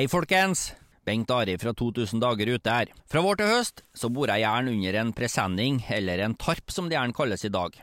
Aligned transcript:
Hei, 0.00 0.06
folkens! 0.08 0.70
Bengt 1.04 1.28
Ari 1.28 1.58
fra 1.60 1.74
2000 1.76 2.22
dager 2.22 2.48
ute 2.48 2.72
her. 2.72 2.88
Fra 3.04 3.20
vår 3.20 3.36
til 3.36 3.50
høst 3.50 3.82
så 3.92 4.08
bor 4.08 4.30
jeg 4.32 4.40
gjerne 4.40 4.72
under 4.72 4.96
en 4.96 5.10
presenning, 5.12 5.82
eller 5.92 6.22
en 6.24 6.36
tarp 6.40 6.72
som 6.72 6.88
det 6.88 6.96
gjerne 6.96 7.12
kalles 7.12 7.44
i 7.44 7.50
dag. 7.52 7.76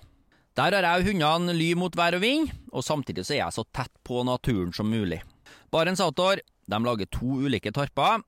Der 0.57 0.73
har 0.73 0.87
jeg 0.87 1.11
hundene 1.11 1.53
ly 1.53 1.67
mot 1.77 1.93
vær 1.93 2.17
og 2.17 2.23
vind, 2.25 2.49
og 2.73 2.81
samtidig 2.81 3.21
så 3.21 3.35
er 3.35 3.41
jeg 3.43 3.57
så 3.59 3.67
tett 3.69 3.93
på 4.01 4.23
naturen 4.25 4.73
som 4.73 4.89
mulig. 4.89 5.21
Barents 5.69 6.01
Outdoor 6.01 6.41
de 6.41 6.81
lager 6.87 7.13
to 7.19 7.37
ulike 7.45 7.69
tarper. 7.69 8.25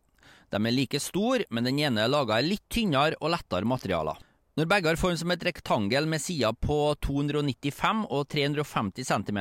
De 0.53 0.61
er 0.61 0.77
like 0.77 1.01
store, 1.01 1.49
men 1.49 1.65
den 1.65 1.81
ene 1.81 2.05
er 2.05 2.13
laga 2.13 2.37
i 2.37 2.45
litt 2.45 2.69
tynnere 2.69 3.17
og 3.17 3.33
lettere 3.33 3.65
materialer. 3.65 4.21
Når 4.59 4.67
begge 4.67 4.89
har 4.91 4.97
form 4.99 5.15
som 5.15 5.31
et 5.31 5.43
rektangel 5.47 6.03
med 6.11 6.19
sider 6.19 6.51
på 6.51 6.75
295 7.05 8.01
og 8.11 8.25
350 8.27 9.07
cm, 9.07 9.37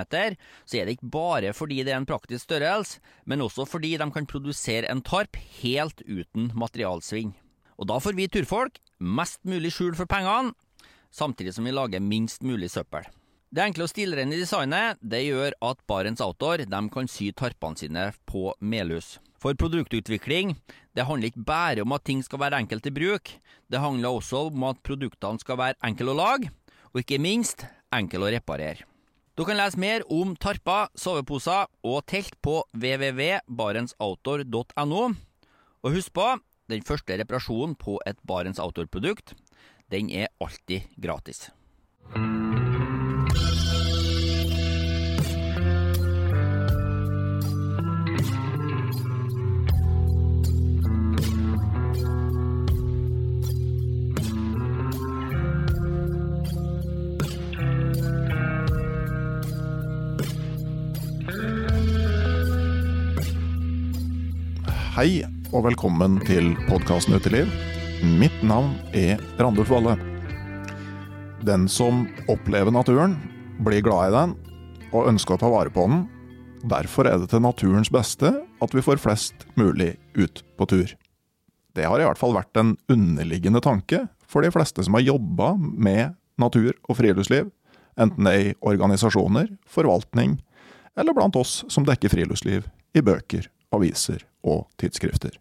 så 0.63 0.79
er 0.79 0.87
det 0.87 0.95
ikke 0.95 1.11
bare 1.11 1.51
fordi 1.59 1.81
det 1.83 1.91
er 1.91 1.99
en 1.99 2.07
praktisk 2.07 2.45
størrelse, 2.45 3.01
men 3.27 3.43
også 3.43 3.67
fordi 3.67 3.97
de 3.99 4.07
kan 4.15 4.29
produsere 4.31 4.87
en 4.87 5.03
tarp 5.03 5.35
helt 5.59 6.05
uten 6.07 6.53
materialsvinn. 6.55 7.35
Og 7.83 7.91
da 7.91 7.99
får 7.99 8.15
vi 8.15 8.31
turfolk 8.31 8.79
mest 9.03 9.43
mulig 9.43 9.75
skjul 9.75 9.99
for 9.99 10.07
pengene, 10.07 10.55
samtidig 11.11 11.57
som 11.57 11.67
vi 11.67 11.75
lager 11.75 11.99
minst 11.99 12.47
mulig 12.47 12.71
søppel. 12.71 13.11
Det 13.51 13.65
enkle 13.65 13.89
og 13.89 13.91
stilrene 13.91 14.39
designet 14.39 15.03
det 15.03 15.25
gjør 15.25 15.59
at 15.67 15.83
Barents 15.91 16.23
Outdoor 16.23 16.63
kan 16.95 17.11
sy 17.11 17.33
tarpene 17.35 17.81
sine 17.81 18.13
på 18.23 18.53
Melhus. 18.61 19.17
For 19.39 19.55
produktutvikling 19.55 20.57
det 20.99 21.07
handler 21.07 21.31
ikke 21.31 21.47
bare 21.47 21.85
om 21.85 21.93
at 21.95 22.03
ting 22.09 22.25
skal 22.27 22.41
være 22.43 22.59
enkelt 22.59 22.89
i 22.91 22.93
bruk, 22.95 23.31
det 23.71 23.81
handler 23.81 24.17
også 24.19 24.37
om 24.51 24.65
at 24.67 24.83
produktene 24.83 25.39
skal 25.39 25.59
være 25.61 25.79
enkle 25.87 26.11
å 26.11 26.19
lage, 26.19 26.51
og 26.91 26.97
ikke 27.03 27.19
minst 27.23 27.67
enkle 27.95 28.27
å 28.27 28.33
reparere. 28.35 28.83
Du 29.39 29.47
kan 29.47 29.55
lese 29.61 29.79
mer 29.79 30.03
om 30.11 30.35
tarper, 30.35 30.91
soveposer 30.99 31.71
og 31.87 32.03
telt 32.11 32.35
på 32.43 32.67
www.barentsoutdoor.no. 32.75 35.03
Og 35.87 35.95
husk 35.95 36.11
på, 36.19 36.27
den 36.69 36.83
første 36.83 37.17
reparasjonen 37.23 37.79
på 37.79 38.03
et 38.03 38.19
Barents 38.27 38.59
Outdoor-produkt, 38.59 39.39
den 39.95 40.11
er 40.11 40.27
alltid 40.43 40.83
gratis. 40.99 41.55
Hei 64.99 65.21
og 65.55 65.61
velkommen 65.63 66.17
til 66.27 66.57
podkasten 66.67 67.15
Uteliv. 67.15 67.47
Mitt 68.19 68.35
navn 68.43 68.73
er 68.91 69.21
Randulf 69.39 69.69
Valle. 69.71 69.93
Den 71.47 71.69
som 71.71 72.01
opplever 72.27 72.75
naturen, 72.75 73.13
blir 73.63 73.85
glad 73.87 74.09
i 74.09 74.15
den 74.17 74.33
og 74.89 75.07
ønsker 75.13 75.37
å 75.37 75.39
ta 75.39 75.53
vare 75.53 75.71
på 75.71 75.85
den. 75.87 76.01
Derfor 76.67 77.07
er 77.07 77.21
det 77.23 77.29
til 77.31 77.45
naturens 77.45 77.93
beste 77.95 78.33
at 78.43 78.75
vi 78.75 78.83
får 78.83 78.99
flest 78.99 79.47
mulig 79.55 79.93
ut 80.19 80.43
på 80.59 80.67
tur. 80.67 80.97
Det 81.79 81.87
har 81.87 82.03
i 82.03 82.09
hvert 82.09 82.19
fall 82.19 82.35
vært 82.35 82.59
en 82.59 82.75
underliggende 82.91 83.63
tanke 83.63 84.01
for 84.27 84.43
de 84.43 84.51
fleste 84.51 84.83
som 84.83 84.99
har 84.99 85.07
jobba 85.07 85.53
med 85.63 86.17
natur 86.43 86.73
og 86.89 86.99
friluftsliv, 86.99 87.53
enten 87.95 88.27
det 88.27 88.35
er 88.35 88.49
i 88.49 88.59
organisasjoner, 88.67 89.47
forvaltning 89.63 90.41
eller 90.99 91.15
blant 91.15 91.39
oss 91.39 91.61
som 91.71 91.87
dekker 91.87 92.11
friluftsliv 92.11 92.67
i 92.99 93.07
bøker, 93.07 93.47
aviser 93.71 94.27
og 94.49 94.65
tidsskrifter. 94.81 95.37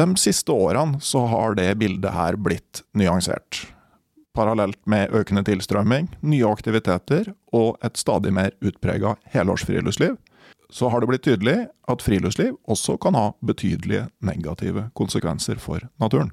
De 0.00 0.06
siste 0.16 0.52
årene 0.52 1.00
så 1.04 1.26
har 1.28 1.54
det 1.58 1.74
bildet 1.80 2.14
her 2.14 2.38
blitt 2.40 2.82
nyansert. 2.96 3.66
Parallelt 4.32 4.78
med 4.88 5.12
økende 5.12 5.42
tilstrømming, 5.44 6.08
nye 6.22 6.48
aktiviteter 6.48 7.32
og 7.52 7.76
et 7.84 7.98
stadig 8.00 8.32
mer 8.32 8.54
utprega 8.64 9.16
helårsfriluftsliv, 9.34 10.16
så 10.70 10.88
har 10.88 11.02
det 11.02 11.10
blitt 11.10 11.26
tydelig 11.26 11.56
at 11.90 12.02
friluftsliv 12.02 12.54
også 12.70 12.96
kan 13.02 13.18
ha 13.18 13.32
betydelige 13.42 14.06
negative 14.22 14.88
konsekvenser 14.94 15.58
for 15.58 15.82
naturen. 16.00 16.30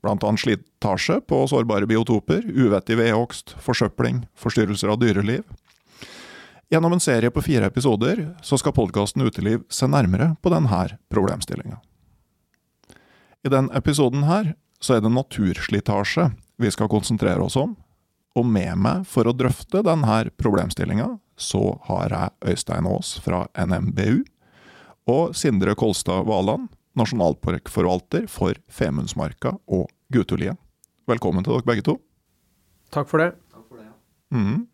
Blant 0.00 0.24
annet 0.24 0.40
slitasje 0.40 1.18
på 1.28 1.42
sårbare 1.52 1.86
biotoper, 1.86 2.46
uvettig 2.48 2.96
vedhogst, 2.96 3.52
forsøpling, 3.60 4.24
forstyrrelser 4.40 4.94
av 4.94 5.02
dyreliv, 5.02 5.44
Gjennom 6.70 6.92
en 6.92 7.00
serie 7.00 7.30
på 7.30 7.42
fire 7.42 7.66
episoder 7.66 8.20
så 8.46 8.54
skal 8.58 8.72
podkasten 8.76 9.24
Uteliv 9.26 9.64
se 9.74 9.88
nærmere 9.90 10.36
på 10.38 10.52
denne 10.54 10.84
problemstillinga. 11.10 11.80
I 13.42 13.50
denne 13.50 13.74
episoden 13.74 14.22
her 14.28 14.52
så 14.78 14.94
er 14.94 15.02
det 15.02 15.10
naturslitasje 15.10 16.28
vi 16.62 16.70
skal 16.70 16.92
konsentrere 16.92 17.42
oss 17.42 17.58
om, 17.58 17.74
og 18.38 18.46
med 18.46 18.78
meg 18.78 19.02
for 19.10 19.26
å 19.26 19.34
drøfte 19.34 19.82
denne 19.82 20.20
problemstillinga 20.38 21.16
så 21.40 21.74
har 21.90 22.14
jeg 22.14 22.54
Øystein 22.54 22.86
Aas 22.86 23.16
fra 23.24 23.48
NMBU 23.58 24.22
og 25.10 25.34
Sindre 25.34 25.74
Kolstad 25.74 26.22
Valand, 26.30 26.68
nasjonalparkforvalter 26.94 28.30
for 28.30 28.54
Femundsmarka 28.70 29.56
og 29.66 29.88
Gutulien. 30.14 30.60
Velkommen 31.10 31.42
til 31.42 31.56
dere 31.56 31.66
begge 31.66 31.90
to. 31.90 31.98
Takk 32.94 33.10
for 33.10 33.24
det. 33.24 33.32
Takk 33.50 33.66
for 33.66 33.80
det 33.80 33.88
ja. 33.88 33.96
Mm. 34.38 34.68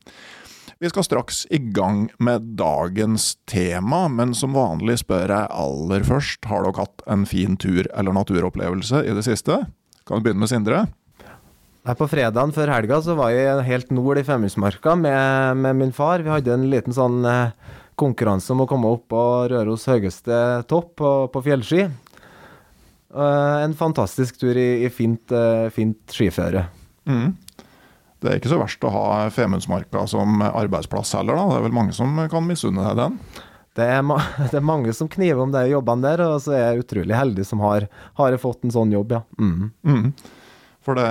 Vi 0.79 0.91
skal 0.93 1.05
straks 1.07 1.47
i 1.51 1.59
gang 1.59 2.11
med 2.21 2.43
dagens 2.59 3.39
tema, 3.49 4.09
men 4.13 4.35
som 4.37 4.53
vanlig 4.53 4.99
spør 5.01 5.33
jeg 5.33 5.49
aller 5.49 6.03
først, 6.05 6.45
har 6.51 6.67
dere 6.67 6.83
hatt 6.83 7.05
en 7.09 7.23
fin 7.25 7.55
tur 7.57 7.89
eller 7.97 8.13
naturopplevelse 8.13 9.01
i 9.09 9.15
det 9.17 9.25
siste? 9.25 9.63
Kan 10.05 10.21
vi 10.21 10.27
begynne 10.27 10.45
med 10.45 10.51
Sindre? 10.53 10.83
Her 11.87 11.97
på 11.97 12.11
fredagen 12.13 12.53
før 12.53 12.75
helga 12.75 12.99
så 13.01 13.17
var 13.17 13.33
jeg 13.33 13.65
helt 13.71 13.95
nord 13.95 14.21
i 14.21 14.27
Femundsmarka 14.27 14.99
med, 15.01 15.63
med, 15.63 15.81
min 15.81 15.97
far. 15.97 16.21
Vi 16.21 16.35
hadde 16.35 16.53
en 16.53 16.69
liten 16.69 16.93
sånn 16.93 17.25
eh, 17.25 17.73
konkurranse 17.97 18.53
om 18.53 18.67
å 18.67 18.69
komme 18.69 18.93
opp 18.99 19.09
på 19.15 19.23
Røros 19.55 19.89
høyeste 19.89 20.43
topp 20.69 20.93
på, 21.01 21.15
på 21.33 21.45
fjellski. 21.47 21.87
Uh, 23.17 23.63
en 23.65 23.73
fantastisk 23.79 24.37
tur 24.43 24.59
i, 24.61 24.85
i 24.85 24.93
fint, 24.93 25.33
uh, 25.33 25.71
fint 25.73 26.13
skiføre. 26.13 26.67
Mm. 27.09 27.31
Det 28.23 28.31
er 28.31 28.41
ikke 28.41 28.53
så 28.53 28.61
verst 28.61 28.87
å 28.87 28.93
ha 28.95 29.05
Femundsmarka 29.33 30.07
som 30.09 30.41
arbeidsplass 30.47 31.13
heller, 31.19 31.37
da. 31.37 31.51
Det 31.51 31.59
er 31.59 31.67
vel 31.67 31.77
mange 31.77 31.97
som 31.97 32.17
kan 32.33 32.47
misunne 32.49 32.87
deg 32.87 32.99
den? 33.03 33.21
Det 33.77 33.85
er, 33.85 34.03
det 34.51 34.57
er, 34.57 34.65
mange 34.65 34.95
som 34.97 35.11
kniver 35.13 35.45
om 35.45 35.53
de 35.55 35.67
jobbene 35.69 36.09
der, 36.09 36.25
og 36.25 36.41
så 36.45 36.57
er 36.57 36.65
jeg 36.65 36.87
utrolig 36.87 37.17
heldig 37.17 37.47
som 37.47 37.63
har, 37.65 37.89
har 38.19 38.41
fått 38.41 38.65
en 38.65 38.75
sånn 38.75 38.95
jobb, 38.95 39.19
ja. 39.19 39.23
Mm. 39.39 39.71
Mm. 39.85 40.11
For 40.87 40.95
det 40.95 41.07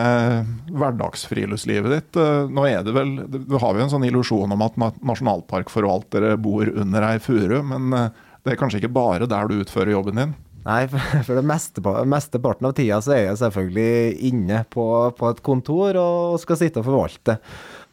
hverdagsfriluftslivet 0.71 1.91
ditt 1.91 2.19
eh, 2.21 2.45
Nå 2.47 2.63
er 2.69 2.85
det 2.85 2.93
vel 2.95 3.09
Du 3.27 3.57
har 3.59 3.75
jo 3.75 3.81
en 3.83 3.91
sånn 3.91 4.05
illusjon 4.07 4.53
om 4.55 4.61
at 4.63 4.77
nasjonalparkforvaltere 4.79 6.37
bor 6.39 6.69
under 6.71 7.09
ei 7.09 7.17
furu, 7.19 7.57
men 7.73 7.91
eh, 7.91 8.23
det 8.45 8.53
er 8.53 8.59
kanskje 8.61 8.79
ikke 8.79 8.93
bare 8.95 9.27
der 9.27 9.49
du 9.49 9.57
utfører 9.59 9.91
jobben 9.91 10.21
din? 10.21 10.33
Nei, 10.65 10.81
for, 11.25 11.35
det 11.37 11.45
meste, 11.45 11.83
mesteparten 12.09 12.69
av 12.69 12.75
tida 12.77 12.99
så 13.05 13.15
er 13.15 13.23
jeg 13.27 13.41
selvfølgelig 13.43 14.29
inne 14.31 14.63
på, 14.71 14.87
på, 15.17 15.29
et 15.29 15.43
kontor 15.45 15.99
og 16.01 16.39
skal 16.41 16.59
sitte 16.61 16.81
og 16.81 16.89
forvalte 16.89 17.37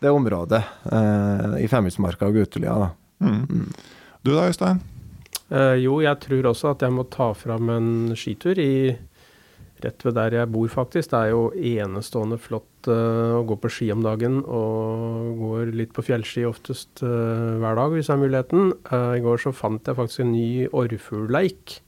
det 0.03 0.13
området 0.13 0.63
eh, 0.91 1.61
i 1.63 1.69
Femundsmarka 1.71 2.31
og 2.31 2.41
Gutelia. 2.41 2.91
Mm. 3.23 3.45
Mm. 3.45 3.69
Du 4.25 4.33
da, 4.33 4.49
Øystein? 4.49 4.81
Eh, 5.53 5.77
jo, 5.85 6.01
jeg 6.03 6.19
tror 6.25 6.49
også 6.53 6.73
at 6.73 6.85
jeg 6.87 6.95
må 6.97 7.05
ta 7.13 7.33
fram 7.37 7.71
en 7.75 7.91
skitur 8.19 8.59
i 8.59 8.95
rett 9.83 10.05
ved 10.07 10.15
der 10.17 10.37
jeg 10.39 10.51
bor, 10.55 10.69
faktisk. 10.71 11.11
Det 11.11 11.19
er 11.19 11.33
jo 11.35 11.45
enestående 11.53 12.39
flott 12.41 12.89
eh, 12.91 13.37
å 13.37 13.45
gå 13.47 13.59
på 13.61 13.71
ski 13.77 13.91
om 13.95 14.03
dagen, 14.07 14.41
og 14.47 15.39
går 15.43 15.73
litt 15.77 15.93
på 15.95 16.05
fjellski 16.07 16.47
oftest 16.49 17.03
uh, 17.05 17.59
hver 17.61 17.77
dag 17.79 17.95
hvis 17.95 18.09
jeg 18.09 18.17
har 18.17 18.23
muligheten. 18.23 18.75
Uh, 18.89 19.13
I 19.19 19.25
går 19.25 19.43
så 19.45 19.53
fant 19.55 19.91
jeg 19.91 19.99
faktisk 19.99 20.25
en 20.25 20.33
ny 20.33 20.69
orrfuglleik 20.71 21.83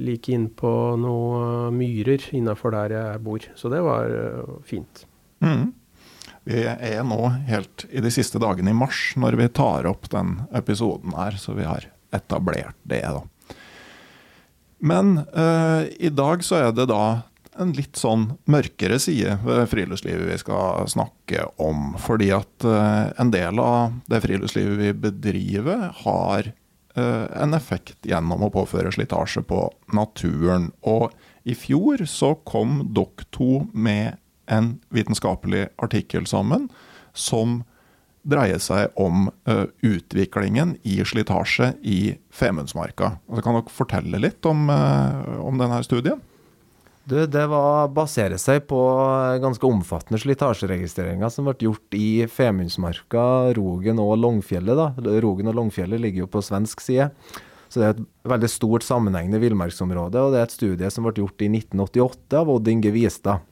like 0.00 0.32
innpå 0.32 0.72
noen 1.00 1.76
myrer 1.76 2.24
innafor 2.36 2.74
der 2.74 2.96
jeg 2.96 3.22
bor. 3.26 3.46
Så 3.58 3.70
det 3.72 3.82
var 3.84 4.10
uh, 4.10 4.58
fint. 4.66 5.04
Mm. 5.44 5.70
Vi 6.48 6.64
er 6.64 7.02
nå 7.04 7.20
helt 7.50 7.84
i 7.92 8.02
de 8.02 8.10
siste 8.12 8.40
dagene 8.40 8.72
i 8.72 8.76
mars 8.76 9.10
når 9.20 9.36
vi 9.40 9.48
tar 9.54 9.88
opp 9.90 10.08
den 10.12 10.38
episoden 10.56 11.12
her, 11.16 11.36
så 11.36 11.54
vi 11.56 11.68
har 11.68 11.86
etablert 12.16 12.78
det, 12.82 13.04
da. 13.04 13.22
Men 14.80 15.18
eh, 15.28 15.90
i 16.00 16.08
dag 16.08 16.40
så 16.44 16.56
er 16.56 16.72
det 16.72 16.88
da 16.88 17.28
en 17.60 17.74
litt 17.76 17.98
sånn 18.00 18.30
mørkere 18.48 18.96
side 19.02 19.36
ved 19.44 19.66
friluftslivet 19.68 20.30
vi 20.30 20.38
skal 20.40 20.88
snakke 20.88 21.44
om. 21.60 21.92
Fordi 22.00 22.30
at 22.32 22.64
eh, 22.64 23.10
en 23.20 23.32
del 23.34 23.60
av 23.60 23.98
det 24.08 24.22
friluftslivet 24.24 24.80
vi 24.80 24.94
bedriver, 25.04 25.90
har 26.00 26.48
Eh, 26.48 26.59
en 26.98 27.54
effekt 27.54 28.06
gjennom 28.08 28.42
å 28.42 28.50
påføre 28.50 28.90
slitasje 28.90 29.44
på 29.46 29.60
naturen. 29.94 30.70
Og 30.82 31.12
i 31.46 31.54
fjor 31.54 32.02
så 32.10 32.32
kom 32.48 32.80
dere 32.96 33.26
to 33.30 33.66
med 33.72 34.18
en 34.50 34.72
vitenskapelig 34.90 35.68
artikkel 35.78 36.26
sammen 36.26 36.66
som 37.14 37.60
dreier 38.26 38.60
seg 38.60 38.90
om 39.00 39.28
uh, 39.48 39.66
utviklingen 39.86 40.74
i 40.82 40.98
slitasje 41.06 41.72
i 41.80 42.00
Femundsmarka. 42.34 43.14
Altså, 43.28 43.44
kan 43.44 43.56
dere 43.56 43.72
fortelle 43.72 44.20
litt 44.20 44.46
om, 44.48 44.68
uh, 44.68 45.40
om 45.40 45.60
denne 45.60 45.80
studien? 45.86 46.20
Du, 47.10 47.16
det 47.26 47.46
var 47.50 47.88
baserer 47.90 48.38
seg 48.38 48.68
på 48.70 48.78
ganske 49.42 49.66
omfattende 49.66 50.20
slitasjeregistreringer 50.22 51.32
som 51.34 51.48
ble 51.48 51.56
gjort 51.66 51.96
i 51.98 52.28
Femundsmarka, 52.30 53.24
Rogen 53.56 53.98
og 53.98 54.12
Longfjellet. 54.22 54.78
da. 54.78 55.16
Rogen 55.24 55.50
og 55.50 55.56
Longfjellet 55.58 55.98
ligger 55.98 56.22
jo 56.22 56.28
på 56.30 56.44
svensk 56.46 56.84
side. 56.84 57.08
Så 57.66 57.82
det 57.82 57.88
er 57.88 57.96
et 57.96 58.04
veldig 58.30 58.50
stort 58.50 58.86
sammenhengende 58.86 59.42
villmarksområde, 59.42 60.22
og 60.22 60.34
det 60.34 60.38
er 60.38 60.46
et 60.46 60.54
studie 60.54 60.92
som 60.94 61.06
ble 61.06 61.16
gjort 61.18 61.42
i 61.42 61.50
1988 61.50 62.38
av 62.44 62.54
Odd 62.54 62.70
Inge 62.70 62.94
Vistad. 62.94 63.42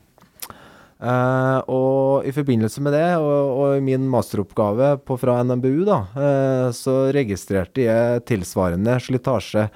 Eh, 0.98 1.58
og 1.70 2.26
i 2.26 2.34
forbindelse 2.34 2.82
med 2.82 2.94
det, 2.94 3.06
og, 3.18 3.74
i 3.74 3.84
min 3.90 4.06
masteroppgave 4.10 4.96
på, 5.02 5.18
fra 5.18 5.40
NMBU, 5.42 5.82
da, 5.86 6.00
eh, 6.14 6.70
så 6.74 7.00
registrerte 7.14 7.86
jeg 7.90 8.26
tilsvarende 8.30 9.00
slitasje 9.02 9.66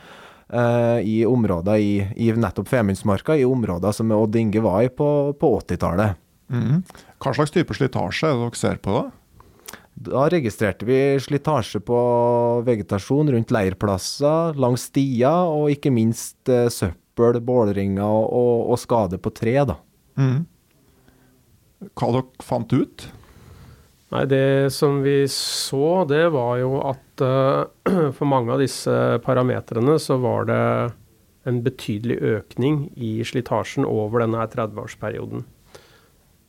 i 0.53 1.23
områder 1.25 1.81
i, 1.81 1.93
i 2.21 2.29
nettopp 2.37 2.69
Femundsmarka, 2.69 3.37
i 3.37 3.47
områder 3.49 3.95
som 3.97 4.13
Odd 4.13 4.37
Inge 4.37 4.61
var 4.61 4.83
i 4.85 4.91
på, 4.93 5.09
på 5.41 5.51
80-tallet. 5.63 6.21
Mm. 6.53 6.83
Hva 7.23 7.33
slags 7.33 7.55
type 7.55 7.73
slitasje 7.73 8.29
er 8.29 8.37
det 8.37 8.45
dere 8.45 8.61
ser 8.61 8.81
på 8.85 8.97
da? 8.99 9.05
Da 10.03 10.27
registrerte 10.33 10.89
vi 10.89 10.99
slitasje 11.23 11.81
på 11.85 11.99
vegetasjon 12.67 13.33
rundt 13.33 13.53
leirplasser, 13.55 14.59
langs 14.61 14.89
stier, 14.91 15.49
og 15.49 15.73
ikke 15.73 15.93
minst 15.95 16.49
søppel, 16.49 17.41
bålringer 17.45 18.05
og, 18.05 18.73
og 18.73 18.81
skade 18.81 19.21
på 19.23 19.33
tre. 19.37 19.57
da. 19.69 19.79
Mm 20.21 20.43
hva 21.91 22.13
dere 22.15 22.45
fant 22.45 22.75
ut? 22.75 23.07
Nei, 24.13 24.27
Det 24.29 24.73
som 24.73 25.01
vi 25.01 25.25
så, 25.29 26.05
det 26.05 26.27
var 26.35 26.59
jo 26.61 26.77
at 26.85 27.23
uh, 27.25 27.65
for 28.17 28.29
mange 28.29 28.53
av 28.53 28.61
disse 28.61 28.93
parametrene 29.25 29.97
så 30.03 30.19
var 30.21 30.49
det 30.51 30.65
en 31.49 31.63
betydelig 31.65 32.19
økning 32.21 32.85
i 32.95 33.17
slitasjen 33.27 33.87
over 33.89 34.23
denne 34.23 34.45
30-årsperioden. 34.53 35.47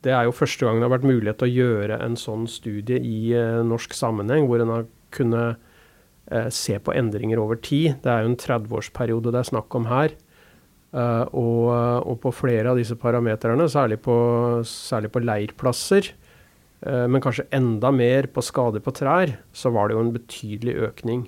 Det 0.04 0.12
er 0.12 0.26
jo 0.28 0.36
første 0.36 0.66
gang 0.66 0.76
det 0.76 0.86
har 0.86 0.92
vært 0.92 1.08
mulighet 1.08 1.40
til 1.40 1.48
å 1.48 1.64
gjøre 1.64 1.98
en 2.04 2.18
sånn 2.20 2.44
studie 2.52 3.00
i 3.00 3.32
uh, 3.32 3.62
norsk 3.64 3.96
sammenheng, 3.96 4.44
hvor 4.50 4.60
en 4.60 4.74
har 4.74 4.84
kunnet 5.16 5.56
uh, 5.56 6.50
se 6.52 6.76
på 6.76 6.92
endringer 6.92 7.40
over 7.40 7.56
tid. 7.56 7.96
Det 8.04 8.12
er 8.12 8.26
jo 8.26 8.34
en 8.34 8.42
30-årsperiode 8.44 9.32
det 9.32 9.40
er 9.40 9.52
snakk 9.54 9.80
om 9.80 9.88
her. 9.88 10.18
Og, 10.94 11.72
og, 11.74 12.12
på 12.22 12.30
flere 12.30 12.70
av 12.70 12.76
disse 12.78 12.94
parameterne, 12.94 13.64
særlig 13.66 13.96
særlig 14.70 15.08
på 15.10 15.22
leirplasser, 15.24 16.12
men 16.84 17.22
kanskje 17.24 17.46
enda 17.56 17.88
mer 17.94 18.28
på 18.28 18.42
skader 18.44 18.82
på 18.84 18.92
trær, 18.92 19.38
så 19.56 19.72
var 19.72 19.88
det 19.88 19.96
jo 19.96 20.02
en 20.04 20.12
betydelig 20.12 20.74
økning. 20.90 21.22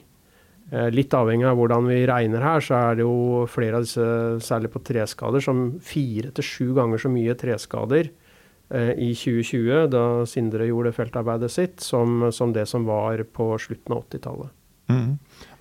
Uh, 0.73 0.91
litt 0.93 1.14
avhengig 1.14 1.47
av 1.49 1.56
hvordan 1.56 1.88
vi 1.88 2.03
regner 2.11 2.44
her, 2.44 2.61
så 2.61 2.76
er 2.76 2.99
det 2.99 3.06
jo 3.06 3.47
flere 3.49 3.79
av 3.79 3.87
disse, 3.87 4.06
særlig 4.44 4.73
på 4.75 4.82
treskader, 4.85 5.44
som 5.44 5.67
fire 5.81 6.35
til 6.37 6.49
sju 6.50 6.69
ganger 6.76 7.00
så 7.00 7.12
mye 7.12 7.38
treskader 7.38 8.12
i 8.67 9.12
2020, 9.14 9.85
da 9.93 10.00
Sindre 10.26 10.64
gjorde 10.67 10.91
feltarbeidet 10.97 11.53
sitt, 11.55 11.76
som, 11.87 12.25
som 12.35 12.50
det 12.50 12.64
som 12.67 12.82
var 12.82 13.20
på 13.31 13.53
slutten 13.62 13.94
av 13.94 14.00
80-tallet. 14.08 14.50
Mm. 14.87 15.17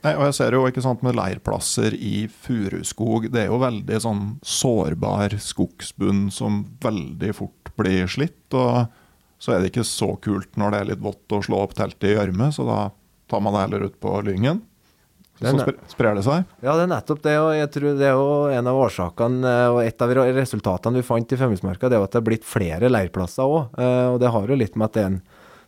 Og 0.05 0.23
jeg 0.27 0.35
ser 0.37 0.53
jo 0.53 0.65
ikke 0.69 0.83
sant, 0.85 1.01
med 1.05 1.17
leirplasser 1.17 1.95
i 1.97 2.27
furuskog. 2.29 3.29
Det 3.33 3.45
er 3.45 3.49
jo 3.49 3.61
veldig 3.63 4.01
sånn 4.03 4.23
sårbar 4.45 5.33
skogsbunn 5.41 6.27
som 6.33 6.61
veldig 6.83 7.31
fort 7.37 7.71
blir 7.79 8.09
slitt. 8.11 8.45
Og 8.53 8.85
så 9.41 9.55
er 9.55 9.61
det 9.61 9.73
ikke 9.73 9.87
så 9.87 10.13
kult 10.23 10.55
når 10.59 10.71
det 10.71 10.79
er 10.79 10.89
litt 10.93 11.03
vått 11.03 11.35
å 11.35 11.41
slå 11.43 11.59
opp 11.65 11.75
teltet 11.77 12.09
i 12.09 12.15
gjørme, 12.15 12.51
så 12.55 12.65
da 12.67 12.79
tar 13.31 13.43
man 13.43 13.55
det 13.55 13.65
heller 13.65 13.87
ut 13.89 13.99
på 14.01 14.13
lyngen. 14.25 14.63
Så 15.35 15.51
sprer 15.91 16.15
det 16.15 16.23
seg? 16.23 16.45
Ja, 16.63 16.77
det 16.77 16.85
er 16.85 16.91
nettopp 16.93 17.19
det. 17.25 17.33
og 17.43 17.49
jeg 17.57 17.67
tror 17.73 17.97
Det 17.99 18.05
er 18.07 18.13
jo 18.15 18.35
en 18.55 18.69
av 18.71 18.77
årsakene 18.85 19.55
og 19.73 19.81
et 19.83 20.01
av 20.01 20.13
resultatene 20.15 21.01
vi 21.01 21.03
fant 21.03 21.33
i 21.35 21.39
Femundsmarka, 21.39 21.89
det 21.91 21.97
er 21.97 22.05
at 22.07 22.13
det 22.15 22.21
er 22.21 22.29
blitt 22.29 22.47
flere 22.47 22.91
leirplasser 22.91 23.43
òg. 23.43 23.75
Eh, 23.75 24.07
og 24.13 24.21
det 24.23 24.31
har 24.31 24.47
jo 24.47 24.59
litt 24.59 24.77
med 24.79 24.87
at 24.87 24.95
det 24.95 25.03
er 25.03 25.09
en 25.11 25.21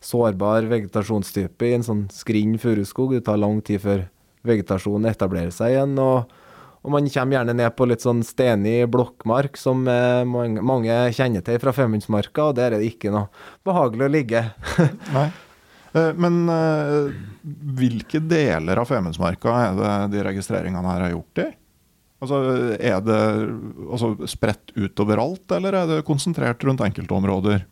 sårbar 0.08 0.70
vegetasjonstype 0.72 1.68
i 1.68 1.76
en 1.76 1.84
sånn 1.84 2.06
skrinn 2.14 2.56
furuskog. 2.62 3.18
Det 3.18 3.26
tar 3.28 3.42
lang 3.42 3.60
tid 3.66 3.84
før 3.84 4.06
vegetasjonen 4.48 5.10
etablerer 5.12 5.52
seg 5.52 5.76
igjen. 5.76 5.98
og, 6.00 6.32
og 6.88 6.94
man 6.96 7.10
kommer 7.12 7.36
gjerne 7.36 7.56
ned 7.60 7.74
på 7.76 7.86
litt 7.90 8.04
sånn 8.06 8.22
stenig 8.24 8.86
blokkmark, 8.94 9.60
som 9.60 9.82
eh, 9.92 10.24
mange, 10.24 10.96
kjenner 11.12 11.44
til 11.44 11.60
fra 11.60 11.74
Femundsmarka, 11.76 12.46
og 12.48 12.56
der 12.56 12.72
er 12.72 12.80
det 12.80 12.94
ikke 12.94 13.12
noe 13.12 13.28
behagelig 13.68 14.08
å 14.08 14.14
ligge. 14.14 14.44
Nei. 15.18 15.28
Eh, 15.92 16.14
men 16.16 16.46
eh, 16.54 17.10
hvilke 17.76 18.24
deler 18.24 18.80
av 18.80 18.88
Femundsmarka 18.88 19.56
er 19.66 19.80
det 19.82 19.96
de 20.16 20.24
registreringene 20.30 20.94
her 20.94 21.10
er 21.10 21.16
gjort 21.18 21.44
i? 21.44 21.50
Altså, 22.24 22.40
Er 22.80 23.02
det 23.06 23.20
altså, 23.92 24.16
spredt 24.26 24.72
utover 24.80 25.20
alt, 25.22 25.52
eller 25.60 25.76
er 25.84 25.92
det 25.92 26.06
konsentrert 26.08 26.64
rundt 26.66 26.82
enkeltområder? 26.88 27.68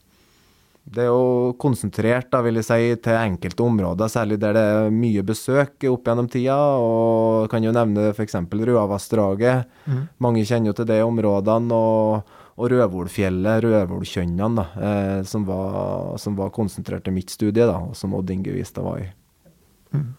Det 0.85 1.01
er 1.01 1.09
jo 1.09 1.53
konsentrert 1.57 2.27
da, 2.29 2.43
vil 2.45 2.59
jeg 2.59 2.67
si, 2.67 2.97
til 3.01 3.17
enkelte 3.17 3.63
områder, 3.65 4.09
særlig 4.11 4.37
der 4.41 4.53
det 4.53 4.63
er 4.69 4.91
mye 4.93 5.23
besøk 5.25 5.87
opp 5.89 6.05
gjennom 6.05 6.27
tida. 6.29 6.57
og 6.77 7.49
Kan 7.49 7.65
jo 7.65 7.73
nevne 7.73 8.11
f.eks. 8.11 8.37
Røavassdraget. 8.53 9.65
Mm. 9.89 10.03
Mange 10.21 10.45
kjenner 10.45 10.69
jo 10.69 10.75
til 10.77 10.89
de 10.91 10.99
områdene. 11.01 11.73
Og, 11.73 12.35
og 12.55 12.69
Rødvolfjellet, 12.71 13.65
Rødvolkjønnene, 13.65 14.67
eh, 14.77 15.23
som, 15.27 15.47
var, 15.49 16.13
som 16.21 16.37
var 16.37 16.53
konsentrert 16.55 17.03
til 17.07 17.17
mitt 17.17 17.33
studie, 17.33 17.65
da, 17.65 17.81
og 17.89 17.97
som 17.97 18.13
Odd 18.15 18.29
Inge 18.31 18.53
Vistad 18.53 18.85
var 18.85 19.01
i. 19.01 19.09
Mm. 19.95 20.13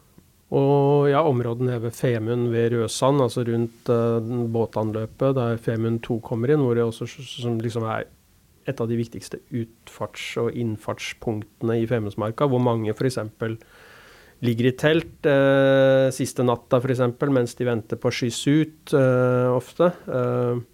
Og 0.57 1.09
ja, 1.11 1.23
områdene 1.27 1.79
ved 1.83 1.95
Femund 1.95 2.51
ved 2.53 2.75
Røsand, 2.75 3.23
altså 3.23 3.47
rundt 3.47 3.89
eh, 3.91 4.35
båtanløpet 4.53 5.39
der 5.39 5.63
Femund 5.63 6.03
2 6.07 6.21
kommer 6.27 6.53
inn, 6.53 6.63
hvor 6.63 6.77
det 6.79 6.85
også 6.87 7.09
som 7.09 7.57
liksom 7.63 7.87
er 7.87 8.07
et 8.67 8.81
av 8.83 8.89
de 8.91 8.99
viktigste 8.99 9.41
utfarts- 9.55 10.37
og 10.43 10.55
innfartspunktene 10.59 11.81
i 11.81 11.89
Femundsmarka, 11.91 12.49
hvor 12.51 12.63
mange 12.63 12.95
f.eks. 12.95 13.21
ligger 14.45 14.71
i 14.71 14.77
telt 14.77 15.29
eh, 15.31 16.09
siste 16.15 16.45
natta 16.45 16.81
f.eks. 16.83 17.05
mens 17.31 17.57
de 17.59 17.69
venter 17.69 18.01
på 18.01 18.11
å 18.11 18.17
skyss 18.17 18.41
ut 18.51 18.97
eh, 18.97 19.51
ofte. 19.55 19.93
Eh, 20.07 20.65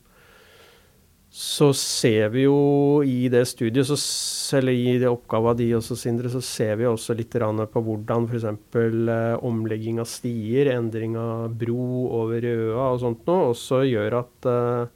så 1.32 1.70
ser 1.72 2.26
vi 2.34 2.42
jo 2.44 3.00
i 3.08 3.30
det 3.32 3.46
studiet, 3.48 3.88
så, 3.88 3.96
eller 4.58 4.76
i 4.76 4.98
det 5.00 5.08
oppgava 5.08 5.54
di 5.56 5.70
også, 5.72 5.96
Sindre, 5.96 6.28
så 6.28 6.42
ser 6.44 6.74
vi 6.76 6.84
også 6.84 7.16
litt 7.16 7.32
på 7.32 7.84
hvordan 7.86 8.26
f.eks. 8.28 8.44
Eh, 8.76 9.38
omlegging 9.40 10.02
av 10.02 10.10
stier, 10.12 10.68
endring 10.74 11.16
av 11.16 11.54
bro 11.56 12.08
over 12.20 12.44
Røa 12.44 12.90
og 12.90 13.00
sånt 13.00 13.24
noe, 13.24 13.54
også 13.54 13.80
gjør 13.88 14.18
at 14.20 14.50
eh, 14.52 14.92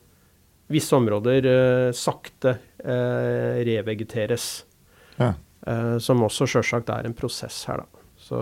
visse 0.72 0.96
områder 0.96 1.46
eh, 1.46 1.92
sakte 1.94 2.56
eh, 2.78 3.62
revegeteres. 3.66 4.64
Ja. 5.16 5.32
Eh, 5.66 5.96
som 6.02 6.24
også 6.26 6.48
sjølsagt 6.50 6.90
er 6.92 7.06
en 7.06 7.16
prosess 7.16 7.62
her, 7.70 7.84
da. 7.84 8.04
Så 8.26 8.38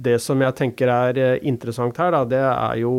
det 0.00 0.16
som 0.24 0.40
jeg 0.40 0.56
tenker 0.56 0.88
er 0.88 1.40
interessant 1.44 1.98
her, 2.00 2.14
da, 2.14 2.24
det 2.24 2.44
er 2.48 2.82
jo 2.84 2.94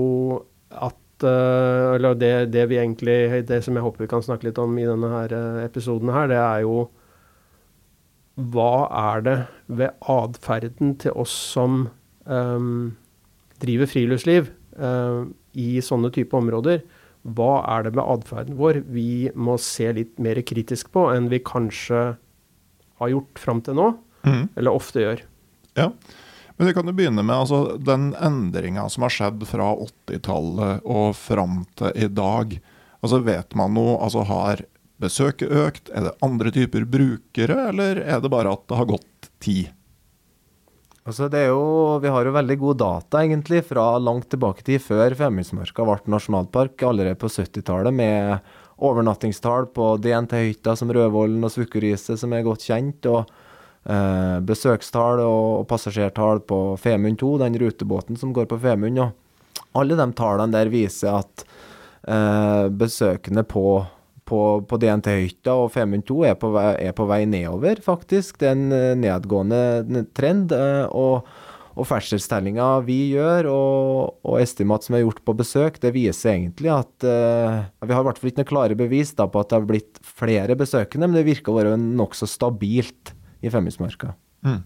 at 0.69 0.97
Eller 1.21 2.15
det, 2.17 2.49
det, 2.49 2.63
vi 2.65 2.79
egentlig 2.81 3.43
Det 3.45 3.59
som 3.61 3.75
jeg 3.77 3.83
håper 3.85 4.01
vi 4.01 4.07
kan 4.09 4.23
snakke 4.25 4.47
litt 4.47 4.57
om 4.57 4.73
i 4.81 4.87
denne 4.89 5.05
her 5.11 5.35
episoden 5.61 6.09
her, 6.09 6.25
det 6.31 6.39
er 6.41 6.63
jo 6.65 6.87
hva 8.49 8.87
er 8.89 9.21
det 9.21 9.35
ved 9.67 9.93
atferden 10.09 10.95
til 10.97 11.13
oss 11.13 11.33
som 11.53 11.83
um, 12.25 12.97
driver 13.61 13.89
friluftsliv 13.91 14.49
uh, 14.81 15.29
i 15.53 15.81
sånne 15.83 16.09
type 16.15 16.33
områder, 16.37 16.81
hva 17.21 17.61
er 17.69 17.85
det 17.85 17.93
med 17.93 18.05
atferden 18.05 18.57
vår 18.57 18.81
vi 18.89 19.29
må 19.37 19.57
se 19.61 19.91
litt 19.93 20.17
mer 20.21 20.39
kritisk 20.47 20.89
på 20.95 21.05
enn 21.13 21.29
vi 21.29 21.41
kanskje 21.45 22.01
har 23.01 23.11
gjort 23.13 23.41
fram 23.41 23.61
til 23.65 23.77
nå, 23.77 23.87
mm. 24.25 24.43
eller 24.57 24.77
ofte 24.77 25.01
gjør. 25.01 25.23
Ja, 25.77 25.87
men 26.57 26.67
vi 26.67 26.73
kan 26.77 26.85
jo 26.85 26.93
begynne 26.93 27.23
med 27.25 27.33
altså, 27.33 27.77
den 27.81 28.11
endringa 28.21 28.85
som 28.93 29.05
har 29.07 29.13
skjedd 29.13 29.45
fra 29.49 29.71
80-tallet 29.87 30.85
og 30.85 31.15
fram 31.17 31.63
til 31.79 31.95
i 31.97 32.09
dag. 32.11 32.53
Altså 33.01 33.21
Vet 33.25 33.55
man 33.57 33.73
noe, 33.73 33.95
altså 33.97 34.25
Har 34.29 34.61
besøket 35.01 35.49
økt? 35.49 35.89
Er 35.89 36.05
det 36.05 36.17
andre 36.21 36.53
typer 36.53 36.85
brukere, 36.85 37.57
eller 37.71 38.03
er 38.03 38.21
det 38.21 38.29
bare 38.29 38.53
at 38.53 38.67
det 38.69 38.77
har 38.77 38.89
gått 38.91 39.31
tid? 39.41 39.71
Altså 41.01 41.25
det 41.33 41.39
er 41.45 41.49
jo, 41.49 41.97
Vi 42.01 42.09
har 42.13 42.25
jo 42.25 42.33
veldig 42.35 42.57
gode 42.61 42.81
data 42.83 43.23
egentlig 43.25 43.63
fra 43.65 43.95
langt 43.97 44.29
tilbake 44.29 44.65
til 44.65 44.81
før 44.81 45.15
Femundsmarka 45.17 45.85
ble 45.87 46.13
nasjonalpark, 46.13 46.83
allerede 46.85 47.17
på 47.17 47.29
70-tallet, 47.31 47.93
med 47.93 48.51
overnattingstall 48.81 49.69
på 49.73 49.95
DNT-hytta 50.01 50.75
som 50.77 50.91
Rødvollen 50.93 51.41
og 51.45 51.53
Svukkeriset, 51.53 52.19
som 52.21 52.33
er 52.33 52.45
godt 52.45 52.65
kjent, 52.65 53.05
og 53.09 53.29
eh, 53.85 54.37
besøkstall 54.45 55.21
og 55.25 55.67
passasjertall 55.69 56.41
på 56.49 56.61
Femund 56.81 57.19
2, 57.21 57.33
den 57.43 57.57
rutebåten 57.61 58.17
som 58.17 58.33
går 58.33 58.49
på 58.49 58.61
Femund. 58.61 59.01
Alle 59.77 59.97
de 59.97 60.07
tallene 60.17 60.53
der 60.53 60.69
viser 60.73 61.21
at 61.21 61.45
eh, 62.05 62.69
besøkende 62.73 63.45
på, 63.45 63.65
på, 64.31 64.41
på 64.67 64.81
DNT-hytta 64.81 65.59
og 65.59 65.71
Femund 65.75 66.07
2 66.07 66.19
er 66.31 66.35
på, 66.39 66.53
vei, 66.55 66.67
er 66.87 66.95
på 66.97 67.05
vei 67.09 67.23
nedover, 67.29 67.83
faktisk. 67.83 68.39
Det 68.41 68.49
er 68.49 68.57
en 68.57 68.75
eh, 68.75 68.91
nedgående 69.03 70.05
trend. 70.17 70.55
eh, 70.55 70.85
og 70.91 71.27
og 71.79 71.87
ferdselstellinga 71.87 72.65
vi 72.83 72.97
gjør, 73.13 73.47
og, 73.51 74.17
og 74.27 74.39
estimat 74.41 74.85
som 74.85 74.97
er 74.97 75.05
gjort 75.05 75.21
på 75.27 75.35
besøk, 75.39 75.79
det 75.83 75.93
viser 75.95 76.33
egentlig 76.33 76.71
at 76.73 77.05
uh, 77.07 77.61
Vi 77.79 77.95
har 77.95 78.03
i 78.03 78.07
hvert 78.09 78.19
fall 78.19 78.31
ikke 78.31 78.43
noe 78.43 78.49
klare 78.51 78.77
bevis 78.77 79.13
da, 79.17 79.27
på 79.31 79.41
at 79.41 79.51
det 79.51 79.59
har 79.59 79.69
blitt 79.69 80.01
flere 80.03 80.57
besøkende, 80.59 81.07
men 81.07 81.19
det 81.19 81.27
virker 81.29 81.53
å 81.53 81.59
være 81.61 81.77
nokså 81.79 82.27
stabilt 82.29 83.13
i 83.41 83.51
Femundsmarka. 83.53 84.13
Mm. 84.45 84.59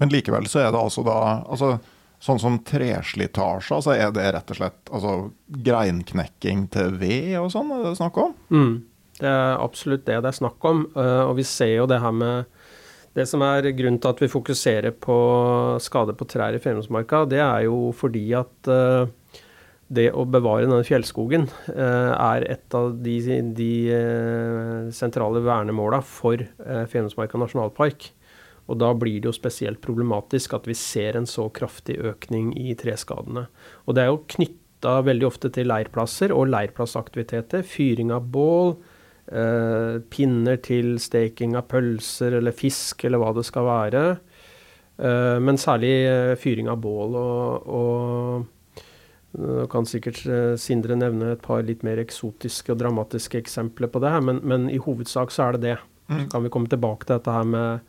Men 0.00 0.14
likevel 0.14 0.46
så 0.48 0.62
er 0.62 0.70
det 0.70 0.80
altså 0.80 1.04
da 1.04 1.18
altså, 1.42 1.74
Sånn 2.20 2.40
som 2.40 2.58
treslitasje, 2.68 3.72
altså 3.78 3.94
er 3.96 4.10
det 4.12 4.26
rett 4.34 4.50
og 4.52 4.58
slett 4.58 4.90
altså, 4.92 5.12
greinknekking 5.64 6.66
til 6.74 6.98
ved 7.00 7.38
og 7.40 7.48
sånn, 7.54 7.70
er 7.72 7.86
det 7.86 7.96
snakk 7.96 8.18
om? 8.20 8.34
Mm. 8.52 8.74
Det 9.20 9.28
er 9.28 9.60
absolutt 9.60 10.04
det 10.08 10.18
det 10.20 10.28
er 10.28 10.36
snakk 10.36 10.66
om. 10.68 10.84
Uh, 10.96 11.28
og 11.30 11.38
vi 11.38 11.46
ser 11.48 11.78
jo 11.78 11.88
det 11.88 12.00
her 12.02 12.12
med 12.12 12.60
det 13.16 13.24
som 13.26 13.42
er 13.42 13.72
grunnen 13.74 13.98
til 14.00 14.12
at 14.12 14.20
vi 14.22 14.30
fokuserer 14.30 14.92
på 14.94 15.16
skade 15.82 16.14
på 16.16 16.28
trær 16.30 16.54
i 16.54 16.60
Femundsmarka, 16.62 17.24
det 17.28 17.40
er 17.42 17.64
jo 17.66 17.90
fordi 17.96 18.26
at 18.38 18.70
uh, 18.70 19.08
det 19.90 20.10
å 20.14 20.22
bevare 20.28 20.68
denne 20.68 20.86
fjellskogen 20.86 21.48
uh, 21.72 22.12
er 22.14 22.46
et 22.52 22.76
av 22.76 22.92
de, 23.02 23.16
de 23.56 23.72
sentrale 24.94 25.40
vernemåla 25.42 26.04
for 26.04 26.44
Femundsmarka 26.92 27.40
nasjonalpark. 27.40 28.12
Og 28.70 28.78
da 28.78 28.92
blir 28.94 29.18
det 29.20 29.30
jo 29.30 29.34
spesielt 29.34 29.80
problematisk 29.82 30.54
at 30.54 30.68
vi 30.68 30.76
ser 30.78 31.18
en 31.18 31.26
så 31.26 31.48
kraftig 31.54 31.98
økning 32.06 32.52
i 32.58 32.74
treskadene. 32.78 33.46
Og 33.86 33.96
det 33.96 34.04
er 34.04 34.12
jo 34.12 34.22
knytta 34.36 35.00
veldig 35.06 35.26
ofte 35.26 35.50
til 35.54 35.70
leirplasser 35.70 36.34
og 36.34 36.50
leirplassaktiviteter. 36.52 37.66
Fyring 37.66 38.12
av 38.14 38.28
bål, 38.30 38.76
eh, 39.26 39.98
pinner 40.12 40.62
til 40.62 40.98
steking 41.02 41.56
av 41.58 41.66
pølser 41.72 42.38
eller 42.38 42.54
fisk 42.54 43.04
eller 43.04 43.18
hva 43.18 43.34
det 43.34 43.46
skal 43.48 43.66
være. 43.66 44.04
Eh, 45.00 45.38
men 45.40 45.56
særlig 45.56 45.94
uh, 46.06 46.36
fyring 46.36 46.68
av 46.68 46.80
bål. 46.84 47.16
Og, 47.16 47.66
og 47.66 48.56
kan 49.70 49.86
sikkert 49.86 50.24
Sindre 50.58 50.96
nevne 50.98 51.36
et 51.36 51.42
par 51.44 51.62
litt 51.62 51.84
mer 51.86 52.00
eksotiske 52.02 52.72
og 52.72 52.80
dramatiske 52.80 53.38
eksempler 53.38 53.86
på 53.86 54.00
det 54.02 54.10
her, 54.10 54.24
men, 54.26 54.40
men 54.42 54.64
i 54.66 54.80
hovedsak 54.82 55.30
så 55.30 55.44
er 55.44 55.54
det 55.54 55.60
det. 55.68 55.76
Så 56.10 56.24
kan 56.32 56.42
vi 56.42 56.50
komme 56.50 56.66
tilbake 56.66 57.06
til 57.06 57.14
dette 57.14 57.30
her 57.30 57.46
med 57.46 57.84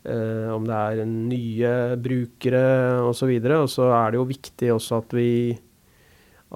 om 0.00 0.64
det 0.64 0.76
er 0.76 1.00
nye 1.04 1.72
brukere 2.00 2.62
osv. 3.04 3.34
Og, 3.36 3.50
og 3.58 3.68
så 3.68 3.90
er 3.92 4.12
det 4.12 4.20
jo 4.20 4.28
viktig 4.30 4.70
også 4.72 5.00
at 5.02 5.12
vi 5.18 5.30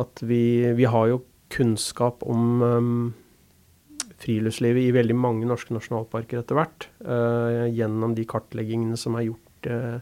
at 0.00 0.22
vi, 0.26 0.72
vi 0.74 0.86
har 0.90 1.10
jo 1.10 1.20
kunnskap 1.54 2.24
om 2.26 2.62
um, 2.62 3.14
friluftslivet 4.22 4.88
i 4.88 4.94
veldig 4.94 5.16
mange 5.18 5.46
norske 5.48 5.74
nasjonalparker 5.76 6.40
etter 6.40 6.58
hvert. 6.58 6.88
Uh, 7.04 7.70
gjennom 7.70 8.16
de 8.16 8.26
kartleggingene 8.28 8.98
som 8.98 9.18
er 9.18 9.28
gjort 9.28 9.70
uh, 9.70 9.98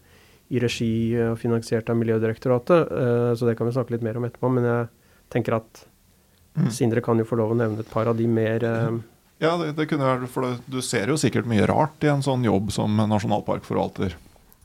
i 0.53 0.61
regi 0.63 0.93
og 1.21 1.39
finansiert 1.41 1.91
av 1.93 1.99
Miljødirektoratet. 2.01 2.93
Uh, 2.93 3.33
så 3.37 3.49
det 3.49 3.57
kan 3.59 3.69
vi 3.69 3.77
snakke 3.77 3.97
litt 3.97 4.07
mer 4.07 4.21
om 4.21 4.29
etterpå. 4.29 4.53
Men 4.57 4.69
jeg 4.69 4.89
tenker 5.35 5.59
at 5.61 5.85
mm. 6.57 6.71
Sindre 6.73 7.05
kan 7.05 7.21
jo 7.21 7.29
få 7.29 7.41
lov 7.41 7.53
å 7.53 7.59
nevne 7.59 7.85
et 7.85 7.93
par 7.93 8.09
av 8.09 8.17
de 8.17 8.29
mer 8.29 8.65
Ja, 9.43 9.57
det, 9.59 9.73
det 9.75 9.89
kunne 9.91 10.07
være, 10.07 10.29
for 10.31 10.59
du 10.71 10.79
ser 10.87 11.11
jo 11.11 11.19
sikkert 11.19 11.49
mye 11.51 11.67
rart 11.67 12.05
i 12.07 12.11
en 12.13 12.23
sånn 12.23 12.45
jobb 12.47 12.71
som 12.75 13.01
nasjonalparkforvalter. 13.11 14.15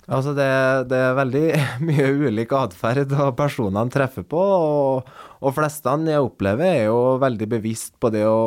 Altså 0.07 0.31
det, 0.38 0.48
det, 0.88 1.00
er 1.03 1.15
veldig 1.17 1.46
mye 1.88 2.12
ulik 2.29 2.53
atferd 2.55 3.12
og 3.12 3.34
personene 3.39 3.91
treffer 3.91 4.24
på. 4.24 4.39
Og, 4.39 5.10
og 5.41 5.55
flestene 5.55 6.13
jeg 6.13 6.27
opplever 6.27 6.69
er 6.69 6.84
jo 6.88 7.17
veldig 7.24 7.50
bevisst 7.57 7.96
på 8.00 8.12
det 8.13 8.24
å, 8.29 8.38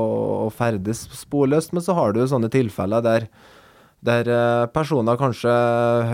å 0.46 0.50
ferdes 0.54 1.02
sporløst. 1.18 1.74
Men 1.76 1.84
så 1.84 1.98
har 1.98 2.14
du 2.14 2.22
sånne 2.24 2.52
tilfeller 2.52 3.04
der, 3.04 3.26
der 4.06 4.30
eh, 4.32 4.70
personer 4.72 5.20
kanskje 5.20 5.52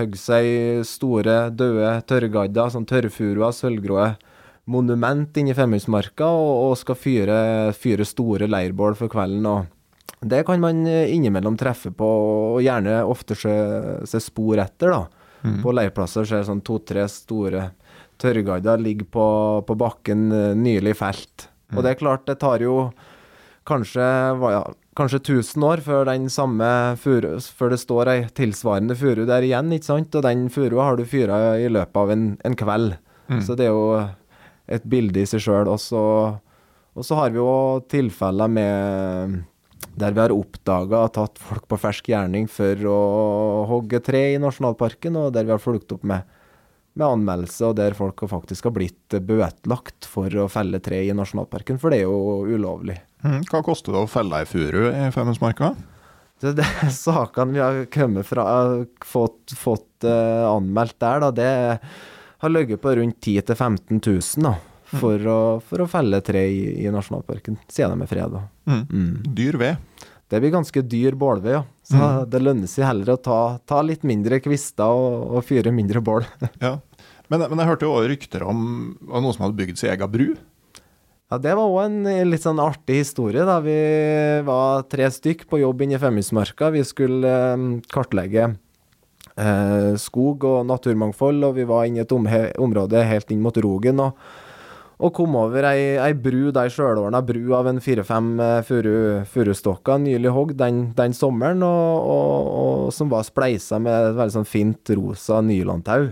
hogger 0.00 0.24
seg 0.24 0.82
store, 0.88 1.38
døde 1.54 1.92
tørrgadder, 2.08 2.72
sånn 2.72 2.88
tørrfuruer, 2.88 3.52
sølvgrå 3.54 4.08
monument 4.66 5.36
inni 5.38 5.54
Femundsmarka, 5.54 6.26
og, 6.26 6.52
og, 6.64 6.76
skal 6.80 6.98
fyre, 6.98 7.38
fyre 7.78 8.08
store 8.08 8.48
leirbål 8.50 8.98
for 8.98 9.12
kvelden. 9.12 9.46
og 9.46 9.75
det 10.20 10.44
kan 10.48 10.60
man 10.62 10.86
innimellom 10.86 11.58
treffe 11.60 11.90
på, 11.92 12.06
og 12.56 12.62
gjerne 12.64 13.02
ofte 13.04 13.36
se, 13.36 13.52
se 14.08 14.20
spor 14.22 14.62
etter. 14.62 14.94
da. 14.94 15.26
Mm. 15.46 15.58
På 15.62 15.74
leirplasser 15.76 16.26
ser 16.26 16.46
sånn 16.46 16.62
to-tre 16.64 17.04
store 17.10 17.70
tørrguider 18.20 18.80
ligger 18.80 19.08
på, 19.12 19.26
på, 19.68 19.76
bakken 19.78 20.30
eh, 20.32 20.54
nylig 20.56 20.96
felt. 20.98 21.48
Mm. 21.70 21.76
Og 21.76 21.84
det 21.84 21.92
er 21.92 22.00
klart, 22.00 22.26
det 22.28 22.38
tar 22.40 22.64
jo 22.64 22.76
kanskje, 23.66 24.06
ja, 24.54 24.62
kanskje 24.98 25.20
1000 25.20 25.66
år 25.66 25.82
før 25.84 26.06
den 26.08 26.28
samme 26.32 26.68
furu, 27.02 27.34
før 27.58 27.74
det 27.74 27.80
står 27.82 28.12
ei 28.12 28.20
tilsvarende 28.36 28.96
furu 28.98 29.24
der 29.28 29.46
igjen, 29.46 29.72
ikke 29.74 29.90
sant? 29.90 30.14
Og 30.14 30.24
den 30.26 30.46
furua 30.54 30.90
har 30.90 31.00
du 31.00 31.04
fyra 31.08 31.58
i 31.60 31.68
løpet 31.72 32.02
av 32.02 32.14
en, 32.14 32.28
en 32.46 32.56
kveld. 32.58 32.96
Mm. 33.28 33.42
Så 33.42 33.58
det 33.58 33.68
er 33.68 33.74
jo 33.74 33.90
et 34.70 34.86
bilde 34.86 35.22
i 35.22 35.28
seg 35.28 35.42
sjøl. 35.42 35.70
Og 35.70 37.04
så 37.04 37.18
har 37.18 37.34
vi 37.34 37.42
jo 37.42 37.82
tilfeller 37.90 38.50
med 38.50 39.42
der 39.96 40.12
vi 40.12 40.22
har 40.22 40.34
oppdaga 40.34 41.02
og 41.06 41.14
tatt 41.16 41.40
folk 41.40 41.66
på 41.70 41.78
fersk 41.80 42.10
gjerning 42.12 42.48
for 42.52 42.88
å 42.90 42.98
hogge 43.70 44.02
tre 44.04 44.22
i 44.34 44.40
nasjonalparken, 44.42 45.16
og 45.20 45.32
der 45.36 45.48
vi 45.48 45.54
har 45.54 45.62
fulgt 45.62 45.94
opp 45.96 46.04
med, 46.06 46.26
med 46.96 47.06
anmeldelse, 47.06 47.70
og 47.70 47.78
der 47.80 47.96
folk 47.96 48.26
faktisk 48.28 48.68
har 48.68 48.76
blitt 48.76 49.16
bøtelagt 49.16 50.08
for 50.10 50.32
å 50.42 50.48
felle 50.52 50.82
tre 50.84 51.02
i 51.06 51.16
nasjonalparken, 51.16 51.80
for 51.80 51.92
det 51.92 52.02
er 52.02 52.10
jo 52.10 52.44
ulovlig. 52.52 52.98
Mm, 53.24 53.40
hva 53.48 53.62
koster 53.64 53.96
det 53.96 54.04
å 54.04 54.10
felle 54.10 54.42
ei 54.42 54.48
furu 54.48 54.90
i 54.90 55.08
Femundsmarka? 55.14 55.72
Det, 56.44 56.52
det 56.58 56.68
sakene 56.92 57.56
vi 57.56 57.64
har 57.64 57.82
kommet 57.92 58.28
fra, 58.28 58.46
fått, 59.04 59.56
fått 59.56 60.04
uh, 60.04 60.52
anmeldt 60.52 61.00
der, 61.00 61.24
da, 61.24 61.32
det 61.32 61.52
har 62.44 62.52
ligget 62.52 62.84
på 62.84 62.92
rundt 62.98 63.22
10 63.24 63.48
000-15 63.48 64.02
000. 64.04 64.48
da 64.50 64.58
for, 64.86 65.18
mm. 65.18 65.28
å, 65.30 65.38
for 65.66 65.82
å, 65.82 65.88
felle 65.90 66.20
tre 66.24 66.44
i, 66.46 66.60
i 66.84 66.92
nasjonalparken, 66.94 67.58
siden 67.72 67.96
de 67.96 68.06
er 68.06 68.10
freda. 68.10 68.42
Mm. 68.68 68.82
Mm. 68.86 69.12
Dyr 69.36 69.58
ved? 69.60 69.85
Det 70.26 70.40
blir 70.42 70.50
ganske 70.50 70.82
dyr 70.82 71.14
bålved, 71.18 71.52
ja. 71.54 71.62
Så 71.86 71.98
mm. 72.00 72.26
det 72.32 72.42
lønner 72.42 72.70
seg 72.70 72.88
heller 72.88 73.14
å 73.14 73.22
ta, 73.22 73.40
ta 73.62 73.78
litt 73.86 74.02
mindre 74.06 74.40
kvister 74.42 74.90
og, 74.90 75.36
og 75.38 75.46
fyre 75.46 75.70
mindre 75.74 76.02
bål. 76.02 76.26
ja. 76.64 76.76
Men, 77.30 77.46
men, 77.46 77.60
jeg 77.62 77.70
hørte 77.70 77.86
jo 77.86 77.94
også 77.94 78.10
rykter 78.10 78.44
om 78.46 78.60
noen 79.06 79.32
som 79.34 79.46
hadde 79.46 79.58
bygd 79.58 79.78
sin 79.78 79.92
egen 79.92 80.10
bru? 80.10 80.28
Ja, 81.30 81.38
Det 81.42 81.54
var 81.58 81.70
òg 81.70 81.80
en 81.84 82.30
litt 82.30 82.44
sånn 82.44 82.62
artig 82.62 83.00
historie. 83.02 83.46
da. 83.46 83.58
Vi 83.62 83.78
var 84.46 84.86
tre 84.90 85.08
stykk 85.10 85.46
på 85.50 85.62
jobb 85.62 85.82
inne 85.82 85.98
i 85.98 86.02
Femundsmarka. 86.02 86.70
Vi 86.74 86.82
skulle 86.86 87.30
eh, 87.30 87.66
kartlegge 87.90 88.48
eh, 88.50 89.92
skog 89.98 90.46
og 90.46 90.66
naturmangfold, 90.66 91.46
og 91.48 91.56
vi 91.58 91.66
var 91.70 91.86
inne 91.86 92.02
i 92.02 92.06
et 92.06 92.14
om 92.14 92.26
område 92.68 93.06
helt 93.06 93.30
inn 93.34 93.42
mot 93.42 93.62
Rogen. 93.62 94.02
og 94.02 94.18
og 94.96 95.12
kom 95.12 95.34
over 95.36 95.66
ei, 95.68 95.96
ei 96.00 96.14
bru, 96.16 96.48
ei 96.56 96.70
sjølordna 96.72 97.20
bru 97.24 97.52
av 97.56 97.66
en 97.68 97.82
fire-fem 97.84 98.30
eh, 98.40 98.70
furustokker, 99.28 99.98
nylig 100.00 100.32
hogd 100.32 100.56
den, 100.56 100.86
den, 100.96 101.12
sommeren, 101.16 101.60
og, 101.66 102.06
og, 102.14 102.46
og, 102.60 102.84
som 102.96 103.10
var 103.12 103.26
spleisa 103.28 103.80
med 103.82 103.92
et 103.92 104.16
veldig 104.16 104.36
sånn 104.38 104.48
fint 104.48 104.94
rosa 104.96 105.42
nylontau. 105.44 106.08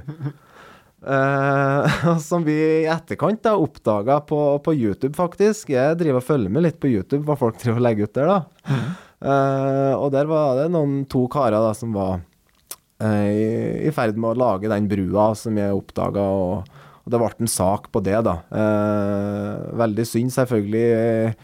uh, 1.09 2.19
som 2.29 2.45
vi 2.45 2.59
i 2.61 2.85
etterkant 2.93 3.41
da 3.47 3.57
oppdaga 3.57 4.21
på, 4.29 4.43
på, 4.61 4.77
YouTube, 4.77 5.15
faktisk. 5.17 5.73
Jeg 5.73 5.97
driver 6.03 6.21
og 6.21 6.29
følger 6.29 6.53
med 6.53 6.69
litt 6.69 6.81
på 6.83 6.93
YouTube, 6.93 7.25
hva 7.25 7.41
folk 7.41 7.57
driver 7.63 7.81
og 7.81 7.89
legger 7.89 8.05
ut 8.11 8.21
der, 8.21 8.35
da. 8.35 8.79
Uh, 9.25 9.93
og 9.97 10.11
der 10.13 10.29
var 10.29 10.61
det 10.61 10.69
noen 10.75 11.07
to 11.09 11.25
karer 11.33 11.57
da 11.57 11.73
som 11.73 11.97
var 11.97 12.19
uh, 13.01 13.29
i, 13.33 13.89
i 13.89 13.97
ferd 13.97 14.21
med 14.21 14.35
å 14.35 14.41
lage 14.45 14.69
den 14.69 14.93
brua 14.93 15.31
som 15.41 15.57
jeg 15.57 15.73
oppdaga. 15.73 16.21
og 16.21 16.83
og 17.05 17.13
det 17.13 17.21
ble 17.21 17.29
en 17.45 17.51
sak 17.51 17.91
på 17.93 18.01
det, 18.05 18.17
da. 18.25 18.39
Eh, 18.49 19.65
veldig 19.77 20.07
synd, 20.09 20.33
selvfølgelig. 20.33 21.35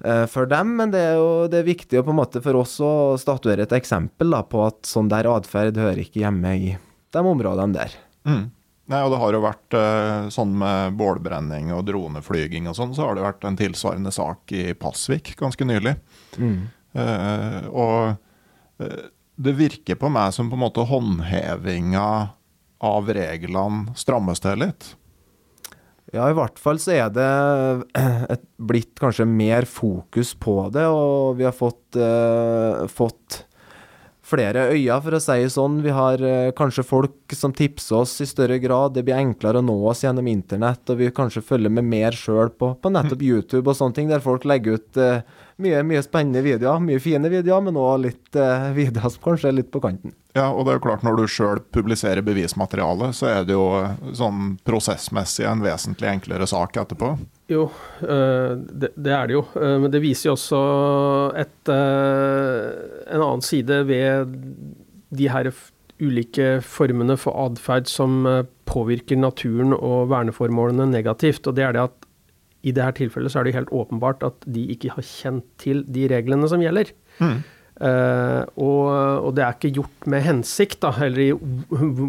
Eh, 0.00 0.22
for 0.32 0.48
dem, 0.48 0.72
men 0.78 0.94
det 0.94 1.02
er 1.10 1.18
jo 1.20 1.48
det 1.52 1.60
er 1.60 1.66
viktig 1.68 2.00
på 2.06 2.14
en 2.14 2.20
måte 2.22 2.40
for 2.44 2.56
oss 2.62 2.78
å 2.80 3.18
statuere 3.20 3.66
et 3.66 3.74
eksempel 3.76 4.32
da, 4.32 4.40
på 4.40 4.62
at 4.64 4.88
sånn 4.88 5.10
der 5.12 5.28
atferd 5.28 5.76
hører 5.76 6.00
ikke 6.00 6.22
hjemme 6.22 6.54
i 6.56 6.72
de 7.12 7.20
områdene 7.34 7.76
der. 7.76 7.98
Mm. 8.24 8.48
Nei, 8.90 9.02
og 9.04 9.12
det 9.12 9.20
har 9.22 9.36
jo 9.36 9.42
vært 9.44 9.76
eh, 9.76 10.30
sånn 10.32 10.56
med 10.58 10.96
bålbrenning 10.98 11.70
og 11.76 11.84
droneflyging 11.90 12.72
og 12.72 12.78
sånn, 12.78 12.96
så 12.96 13.06
har 13.06 13.18
det 13.18 13.28
vært 13.28 13.44
en 13.46 13.60
tilsvarende 13.60 14.12
sak 14.14 14.56
i 14.56 14.70
Pasvik 14.74 15.34
ganske 15.38 15.68
nylig. 15.68 15.94
Mm. 16.40 16.58
Eh, 16.96 17.68
og 17.68 18.16
det 18.80 19.52
virker 19.56 20.00
på 20.00 20.08
meg 20.08 20.32
som 20.32 20.48
på 20.48 20.56
en 20.56 20.64
måte 20.64 20.88
håndhevinga 20.88 22.08
av 22.80 23.10
reglene 23.12 23.94
strammes 23.98 24.42
til 24.42 24.64
litt? 24.64 24.94
Ja, 26.10 26.26
i 26.26 26.34
hvert 26.34 26.58
fall 26.58 26.80
så 26.82 26.96
er 26.96 27.12
det 27.14 27.28
et, 28.34 28.42
blitt 28.58 28.96
kanskje 28.98 29.28
mer 29.28 29.68
fokus 29.68 30.34
på 30.34 30.64
det, 30.74 30.88
og 30.90 31.38
vi 31.38 31.46
har 31.46 31.54
fått, 31.54 31.94
eh, 31.94 32.86
fått 32.90 33.44
flere 34.30 34.68
øyne, 34.74 34.98
for 35.04 35.16
å 35.16 35.20
si 35.22 35.36
det 35.44 35.52
sånn. 35.54 35.78
Vi 35.84 35.94
har 35.94 36.22
eh, 36.26 36.50
kanskje 36.56 36.86
folk 36.86 37.34
som 37.36 37.54
tipser 37.56 38.00
oss 38.02 38.16
i 38.22 38.28
større 38.28 38.58
grad. 38.62 38.96
Det 38.96 39.04
blir 39.06 39.18
enklere 39.18 39.62
å 39.62 39.66
nå 39.66 39.76
oss 39.90 40.02
gjennom 40.04 40.26
internett, 40.30 40.82
og 40.90 40.98
vi 41.00 41.12
kanskje 41.14 41.44
følger 41.46 41.72
med 41.78 41.86
mer 41.86 42.16
sjøl 42.16 42.50
på, 42.50 42.74
på 42.80 42.92
nettopp 42.94 43.22
YouTube 43.22 43.66
og 43.68 43.78
sånne 43.78 43.98
ting, 43.98 44.10
der 44.10 44.24
folk 44.24 44.46
legger 44.48 44.80
ut 44.80 45.00
eh, 45.00 45.22
mye, 45.62 45.82
mye 45.86 46.02
spennende 46.04 46.42
videoer. 46.44 46.80
Mye 46.84 47.00
fine 47.02 47.30
videoer, 47.32 47.62
men 47.66 47.78
òg 47.80 48.02
litt 48.06 48.38
uh, 48.38 48.70
videoer 48.76 49.12
som 49.12 49.24
kanskje 49.24 49.50
er 49.50 49.56
litt 49.58 49.70
på 49.72 49.82
kanten. 49.84 50.14
Ja, 50.36 50.48
og 50.52 50.64
det 50.64 50.72
er 50.72 50.78
jo 50.78 50.84
klart 50.84 51.04
når 51.06 51.18
du 51.18 51.24
sjøl 51.30 51.60
publiserer 51.74 52.24
bevismateriale, 52.26 53.10
så 53.16 53.26
er 53.32 53.48
det 53.48 53.56
jo 53.56 53.64
eh, 53.80 53.96
sånn 54.14 54.52
prosessmessig 54.62 55.42
en 55.50 55.64
vesentlig 55.64 56.06
enklere 56.06 56.46
sak 56.46 56.78
etterpå. 56.78 57.08
Jo, 57.50 57.64
eh, 58.04 58.52
det, 58.54 58.92
det 58.94 59.16
er 59.16 59.26
det 59.26 59.34
jo. 59.34 59.42
Men 59.58 59.90
det 59.90 60.02
viser 60.04 60.30
jo 60.30 60.36
også 60.36 60.60
et, 61.40 61.72
en 61.74 63.24
annen 63.24 63.42
side 63.42 63.80
ved 63.90 64.38
de 65.18 65.28
her 65.34 65.50
ulike 66.00 66.60
formene 66.62 67.18
for 67.18 67.34
atferd 67.48 67.90
som 67.90 68.22
påvirker 68.70 69.18
naturen 69.18 69.74
og 69.74 70.12
verneformålene 70.14 70.86
negativt. 70.94 71.50
Og 71.50 71.58
det 71.58 71.66
er 71.66 71.74
det 71.74 71.88
at 71.88 71.99
i 72.62 72.74
det 72.76 72.84
her 72.84 72.96
tilfellet 72.96 73.32
så 73.32 73.40
er 73.40 73.48
det 73.48 73.56
helt 73.56 73.72
åpenbart 73.72 74.24
at 74.26 74.44
de 74.44 74.66
ikke 74.74 74.92
har 74.96 75.06
kjent 75.06 75.46
til 75.60 75.84
de 75.88 76.06
reglene 76.12 76.48
som 76.50 76.62
gjelder. 76.62 76.92
Eh, 77.80 78.42
og, 78.60 78.88
og 79.24 79.30
det 79.36 79.44
er 79.44 79.54
ikke 79.56 79.76
gjort 79.78 80.10
med 80.12 80.26
hensikt, 80.26 80.82
da, 80.84 80.92
eller 81.06 81.22
i 81.24 81.30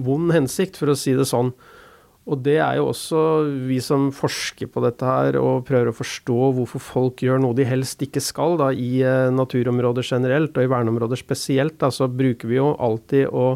vond 0.07 0.33
hensikt, 0.35 0.79
for 0.79 0.91
å 0.91 0.97
si 0.99 1.15
det 1.15 1.29
sånn. 1.29 1.53
Og 2.31 2.37
det 2.45 2.59
er 2.61 2.77
jo 2.77 2.91
også 2.91 3.21
vi 3.65 3.79
som 3.81 4.09
forsker 4.13 4.69
på 4.69 4.83
dette 4.83 5.07
her 5.07 5.39
og 5.39 5.63
prøver 5.65 5.89
å 5.89 5.95
forstå 5.95 6.51
hvorfor 6.57 6.83
folk 6.83 7.23
gjør 7.25 7.41
noe 7.41 7.57
de 7.57 7.65
helst 7.65 8.03
ikke 8.05 8.21
skal 8.21 8.59
da, 8.61 8.69
i 8.75 9.01
eh, 9.01 9.31
naturområder 9.33 10.05
generelt 10.05 10.55
og 10.55 10.67
i 10.67 10.71
verneområder 10.71 11.19
spesielt, 11.19 11.79
da, 11.81 11.89
så 11.89 12.11
bruker 12.11 12.51
vi 12.51 12.59
jo 12.59 12.73
alltid 12.75 13.31
å, 13.31 13.55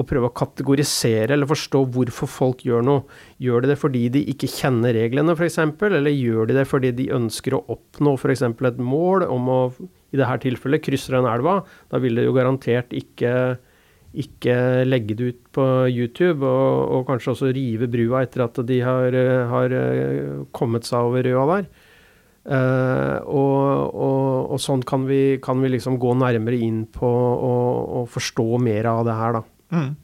å 0.00 0.06
prøve 0.08 0.30
å 0.30 0.34
kategorisere 0.34 1.34
eller 1.34 1.48
forstå 1.50 1.82
hvorfor 1.94 2.30
folk 2.30 2.62
gjør 2.66 2.84
noe. 2.86 3.02
Gjør 3.42 3.64
de 3.64 3.72
det 3.72 3.78
fordi 3.80 4.06
de 4.14 4.22
ikke 4.32 4.50
kjenner 4.50 4.96
reglene 4.96 5.36
f.eks., 5.36 5.58
eller 5.60 6.14
gjør 6.14 6.48
de 6.48 6.56
det 6.56 6.68
fordi 6.70 6.94
de 6.96 7.10
ønsker 7.16 7.58
å 7.58 7.64
oppnå 7.74 8.14
f.eks. 8.16 8.46
et 8.48 8.80
mål 8.80 9.26
om 9.28 9.52
å, 9.52 9.60
i 10.12 10.20
dette 10.20 10.40
tilfellet, 10.46 10.84
krysse 10.84 11.12
den 11.14 11.28
elva? 11.28 11.60
Da 11.92 12.00
vil 12.02 12.18
de 12.18 12.26
jo 12.28 12.34
garantert 12.36 12.96
ikke 12.96 13.34
ikke 14.12 14.54
legge 14.84 15.14
det 15.16 15.28
ut 15.30 15.38
på 15.56 15.64
YouTube, 15.88 16.44
og, 16.44 16.80
og 16.92 17.06
kanskje 17.08 17.32
også 17.32 17.52
rive 17.56 17.88
brua 17.88 18.26
etter 18.26 18.44
at 18.44 18.60
de 18.68 18.76
har, 18.84 19.16
har 19.48 19.72
eh, 19.72 20.42
kommet 20.52 20.84
seg 20.84 21.08
over 21.08 21.24
røa 21.24 21.46
der. 21.54 21.70
Uh, 22.42 23.22
og, 23.30 23.94
og, 23.94 24.50
og 24.50 24.58
sånn 24.58 24.80
kan 24.82 25.04
vi, 25.06 25.38
kan 25.38 25.60
vi 25.62 25.68
liksom 25.70 25.94
gå 26.02 26.10
nærmere 26.18 26.58
inn 26.58 26.80
på 26.90 27.06
og, 27.06 27.76
og 28.00 28.08
forstå 28.10 28.46
mer 28.58 28.88
av 28.90 29.04
det 29.06 29.14
her, 29.14 29.38
da. 29.38 29.42
Mm. 29.72 29.94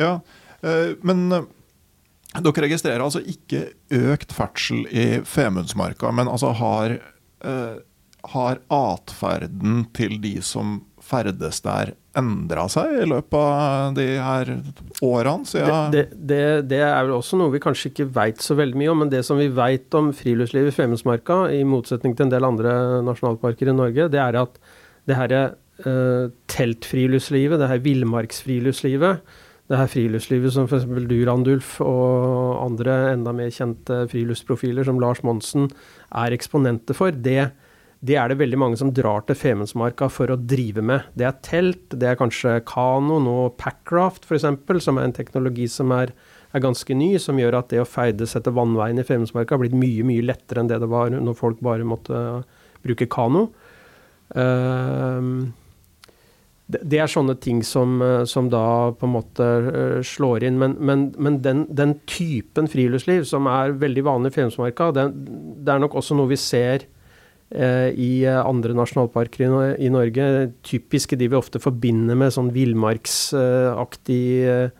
Ja, 0.00 0.20
eh, 0.62 0.96
men 1.06 1.24
eh, 1.32 1.48
dere 2.38 2.66
registrerer 2.66 3.04
altså 3.04 3.22
ikke 3.22 3.70
økt 4.12 4.34
ferdsel 4.34 4.84
i 4.90 5.06
Femundsmarka, 5.26 6.12
men 6.14 6.30
altså 6.30 6.52
har, 6.58 6.98
eh, 7.44 7.80
har 8.34 8.62
atferden 8.70 9.84
til 9.96 10.20
de 10.22 10.36
som 10.44 10.80
ferdes 11.10 11.62
der, 11.64 11.94
endra 12.18 12.64
seg 12.70 13.04
i 13.04 13.06
løpet 13.06 13.36
av 13.38 13.92
de 13.94 14.06
her 14.18 14.48
årene 15.06 15.46
siden 15.46 15.92
Det, 15.94 16.04
det, 16.10 16.42
det, 16.70 16.80
er 16.82 17.04
vel 17.04 17.14
også 17.14 17.38
noe 17.38 17.52
vi 17.54 17.60
kanskje 17.62 17.92
ikke 17.92 18.08
veit 18.16 18.42
så 18.42 18.56
veldig 18.58 18.80
mye 18.80 18.90
om, 18.90 18.98
men 19.04 19.12
det 19.12 19.22
som 19.26 19.38
vi 19.38 19.46
veit 19.54 19.94
om 19.94 20.10
friluftsliv 20.16 20.72
i 20.72 20.74
Femundsmarka, 20.74 21.44
i 21.54 21.62
motsetning 21.62 22.16
til 22.18 22.26
en 22.26 22.32
del 22.34 22.46
andre 22.48 22.72
nasjonalparker 23.06 23.70
i 23.70 23.76
Norge, 23.76 24.08
det 24.10 24.22
er 24.22 24.40
at 24.42 24.58
det 25.06 25.18
her 25.18 25.36
eh, 25.86 26.32
teltfriluftslivet, 26.50 27.60
det 27.60 27.70
her 27.70 27.80
villmarksfriluftslivet, 27.84 29.22
det 29.70 29.78
her 29.78 29.90
friluftslivet 29.90 30.54
som 30.54 30.66
f.eks. 30.66 30.86
du, 31.06 31.16
Randulf, 31.28 31.76
og 31.84 32.58
andre 32.64 33.12
enda 33.12 33.32
mer 33.36 33.52
kjente 33.54 34.02
friluftsprofiler 34.10 34.86
som 34.86 34.98
Lars 35.02 35.22
Monsen 35.26 35.68
er 36.10 36.34
eksponenter 36.34 36.96
for, 36.98 37.14
det, 37.14 37.52
det 38.02 38.16
er 38.18 38.32
det 38.32 38.40
veldig 38.40 38.58
mange 38.58 38.80
som 38.80 38.90
drar 38.96 39.22
til 39.28 39.38
Femundsmarka 39.38 40.10
for 40.10 40.32
å 40.34 40.40
drive 40.40 40.82
med. 40.82 41.06
Det 41.14 41.28
er 41.28 41.38
telt, 41.46 41.86
det 41.94 42.10
er 42.10 42.18
kanskje 42.18 42.58
kano, 42.66 43.20
nå 43.22 43.36
packraft 43.60 44.26
f.eks., 44.26 44.48
som 44.82 44.98
er 44.98 45.06
en 45.06 45.16
teknologi 45.16 45.70
som 45.70 45.94
er, 45.94 46.16
er 46.50 46.66
ganske 46.66 46.96
ny, 46.98 47.12
som 47.22 47.38
gjør 47.38 47.60
at 47.60 47.70
det 47.70 47.84
å 47.84 47.88
ferdes 47.88 48.34
etter 48.34 48.56
vannveien 48.56 48.98
i 48.98 49.06
Femundsmarka 49.06 49.54
har 49.54 49.62
blitt 49.62 49.78
mye, 49.78 50.02
mye 50.08 50.26
lettere 50.32 50.64
enn 50.64 50.72
det 50.72 50.82
det 50.82 50.90
var 50.90 51.14
når 51.14 51.38
folk 51.38 51.62
bare 51.62 51.86
måtte 51.86 52.42
bruke 52.82 53.06
kano. 53.12 53.52
Ehm, 54.38 55.52
det, 56.70 56.98
er 56.98 57.10
sånne 57.10 57.36
ting 57.42 57.62
som, 57.66 57.98
eh, 58.04 58.22
som 58.28 58.48
da 58.52 58.92
på 58.96 59.08
en 59.08 59.14
måte 59.16 59.46
eh, 59.46 59.98
slår 60.06 60.46
inn. 60.46 60.60
Men, 60.60 60.76
men, 60.78 61.10
men 61.18 61.40
den, 61.44 61.66
den 61.74 61.96
typen 62.10 62.70
friluftsliv 62.70 63.26
som 63.28 63.48
er 63.50 63.76
veldig 63.80 64.06
vanlig 64.06 64.32
i 64.32 64.38
Femundsmarka, 64.38 64.90
det 64.96 65.74
er 65.74 65.82
nok 65.82 65.98
også 66.00 66.16
noe 66.18 66.30
vi 66.32 66.38
ser 66.40 66.86
eh, 67.54 67.90
i 67.94 68.12
eh, 68.24 68.38
andre 68.42 68.76
nasjonalparker 68.78 69.46
i, 69.46 69.50
i 69.86 69.90
Norge. 69.92 70.28
Typiske 70.66 71.18
de 71.18 71.30
vi 71.30 71.38
ofte 71.38 71.62
forbinder 71.62 72.18
med 72.18 72.34
sånn 72.34 72.52
villmarksaktig 72.54 74.22
eh, 74.46 74.70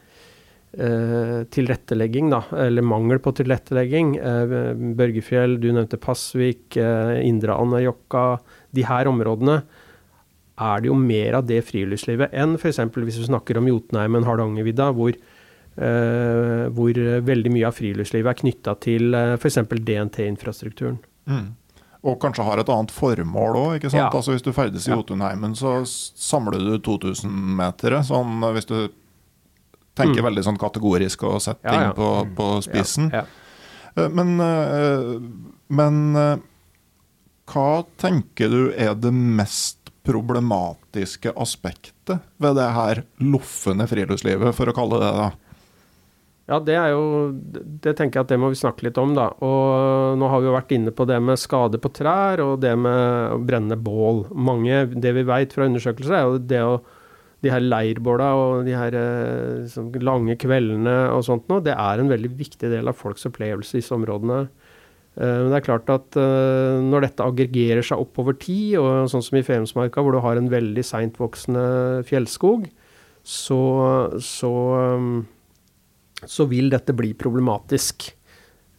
tilrettelegging, 1.50 2.30
da, 2.30 2.44
eller 2.68 2.86
mangel 2.86 3.18
på 3.22 3.34
tilrettelegging. 3.40 4.16
Eh, 4.22 4.56
Børgefjell, 4.98 5.58
du 5.62 5.70
nevnte 5.72 6.00
Pasvik, 6.00 6.78
Indre 6.78 7.58
Anárjohka. 7.58 8.26
De 8.76 8.86
her 8.86 9.10
områdene 9.10 9.62
er 10.60 10.80
det 10.84 10.90
jo 10.90 10.94
mer 11.00 11.38
av 11.40 11.46
det 11.48 11.62
friluftslivet 11.64 12.34
enn 12.36 12.54
f.eks. 12.58 12.78
hvis 12.92 13.18
vi 13.22 13.28
snakker 13.30 13.58
om 13.60 13.68
Jotunheimen, 13.70 14.26
Hardangervidda, 14.28 14.90
hvor, 14.96 15.14
eh, 15.14 16.64
hvor 16.76 17.00
veldig 17.24 17.52
mye 17.54 17.66
av 17.70 17.76
friluftslivet 17.78 18.30
er 18.34 18.40
knytta 18.42 18.74
til 18.84 19.14
eh, 19.16 19.34
f.eks. 19.38 19.58
DNT-infrastrukturen. 19.70 20.98
Mm. 21.30 21.48
Og 22.02 22.16
kanskje 22.22 22.44
har 22.46 22.60
et 22.62 22.68
annet 22.72 22.92
formål 22.96 23.56
òg. 23.60 23.88
Ja. 23.92 24.06
Altså 24.08 24.32
hvis 24.32 24.44
du 24.44 24.52
ferdes 24.56 24.86
i 24.88 24.90
Ja. 24.92 24.96
Jotunheimen, 24.96 25.52
så 25.56 25.80
samler 25.86 26.56
du 26.58 26.78
2000-metere. 26.78 28.00
Sånn, 28.08 28.38
eh, 28.44 28.52
hvis 28.56 28.66
du 28.68 28.88
tenker 29.96 30.22
Mm. 30.22 30.28
veldig 30.30 30.44
sånn 30.46 30.58
kategorisk 30.58 31.24
og 31.28 31.40
setter 31.42 31.68
ting 31.70 31.80
ja. 31.88 31.92
på, 31.92 32.34
på 32.36 32.62
spissen. 32.64 33.10
Ja, 33.12 33.24
Eh, 33.96 34.08
Men, 34.08 34.38
eh, 34.40 35.18
men 35.68 36.14
hva 37.50 37.84
tenker 37.98 38.48
du 38.48 38.72
er 38.78 38.94
det 38.94 39.10
mest 39.12 39.79
problematiske 40.06 41.32
aspektet 41.36 42.24
ved 42.40 42.56
det 42.58 42.68
her 42.76 43.02
loffende 43.22 43.86
friluftslivet, 43.90 44.54
for 44.56 44.70
å 44.70 44.76
kalle 44.76 45.00
det 45.02 45.14
det? 45.18 45.30
Ja, 46.50 46.58
det 46.58 46.74
er 46.74 46.88
jo 46.90 47.02
Det 47.84 47.92
tenker 47.94 48.18
jeg 48.18 48.26
at 48.26 48.30
det 48.32 48.38
må 48.42 48.48
vi 48.50 48.58
snakke 48.58 48.88
litt 48.88 48.98
om, 48.98 49.12
da. 49.14 49.28
Og 49.44 50.16
nå 50.18 50.30
har 50.32 50.40
vi 50.42 50.48
jo 50.48 50.54
vært 50.56 50.72
inne 50.74 50.94
på 50.94 51.06
det 51.06 51.20
med 51.22 51.38
skade 51.38 51.78
på 51.78 51.92
trær 51.94 52.42
og 52.42 52.56
det 52.64 52.72
med 52.74 53.36
å 53.36 53.38
brenne 53.38 53.78
bål. 53.78 54.24
Mange, 54.34 54.86
Det 54.90 55.14
vi 55.14 55.26
vet 55.28 55.54
fra 55.54 55.68
undersøkelser, 55.70 56.16
er 56.16 56.26
jo 56.26 56.40
det 56.42 56.64
å 56.64 56.80
de 57.40 57.48
her 57.48 57.62
leirbåla 57.64 58.26
og 58.36 58.66
de 58.66 58.74
her 58.76 58.94
sånn 59.72 59.88
lange 60.04 60.36
kveldene 60.40 60.96
og 61.14 61.22
sånt 61.24 61.46
nå, 61.48 61.62
det 61.64 61.72
er 61.72 62.02
en 62.02 62.10
veldig 62.10 62.34
viktig 62.36 62.68
del 62.68 62.90
av 62.90 62.98
folks 62.98 63.24
opplevelse 63.30 63.78
i 63.78 63.80
disse 63.80 63.96
områdene. 63.96 64.42
Eh, 65.20 65.38
Men 65.44 65.50
det 65.52 65.58
er 65.60 65.66
klart 65.66 65.90
at 65.92 66.16
eh, 66.16 66.80
når 66.80 67.04
dette 67.06 67.26
aggregerer 67.26 67.84
seg 67.84 68.00
opp 68.00 68.20
over 68.22 68.36
tid, 68.40 68.78
og 68.80 69.10
sånn 69.12 69.24
som 69.24 69.36
i 69.38 69.44
Femundsmarka, 69.44 70.00
hvor 70.00 70.16
du 70.16 70.22
har 70.24 70.40
en 70.40 70.48
veldig 70.52 70.84
seintvoksende 70.86 71.64
fjellskog, 72.08 72.70
så, 73.20 73.60
så 74.24 74.52
um, 74.96 75.10
så 76.24 76.46
vil 76.48 76.70
dette 76.72 76.94
bli 76.96 77.12
problematisk. 77.16 78.08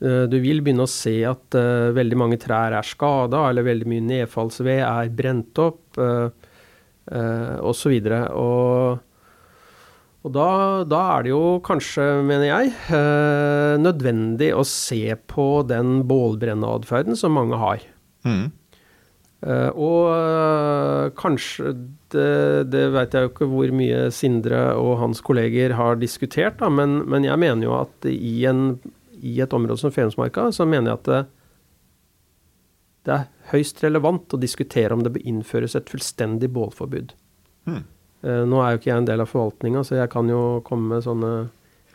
Eh, 0.01 0.25
Du 0.31 0.39
vil 0.41 0.63
begynne 0.65 0.87
å 0.87 0.89
se 0.89 1.19
at 1.29 1.57
eh, 1.57 1.91
veldig 1.93 2.17
mange 2.17 2.39
trær 2.41 2.73
er 2.73 2.89
skada, 2.89 3.43
eller 3.51 3.67
veldig 3.69 3.89
mye 3.91 4.07
nedfallsved 4.09 4.81
er 4.81 5.13
brent 5.13 5.61
opp, 5.61 6.01
osv. 7.11 7.93
Og, 8.39 8.99
og 10.21 10.33
da, 10.35 10.47
da 10.85 11.01
er 11.15 11.25
det 11.25 11.31
jo 11.31 11.43
kanskje, 11.65 12.03
mener 12.27 12.45
jeg, 12.45 12.73
eh, 12.93 13.75
nødvendig 13.81 14.51
å 14.53 14.65
se 14.67 15.15
på 15.31 15.45
den 15.65 16.03
bålbrenneatferden 16.09 17.17
som 17.17 17.33
mange 17.39 17.57
har. 17.57 17.85
Mm. 18.27 18.51
Eh, 19.41 19.69
og 19.73 20.11
eh, 20.13 21.07
kanskje 21.17 21.73
det, 22.13 22.69
det 22.69 22.83
vet 22.93 23.17
jeg 23.17 23.25
jo 23.25 23.31
ikke 23.31 23.47
hvor 23.49 23.73
mye 23.73 24.03
Sindre 24.13 24.59
og 24.77 24.99
hans 25.01 25.23
kolleger 25.25 25.73
har 25.79 25.97
diskutert, 25.97 26.59
da, 26.59 26.69
men, 26.69 26.99
men 27.09 27.25
jeg 27.25 27.41
mener 27.41 27.65
jo 27.65 27.73
at 27.79 28.09
i, 28.11 28.35
en, 28.45 28.75
i 29.17 29.39
et 29.41 29.55
område 29.57 29.81
som 29.81 29.93
Femundsmarka, 29.95 30.51
så 30.53 30.67
mener 30.69 30.91
jeg 30.91 30.99
at 30.99 31.09
det, 31.09 31.23
det 33.09 33.15
er 33.15 33.25
høyst 33.55 33.81
relevant 33.81 34.37
å 34.37 34.41
diskutere 34.41 34.93
om 34.93 35.01
det 35.01 35.15
bør 35.17 35.25
innføres 35.33 35.73
et 35.79 35.89
fullstendig 35.89 36.51
bålforbud. 36.53 37.15
Mm. 37.65 37.81
Eh, 38.21 38.43
nå 38.45 38.61
er 38.61 38.73
jo 38.73 38.81
ikke 38.81 38.91
jeg 38.91 39.01
en 39.01 39.09
del 39.09 39.23
av 39.23 39.29
forvaltninga, 39.31 39.83
så 39.85 39.97
jeg 39.97 40.11
kan 40.13 40.29
jo 40.29 40.61
komme 40.67 40.95
med 40.95 41.05
sånne 41.05 41.33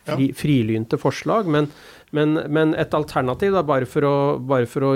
fri, 0.07 0.29
frilynte 0.35 0.99
forslag. 0.99 1.47
Men, 1.51 1.69
men, 2.15 2.39
men 2.51 2.75
et 2.79 2.95
alternativ, 2.97 3.55
da, 3.55 3.63
bare 3.67 3.87
for 3.89 4.07
å, 4.07 4.15
bare 4.43 4.67
for 4.69 4.89
å 4.89 4.93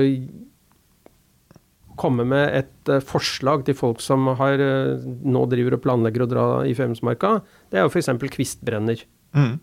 komme 2.02 2.26
med 2.28 2.56
et 2.58 2.91
uh, 2.91 3.02
forslag 3.04 3.65
til 3.67 3.78
folk 3.78 4.02
som 4.04 4.30
har, 4.39 4.62
uh, 4.62 5.02
nå 5.02 5.46
driver 5.52 5.78
og 5.78 5.84
planlegger 5.84 6.26
å 6.26 6.30
dra 6.30 6.46
i 6.67 6.76
Femundsmarka, 6.78 7.38
det 7.72 7.80
er 7.80 7.86
jo 7.86 7.91
f.eks. 7.94 8.12
kvistbrenner. 8.36 9.04
Mm. 9.38 9.54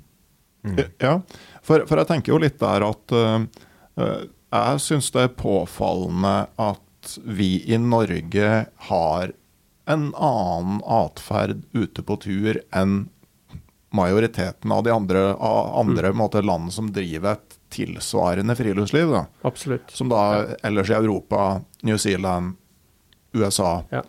Mm. 0.69 0.79
Ja, 1.01 1.15
for, 1.63 1.85
for, 1.87 2.01
jeg 2.01 2.09
tenker 2.11 2.35
jo 2.35 2.43
litt 2.43 2.59
der 2.61 2.85
at 2.87 3.15
uh, 3.15 3.43
jeg 3.99 4.85
syns 4.85 5.11
det 5.15 5.27
er 5.27 5.37
påfallende 5.39 6.37
at 6.61 7.17
vi 7.25 7.59
i 7.69 7.79
Norge 7.81 8.55
har 8.89 9.35
en 9.89 10.11
annen 10.15 10.83
atferd 10.85 11.63
ute 11.73 12.05
på 12.05 12.19
tur 12.21 12.61
enn 12.77 13.07
majoriteten 13.91 14.73
av 14.73 14.83
de 14.85 14.93
andre, 14.93 15.35
av 15.35 15.79
andre 15.81 16.13
mm. 16.13 16.19
måte, 16.21 16.43
land 16.45 16.73
som 16.73 16.91
driver 16.93 17.39
et 17.39 17.59
tilsvarende 17.73 18.57
friluftsliv. 18.57 19.11
Da. 19.11 19.25
Absolutt. 19.49 19.91
Som 19.91 20.13
da 20.13 20.25
ja. 20.37 20.47
ellers 20.69 20.91
i 20.91 20.97
Europa, 20.99 21.61
New 21.83 21.99
Zealand, 21.99 22.57
USA. 23.33 23.83
Ja. 23.91 24.03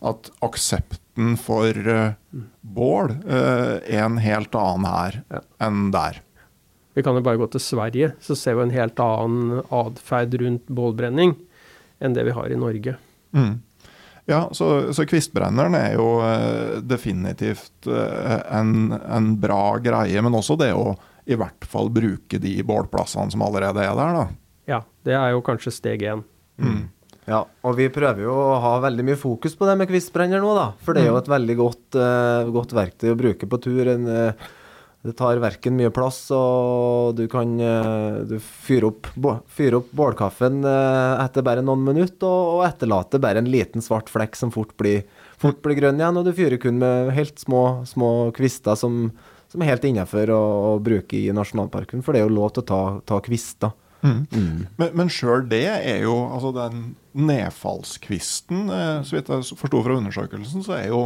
At 0.00 0.30
aksepten 0.44 1.36
for 1.40 1.88
uh, 1.88 2.12
bål 2.60 3.12
uh, 3.24 3.76
er 3.84 4.04
en 4.04 4.20
helt 4.20 4.56
annen 4.56 4.88
her 4.88 5.20
ja. 5.32 5.42
enn 5.68 5.90
der. 5.92 6.22
Vi 6.96 7.04
kan 7.04 7.16
jo 7.16 7.24
bare 7.24 7.40
gå 7.40 7.48
til 7.52 7.60
Sverige, 7.60 8.14
så 8.24 8.36
ser 8.38 8.56
vi 8.56 8.64
en 8.64 8.76
helt 8.76 9.00
annen 9.04 9.60
atferd 9.68 10.32
rundt 10.40 10.68
bålbrenning 10.72 11.34
enn 12.00 12.16
det 12.16 12.24
vi 12.24 12.32
har 12.36 12.52
i 12.52 12.56
Norge. 12.60 12.96
Mm. 13.36 13.58
Ja, 14.26 14.48
så, 14.56 14.92
så, 14.96 15.04
kvistbrenneren 15.06 15.76
er 15.78 15.92
jo 15.94 16.06
uh, 16.18 16.80
definitivt 16.82 17.86
en, 17.86 18.90
en, 18.90 19.28
bra 19.38 19.76
greie, 19.78 20.22
men 20.22 20.34
også 20.34 20.56
det 20.58 20.72
å 20.74 20.96
i 21.26 21.38
hvert 21.38 21.66
fall 21.66 21.88
bruke 21.94 22.38
de 22.42 22.56
bålplassene 22.66 23.30
som 23.34 23.44
allerede 23.46 23.82
er 23.82 23.94
der, 23.98 24.18
da. 24.18 24.26
Ja, 24.66 24.80
det 25.06 25.14
er 25.14 25.32
jo 25.34 25.44
kanskje 25.46 25.74
steg 25.74 26.02
én. 26.06 26.22
Mm. 26.58 26.84
Ja, 27.26 27.40
og 27.66 27.74
vi 27.78 27.88
prøver 27.90 28.22
jo 28.22 28.34
å 28.34 28.58
ha 28.62 28.76
veldig 28.84 29.04
mye 29.08 29.18
fokus 29.18 29.56
på 29.58 29.66
det 29.66 29.74
med 29.80 29.90
kvistbrenner 29.90 30.42
nå, 30.42 30.52
da. 30.54 30.68
For 30.86 30.94
det 30.94 31.02
er 31.02 31.10
jo 31.10 31.16
mm. 31.16 31.22
et 31.24 31.32
veldig 31.32 31.56
godt, 31.58 31.98
uh, 31.98 32.52
godt 32.54 32.74
verktøy 32.76 33.10
å 33.10 33.18
bruke 33.18 33.48
på 33.50 33.60
tur. 33.64 33.90
En, 33.90 34.06
uh, 34.06 34.52
det 35.06 35.14
tar 35.18 35.40
verken 35.42 35.76
mye 35.78 35.92
plass, 35.94 36.18
og 36.34 37.16
du 37.18 37.24
kan 37.32 37.54
uh, 37.60 38.24
du 38.28 38.36
fyre 38.42 38.90
opp, 38.90 39.10
fyre 39.48 39.80
opp 39.80 39.92
bålkaffen 39.96 40.60
etter 40.66 41.46
bare 41.46 41.64
noen 41.64 41.84
minutter, 41.86 42.26
og, 42.26 42.58
og 42.58 42.66
etterlater 42.66 43.22
bare 43.22 43.42
en 43.42 43.50
liten 43.50 43.84
svart 43.84 44.10
flekk 44.12 44.36
som 44.38 44.52
fort 44.54 44.74
blir, 44.80 45.06
fort 45.40 45.62
blir 45.64 45.78
grønn 45.78 46.02
igjen. 46.02 46.20
Og 46.20 46.26
du 46.26 46.34
fyrer 46.36 46.60
kun 46.60 46.82
med 46.82 47.14
helt 47.16 47.40
små, 47.42 47.64
små 47.88 48.12
kvister 48.36 48.78
som 48.78 49.10
som 49.52 49.62
er 49.62 49.72
helt 49.72 49.86
innafor 49.88 50.30
å, 50.34 50.42
å, 50.68 50.70
bruke 50.82 51.16
i 51.16 51.32
nasjonalparken. 51.34 52.02
For 52.04 52.12
det 52.12 52.22
er 52.22 52.26
jo 52.26 52.36
lov 52.36 52.54
til 52.54 52.64
å 52.64 52.68
ta, 52.68 52.80
ta 53.08 53.20
kvister. 53.24 53.72
Mm. 54.02 54.26
Mm. 54.30 54.58
Men, 54.76 54.90
men 55.00 55.10
sjøl 55.10 55.46
det 55.50 55.64
er 55.72 56.02
jo 56.04 56.14
altså 56.28 56.50
Den 56.54 56.82
nedfallskvisten, 57.16 58.66
eh, 58.70 58.98
så 59.08 59.16
vidt 59.16 59.30
jeg 59.32 59.46
forsto 59.56 59.80
fra 59.82 59.96
undersøkelsen, 59.96 60.66
så 60.66 60.76
er 60.76 60.90
jo 60.92 61.00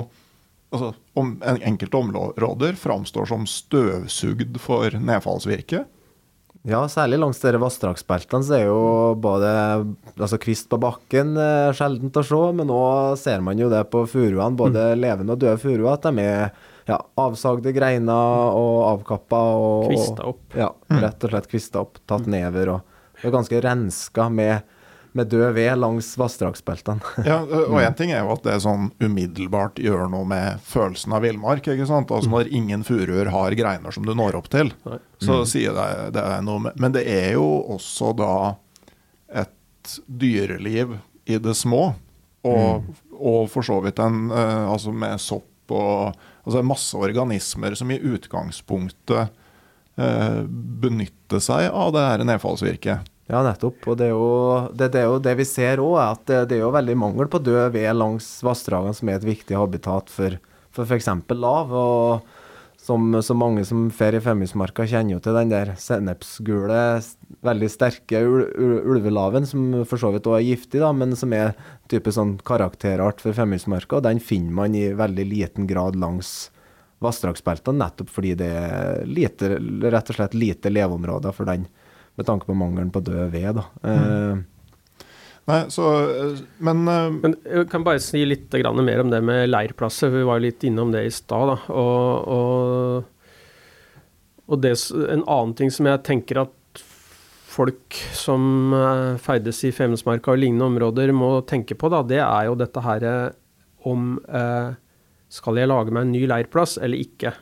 altså, 0.70 0.92
om, 1.18 1.36
en 1.44 1.62
enkelte 1.72 1.96
områder 2.00 2.78
framstår 2.80 3.30
som 3.30 3.46
støvsugd 3.48 4.60
for 4.62 4.96
nedfallsvirke. 4.96 5.84
Ja, 6.68 6.82
særlig 6.92 7.16
langs 7.22 7.38
dere 7.40 7.60
vassdragsbeltene 7.62 8.44
så 8.44 8.56
er 8.58 8.66
jo 8.66 8.80
både 9.16 9.50
altså 10.20 10.36
kvist 10.40 10.68
på 10.68 10.76
bakken 10.82 11.32
eh, 11.40 11.70
sjeldent 11.76 12.18
å 12.20 12.24
se, 12.26 12.40
men 12.58 12.68
nå 12.68 12.82
ser 13.16 13.40
man 13.44 13.60
jo 13.60 13.70
det 13.72 13.86
på 13.88 14.02
furuene, 14.10 14.58
både 14.60 14.90
mm. 14.90 15.00
levende 15.00 15.36
og 15.36 15.40
døde 15.40 15.56
furuer, 15.62 15.88
at 15.94 16.04
de 16.04 16.26
er 16.26 16.50
ja, 16.90 16.98
avsagde 17.22 17.72
greiner 17.72 18.58
og 18.58 18.76
avkappa. 18.90 19.40
Og, 19.56 19.88
kvista 19.88 20.28
opp. 20.28 20.44
Ja, 20.58 20.68
mm. 20.90 21.00
rett 21.06 21.24
og 21.24 21.32
slett 21.32 21.48
kvista 21.48 21.84
opp. 21.86 22.02
Tatt 22.04 22.28
mm. 22.28 22.34
never 22.34 22.74
og, 22.74 23.00
og 23.22 23.34
ganske 23.38 23.62
renska 23.64 24.28
med, 24.34 24.76
med 25.12 25.30
død 25.32 25.52
ved 25.56 25.78
langs 25.78 26.12
vassdragsbeltene. 26.18 27.00
ja, 27.30 27.40
og 27.42 27.78
én 27.82 27.96
ting 27.98 28.12
er 28.14 28.22
jo 28.22 28.34
at 28.34 28.44
det 28.46 28.54
er 28.54 28.62
sånn 28.64 28.90
umiddelbart 29.02 29.80
gjør 29.82 30.06
noe 30.12 30.28
med 30.28 30.62
følelsen 30.66 31.14
av 31.16 31.24
villmark. 31.26 31.66
ikke 31.66 31.88
sant? 31.88 32.12
Altså 32.14 32.30
Når 32.30 32.50
ingen 32.54 32.84
furuer 32.86 33.32
har 33.34 33.56
greiner 33.58 33.94
som 33.94 34.06
du 34.06 34.14
når 34.14 34.38
opp 34.38 34.50
til, 34.52 34.72
så 35.18 35.42
mm. 35.42 35.46
sier 35.50 35.76
det, 35.76 35.88
det 36.16 36.26
noe 36.46 36.66
med 36.66 36.80
Men 36.80 36.94
det 36.96 37.04
er 37.10 37.34
jo 37.34 37.46
også 37.76 38.14
da 38.18 38.34
et 39.42 39.98
dyreliv 40.06 40.98
i 41.30 41.38
det 41.42 41.56
små. 41.58 41.90
Og, 42.46 42.80
mm. 42.80 43.00
og 43.18 43.40
for 43.52 43.66
så 43.66 43.82
vidt 43.84 43.98
en 44.00 44.30
uh, 44.32 44.70
Altså 44.72 44.94
med 44.96 45.20
sopp 45.20 45.74
og 45.76 46.14
Altså 46.40 46.62
masse 46.64 46.96
organismer 46.96 47.74
som 47.76 47.90
i 47.92 47.98
utgangspunktet 48.00 49.28
eh, 50.00 50.38
benytter 50.48 51.42
seg 51.44 51.66
av 51.68 51.92
det 51.92 52.04
her 52.06 52.24
nedfallsvirket. 52.24 53.09
Ja, 53.30 53.44
nettopp. 53.46 53.86
Og 53.86 53.98
det 54.00 54.08
er 54.08 54.14
jo 54.16 54.26
det, 54.74 54.90
det, 54.90 55.04
er 55.04 55.08
jo 55.08 55.22
det 55.22 55.36
vi 55.38 55.46
ser 55.46 55.82
òg, 55.84 55.96
at 56.02 56.26
det, 56.26 56.42
det, 56.50 56.58
er 56.58 56.64
jo 56.64 56.74
veldig 56.74 56.98
mangel 56.98 57.30
på 57.30 57.42
død 57.46 57.70
ved 57.76 57.90
langs 57.94 58.28
vassdragene, 58.46 58.96
som 58.96 59.10
er 59.10 59.20
et 59.20 59.28
viktig 59.28 59.58
habitat 59.58 60.10
for 60.10 60.38
f.eks. 60.74 61.10
lav. 61.38 61.74
og 61.74 62.38
som 62.80 63.12
så 63.22 63.34
mange 63.36 63.62
som 63.68 63.90
fer 63.92 64.16
i 64.16 64.22
Femundsmarka, 64.24 64.86
kjenner 64.88 65.18
jo 65.18 65.20
til 65.22 65.36
den 65.36 65.50
der 65.52 65.74
sennepsgule, 65.78 66.78
veldig 67.44 67.68
sterke 67.70 68.22
ul 68.24 68.46
ulvelaven, 68.94 69.44
som 69.46 69.82
for 69.84 70.00
så 70.00 70.10
vidt 70.14 70.28
òg 70.30 70.38
er 70.38 70.46
giftig, 70.46 70.80
da, 70.80 70.88
men 70.96 71.12
som 71.18 71.34
er 71.36 71.52
type 71.92 72.12
sånn 72.14 72.38
karakterart 72.46 73.20
for 73.20 73.36
Femundsmarka. 73.36 74.00
Den 74.06 74.22
finner 74.24 74.56
man 74.62 74.78
i 74.78 74.88
veldig 74.96 75.28
liten 75.28 75.68
grad 75.70 75.98
langs 76.00 76.48
vassdragsbeltene, 77.04 77.84
nettopp 77.84 78.10
fordi 78.12 78.34
det 78.40 78.48
er 78.48 79.04
lite, 79.08 79.54
rett 79.92 80.10
og 80.10 80.16
slett 80.16 80.36
lite 80.36 80.72
leveområder 80.72 81.36
for 81.36 81.48
den, 81.48 81.68
med 82.18 82.26
tanke 82.28 82.48
på 82.48 82.56
mangelen 82.56 82.90
på 82.92 83.02
død 83.04 83.30
ved. 83.32 83.60
da. 83.60 83.66
Mm. 83.82 83.98
Eh, 83.98 84.46
Nei, 85.50 85.64
så, 85.72 85.84
men, 86.62 86.84
uh, 86.86 87.08
men 87.10 87.34
Jeg 87.42 87.66
kan 87.72 87.82
bare 87.82 88.02
si 88.02 88.20
litt 88.26 88.52
mer 88.52 89.00
om 89.02 89.10
det 89.10 89.20
med 89.24 89.48
leirplasser. 89.50 90.12
Vi 90.12 90.22
var 90.28 90.42
litt 90.42 90.62
innom 90.68 90.92
det 90.92 91.06
i 91.08 91.10
stad. 91.10 91.56
Og, 91.68 92.28
og, 92.36 93.02
og 94.46 94.62
det, 94.62 94.76
en 95.08 95.24
annen 95.24 95.56
ting 95.58 95.72
som 95.74 95.88
jeg 95.90 96.04
tenker 96.06 96.44
at 96.44 96.84
folk 97.50 97.96
som 98.14 98.70
ferdes 99.18 99.64
i 99.66 99.72
Femundsmarka 99.74 100.30
og 100.30 100.38
lignende 100.38 100.68
områder 100.70 101.10
må 101.10 101.40
tenke 101.50 101.74
på, 101.74 101.90
da, 101.90 102.04
det 102.06 102.20
er 102.22 102.46
jo 102.46 102.54
dette 102.54 102.84
her 102.84 103.06
om 103.90 104.12
Skal 105.30 105.58
jeg 105.58 105.70
lage 105.70 105.90
meg 105.90 106.06
en 106.06 106.14
ny 106.14 106.22
leirplass 106.30 106.76
eller 106.78 107.02
ikke? 107.02 107.34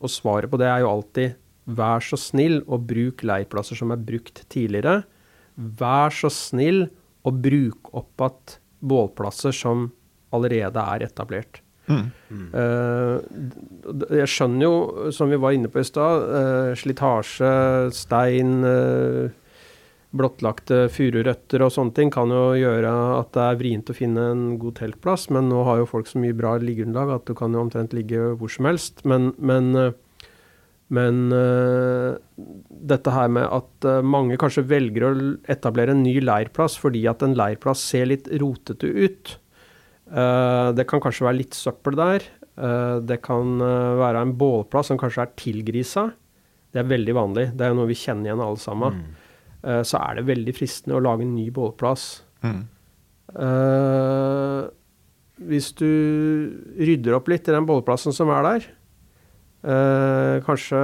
Og 0.00 0.08
svaret 0.08 0.48
på 0.48 0.56
det 0.60 0.70
er 0.70 0.80
jo 0.80 0.94
alltid 0.94 1.36
vær 1.76 2.04
så 2.04 2.18
snill 2.20 2.60
og 2.66 2.88
bruk 2.90 3.24
leirplasser 3.26 3.78
som 3.78 3.92
er 3.94 4.02
brukt 4.02 4.42
tidligere. 4.52 5.02
Vær 5.54 6.14
så 6.14 6.30
snill 6.32 6.86
og 7.26 7.40
bruke 7.44 7.94
opp 8.00 8.24
igjen 8.24 8.58
bålplasser 8.80 9.52
som 9.52 9.90
allerede 10.32 10.80
er 10.94 11.04
etablert. 11.04 11.60
Mm. 11.90 12.06
Uh, 12.54 13.18
jeg 14.20 14.30
skjønner 14.30 14.64
jo, 14.64 15.10
som 15.14 15.30
vi 15.32 15.40
var 15.42 15.56
inne 15.56 15.70
på 15.72 15.82
i 15.82 15.86
stad, 15.86 16.26
uh, 16.30 16.70
slitasje, 16.78 17.50
stein, 17.96 18.60
uh, 18.62 19.28
blottlagte 20.16 20.84
fururøtter 20.90 21.62
og 21.62 21.74
sånne 21.74 21.94
ting 21.94 22.08
kan 22.14 22.32
jo 22.34 22.54
gjøre 22.58 22.92
at 23.18 23.28
det 23.36 23.42
er 23.44 23.58
vrient 23.60 23.92
å 23.92 23.94
finne 23.94 24.24
en 24.32 24.46
god 24.62 24.80
teltplass, 24.80 25.28
men 25.34 25.50
nå 25.52 25.62
har 25.68 25.82
jo 25.82 25.90
folk 25.90 26.10
så 26.10 26.22
mye 26.22 26.34
bra 26.34 26.56
liggeunderlag 26.62 27.20
at 27.20 27.28
du 27.30 27.36
kan 27.38 27.54
jo 27.54 27.62
omtrent 27.62 27.94
ligge 27.94 28.32
hvor 28.38 28.50
som 28.50 28.66
helst. 28.70 29.04
Men, 29.06 29.30
men 29.38 29.74
men 30.90 31.30
uh, 31.30 32.18
dette 32.90 33.12
her 33.14 33.30
med 33.30 33.46
at 33.46 33.86
uh, 33.86 34.00
mange 34.02 34.38
kanskje 34.40 34.66
velger 34.66 35.06
å 35.06 35.12
etablere 35.50 35.94
en 35.94 36.02
ny 36.02 36.16
leirplass 36.22 36.74
fordi 36.82 37.04
at 37.10 37.22
en 37.22 37.36
leirplass 37.38 37.84
ser 37.92 38.08
litt 38.10 38.26
rotete 38.42 38.90
ut. 38.90 39.36
Uh, 40.10 40.74
det 40.74 40.88
kan 40.90 41.02
kanskje 41.02 41.28
være 41.28 41.40
litt 41.44 41.58
søppel 41.58 41.98
der. 41.98 42.26
det 43.06 43.16
kan 43.24 43.62
være 43.96 44.20
en 44.20 44.32
bålplass 44.36 44.90
som 44.90 44.98
kanskje 45.00 45.22
er 45.22 45.30
tilgrisa. 45.38 46.02
Det 46.74 46.82
er 46.82 46.90
veldig 46.90 47.14
vanlig. 47.16 47.44
Det 47.56 47.64
er 47.64 47.76
noe 47.78 47.88
vi 47.88 47.96
kjenner 47.96 48.28
igjen 48.28 48.42
alle 48.44 48.60
sammen. 48.60 48.98
Mm. 48.98 49.86
så 49.86 49.96
er 50.00 50.18
det 50.18 50.26
veldig 50.28 50.54
fristende 50.58 50.98
å 50.98 51.04
lage 51.06 51.24
en 51.24 51.32
ny 51.38 51.46
bålplass. 51.54 52.04
Mm. 52.44 52.60
hvis 55.48 55.70
du 55.78 55.88
rydder 56.76 57.16
opp 57.16 57.32
litt 57.32 57.48
i 57.48 57.54
den 57.54 57.68
bålplassen 57.70 58.12
som 58.16 58.32
er 58.34 58.44
der, 58.44 58.68
Uh, 59.60 60.40
kanskje 60.46 60.78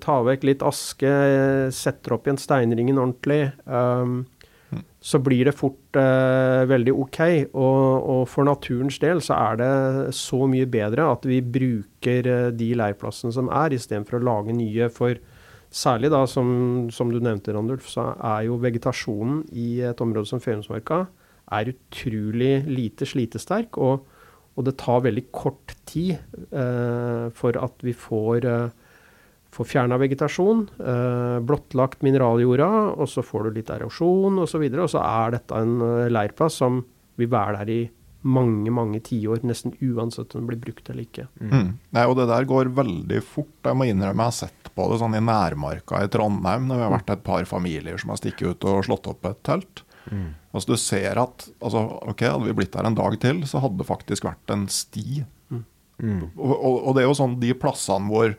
ta 0.00 0.20
vekk 0.24 0.46
litt 0.48 0.62
aske, 0.64 1.10
setter 1.76 2.14
opp 2.16 2.28
igjen 2.28 2.40
steinringen 2.40 2.96
ordentlig. 2.96 3.50
Um, 3.68 4.22
mm. 4.72 4.80
Så 5.04 5.20
blir 5.20 5.50
det 5.50 5.56
fort 5.58 5.98
uh, 6.00 6.64
veldig 6.70 6.94
OK. 7.04 7.20
Og, 7.52 7.82
og, 8.00 8.22
for 8.32 8.48
naturens 8.48 8.96
del 9.02 9.20
så 9.24 9.36
er 9.36 9.60
det 9.60 9.74
så 10.16 10.40
mye 10.48 10.68
bedre 10.70 11.10
at 11.12 11.28
vi 11.28 11.42
bruker 11.44 12.30
uh, 12.30 12.48
de 12.56 12.70
leirplassene 12.80 13.34
som 13.36 13.52
er, 13.52 13.76
istedenfor 13.76 14.22
å 14.22 14.24
lage 14.30 14.56
nye. 14.56 14.88
For 14.94 15.20
særlig 15.74 16.14
da, 16.14 16.24
som, 16.30 16.88
som, 16.94 17.12
du 17.12 17.20
nevnte, 17.20 17.52
Randulf, 17.52 17.92
så 17.92 18.14
er 18.16 18.48
jo 18.48 18.56
vegetasjonen 18.62 19.44
i 19.52 19.82
et 19.84 20.00
område 20.00 20.32
som 20.32 20.40
Femundsmarka 20.40 21.04
er 21.52 21.74
utrolig 21.74 22.54
lite 22.72 23.04
slitesterk. 23.04 23.76
og 23.76 24.13
og 24.54 24.66
det 24.68 24.76
tar 24.80 25.02
veldig 25.04 25.26
kort 25.34 25.74
tid 25.88 26.14
eh, 26.14 27.26
for 27.34 27.58
at 27.58 27.84
vi 27.84 27.94
får, 27.96 28.46
eh, 28.46 29.00
får 29.54 29.70
fjerna 29.70 29.98
vegetasjon, 29.98 30.64
eh, 30.78 31.38
blottlagt 31.46 32.06
mineraljorda, 32.06 32.70
og 32.94 33.10
så 33.10 33.24
får 33.26 33.48
du 33.48 33.58
litt 33.58 33.74
erosjon 33.74 34.38
osv. 34.44 34.62
Og, 34.62 34.70
så 34.70 34.86
og 34.86 34.94
så 34.94 35.04
er 35.04 35.36
dette 35.38 35.58
en 35.58 35.76
eh, 35.82 36.12
leirplass 36.12 36.60
som 36.62 36.84
vil 37.18 37.30
være 37.34 37.62
der 37.62 37.74
i 37.74 37.82
mange, 38.24 38.70
mange 38.72 39.00
tiår, 39.04 39.42
nesten 39.44 39.74
uansett 39.84 40.32
om 40.32 40.44
det 40.44 40.54
blir 40.54 40.62
brukt 40.70 40.86
eller 40.88 41.04
ikke. 41.04 41.26
Mm. 41.42 41.74
Nei, 41.92 42.04
og 42.08 42.16
det 42.16 42.28
der 42.30 42.46
går 42.48 42.72
veldig 42.76 43.20
fort. 43.26 43.52
Jeg 43.66 43.76
må 43.76 43.88
innrømme 43.90 44.24
jeg 44.24 44.32
har 44.32 44.38
sett 44.38 44.70
på 44.74 44.86
det 44.90 45.00
sånn 45.02 45.16
i 45.18 45.22
nærmarka 45.22 46.00
i 46.02 46.08
Trondheim, 46.10 46.70
når 46.70 46.80
vi 46.80 46.86
har 46.86 46.94
vært 46.94 47.12
et 47.12 47.26
par 47.26 47.44
familier 47.48 48.00
som 48.00 48.14
har 48.14 48.22
stikket 48.22 48.54
ut 48.54 48.68
og 48.70 48.86
slått 48.88 49.10
opp 49.12 49.28
et 49.28 49.42
telt. 49.46 49.83
Altså 50.54 50.72
Du 50.72 50.76
ser 50.80 51.20
at 51.20 51.46
altså, 51.60 51.84
ok, 52.10 52.26
hadde 52.26 52.48
vi 52.48 52.56
blitt 52.60 52.74
der 52.74 52.88
en 52.88 52.98
dag 52.98 53.16
til, 53.22 53.44
så 53.48 53.62
hadde 53.64 53.80
det 53.80 53.88
faktisk 53.88 54.26
vært 54.28 54.52
en 54.54 54.66
sti. 54.70 55.24
Og, 56.02 56.52
og, 56.52 56.76
og 56.88 56.94
det 56.96 57.04
er 57.04 57.08
jo 57.08 57.16
sånn 57.16 57.38
de 57.42 57.54
plassene 57.56 58.10
hvor 58.10 58.34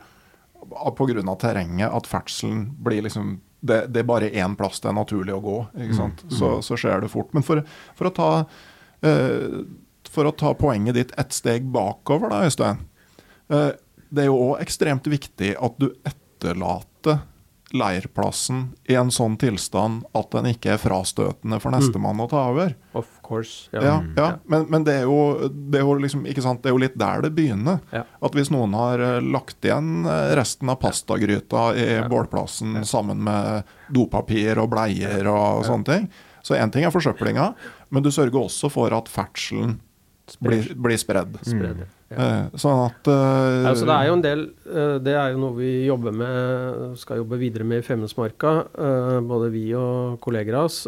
pga. 0.96 1.34
terrenget 1.40 1.92
at 1.92 2.08
ferdselen 2.08 2.66
blir 2.84 3.04
liksom 3.06 3.38
det, 3.66 3.86
det 3.90 4.02
er 4.02 4.08
bare 4.08 4.30
én 4.30 4.54
plass 4.56 4.80
det 4.80 4.90
er 4.90 4.98
naturlig 4.98 5.34
å 5.34 5.42
gå. 5.42 5.56
ikke 5.80 5.96
sant? 5.96 6.22
Så, 6.30 6.58
så 6.62 6.76
skjer 6.78 7.02
det 7.02 7.10
fort. 7.10 7.32
Men 7.34 7.42
for, 7.46 7.62
for, 7.98 8.10
å 8.10 8.14
ta, 8.14 8.28
uh, 9.06 9.56
for 10.12 10.28
å 10.28 10.34
ta 10.36 10.52
poenget 10.58 10.98
ditt 10.98 11.14
ett 11.18 11.34
steg 11.34 11.66
bakover, 11.74 12.30
da, 12.30 12.44
Øystein. 12.46 12.84
Eh, 13.48 13.72
det 14.10 14.24
er 14.24 14.28
jo 14.28 14.38
òg 14.52 14.62
ekstremt 14.62 15.06
viktig 15.10 15.54
at 15.62 15.80
du 15.82 15.88
etterlater 16.06 17.24
leirplassen 17.74 18.76
i 18.86 18.94
en 18.94 19.10
sånn 19.10 19.34
tilstand 19.40 20.04
at 20.14 20.30
den 20.30 20.52
ikke 20.52 20.76
er 20.76 20.78
frastøtende 20.80 21.58
for 21.62 21.74
nestemann 21.74 22.20
å 22.22 22.28
ta 22.30 22.44
over. 22.52 22.76
Of 22.94 23.08
course. 23.26 23.66
Ja, 23.74 23.98
ja. 24.16 24.28
Men, 24.46 24.68
men 24.70 24.86
det, 24.86 25.00
er 25.00 25.08
jo, 25.08 25.48
det, 25.50 25.80
er 25.80 25.86
jo 25.86 25.96
liksom, 26.02 26.22
ikke 26.30 26.44
sant? 26.44 26.62
det 26.62 26.70
er 26.70 26.76
jo 26.76 26.82
litt 26.84 26.98
der 26.98 27.24
det 27.26 27.32
begynner. 27.34 27.80
Ja. 27.90 28.04
At 28.22 28.38
hvis 28.38 28.52
noen 28.54 28.76
har 28.78 29.02
eh, 29.02 29.18
lagt 29.24 29.66
igjen 29.66 30.06
eh, 30.06 30.36
resten 30.38 30.70
av 30.70 30.78
pastagryta 30.84 31.66
i 31.74 31.88
bålplassen 32.10 32.78
sammen 32.86 33.24
med 33.26 33.66
dopapir 33.94 34.62
og 34.62 34.70
bleier 34.76 35.26
og 35.32 35.66
sånne 35.66 35.90
ting, 35.90 36.08
så 36.46 36.54
én 36.54 36.70
ting 36.70 36.86
er 36.86 36.94
forsøplinga, 36.94 37.50
men 37.90 38.06
du 38.06 38.12
sørger 38.14 38.44
også 38.44 38.70
for 38.70 38.94
at 38.94 39.10
ferdselen 39.10 39.80
blir, 40.42 40.70
blir 40.78 40.98
spredd. 41.00 41.34
Spredd, 41.42 41.82
ja. 42.12 42.16
Eh, 42.22 42.58
Sånn 42.60 42.84
at 42.84 43.08
uh, 43.10 43.66
altså 43.66 43.86
det 43.88 43.94
er 43.96 44.06
jo 44.06 44.14
en 44.14 44.22
del 44.22 44.42
uh, 44.70 44.96
Det 45.02 45.14
er 45.18 45.32
jo 45.32 45.40
noe 45.42 45.56
vi 45.56 45.70
jobber 45.88 46.14
med, 46.14 46.94
skal 47.00 47.18
jobbe 47.18 47.38
videre 47.40 47.66
med 47.66 47.82
i 47.82 47.86
Femundsmarka, 47.86 48.52
Uh, 48.78 49.18
både 49.26 49.50
vi 49.50 49.64
og 49.74 50.20
kolleger 50.22 50.54
av 50.60 50.68
oss. 50.68 50.84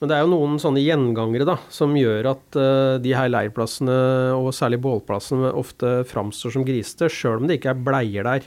Men 0.00 0.08
det 0.08 0.16
er 0.16 0.22
jo 0.24 0.30
noen 0.32 0.54
sånne 0.62 0.80
gjengangere 0.80 1.44
da, 1.44 1.58
som 1.68 1.92
gjør 1.92 2.30
at 2.30 2.56
de 3.04 3.10
her 3.12 3.28
leirplassene, 3.28 3.96
og 4.32 4.48
særlig 4.56 4.78
bålplassene, 4.80 5.50
ofte 5.52 5.90
framstår 6.08 6.54
som 6.54 6.64
grisete, 6.64 7.10
sjøl 7.12 7.42
om 7.42 7.50
det 7.50 7.58
ikke 7.58 7.74
er 7.74 7.82
bleier 7.84 8.24
der. 8.30 8.46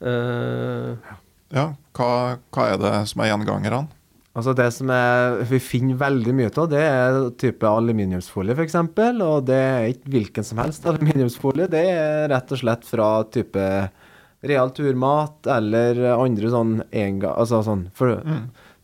Eh, 0.00 1.10
Ja, 1.52 1.66
hva, 1.98 2.08
hva 2.48 2.68
er 2.70 2.80
det 2.80 2.94
som 3.12 3.20
er 3.20 3.28
gjengangerne? 3.28 3.82
Altså 4.30 4.54
Det 4.54 4.68
som 4.70 4.90
er, 4.94 5.40
vi 5.50 5.58
finner 5.58 5.98
veldig 5.98 6.32
mye 6.38 6.50
av, 6.54 6.68
det 6.70 6.82
er 6.86 7.16
type 7.40 7.66
aluminiumsfolie 7.66 8.54
f.eks. 8.54 8.76
Og 8.78 9.48
det 9.48 9.58
er 9.58 9.88
ikke 9.90 10.14
hvilken 10.14 10.46
som 10.46 10.60
helst 10.62 10.86
aluminiumsfolie. 10.86 11.66
Det 11.72 11.82
er 11.90 12.28
rett 12.30 12.54
og 12.54 12.62
slett 12.62 12.86
fra 12.86 13.10
type 13.34 13.64
real 14.46 14.70
turmat 14.72 15.50
eller 15.50 15.98
andre 16.14 16.50
sånn 16.52 16.78
enga, 16.96 17.34
altså 17.34 17.60
sånn 17.66 17.88
for, 17.96 18.22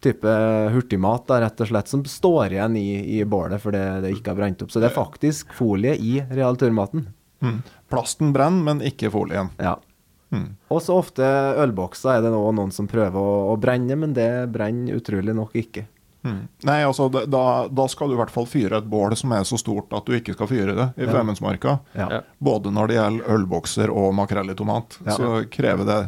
type 0.05 0.33
hurtigmat, 0.75 1.25
da, 1.31 1.41
rett 1.47 1.63
og 1.63 1.71
slett, 1.71 1.89
som 1.91 2.03
står 2.07 2.57
igjen 2.57 2.77
i, 2.79 2.89
i 3.17 3.23
bålet 3.25 3.63
fordi 3.63 3.83
det 4.05 4.13
ikke 4.17 4.35
har 4.35 4.41
brent 4.43 4.67
opp. 4.67 4.75
Så 4.75 4.83
det 4.83 4.91
er 4.91 4.99
faktisk 4.99 5.55
folie 5.57 5.97
i 5.97 6.19
real 6.35 6.59
turmaten. 6.61 7.07
Mm. 7.45 7.61
Plasten 7.93 8.33
brenner, 8.35 8.67
men 8.67 8.85
ikke 8.85 9.13
folien. 9.15 9.53
Ja. 9.63 9.79
Mm. 10.35 10.57
Og 10.75 10.81
så 10.83 10.97
ofte 10.99 11.23
ølbokser 11.63 12.17
er 12.19 12.23
det 12.25 12.33
nå 12.35 12.41
noen 12.57 12.73
som 12.75 12.89
prøver 12.91 13.15
å, 13.21 13.53
å 13.53 13.57
brenne, 13.63 13.95
men 13.97 14.13
det 14.17 14.31
brenner 14.53 14.99
utrolig 14.99 15.35
nok 15.37 15.55
ikke. 15.55 15.87
Hmm. 16.27 16.49
Nei, 16.67 16.81
altså 16.83 17.07
da, 17.13 17.43
da 17.71 17.85
skal 17.87 18.09
du 18.11 18.17
i 18.17 18.19
hvert 18.19 18.33
fall 18.35 18.49
fyre 18.51 18.81
et 18.81 18.89
bål 18.91 19.15
som 19.15 19.31
er 19.37 19.45
så 19.47 19.55
stort 19.61 19.93
at 19.95 20.09
du 20.09 20.17
ikke 20.17 20.35
skal 20.35 20.49
fyre 20.51 20.75
det 20.75 20.87
i 20.99 21.05
Ja. 21.07 21.13
Femundsmarka. 21.15 21.77
Ja. 21.95 22.09
Ja. 22.17 22.21
Både 22.43 22.73
når 22.75 22.89
det 22.91 22.97
gjelder 22.99 23.37
ølbokser 23.37 23.93
og 23.95 24.09
makrell 24.19 24.51
i 24.51 24.57
tomat. 24.59 24.99
Ja. 25.07 25.15
Så 25.15 25.37
krever 25.55 25.87
det 25.87 26.01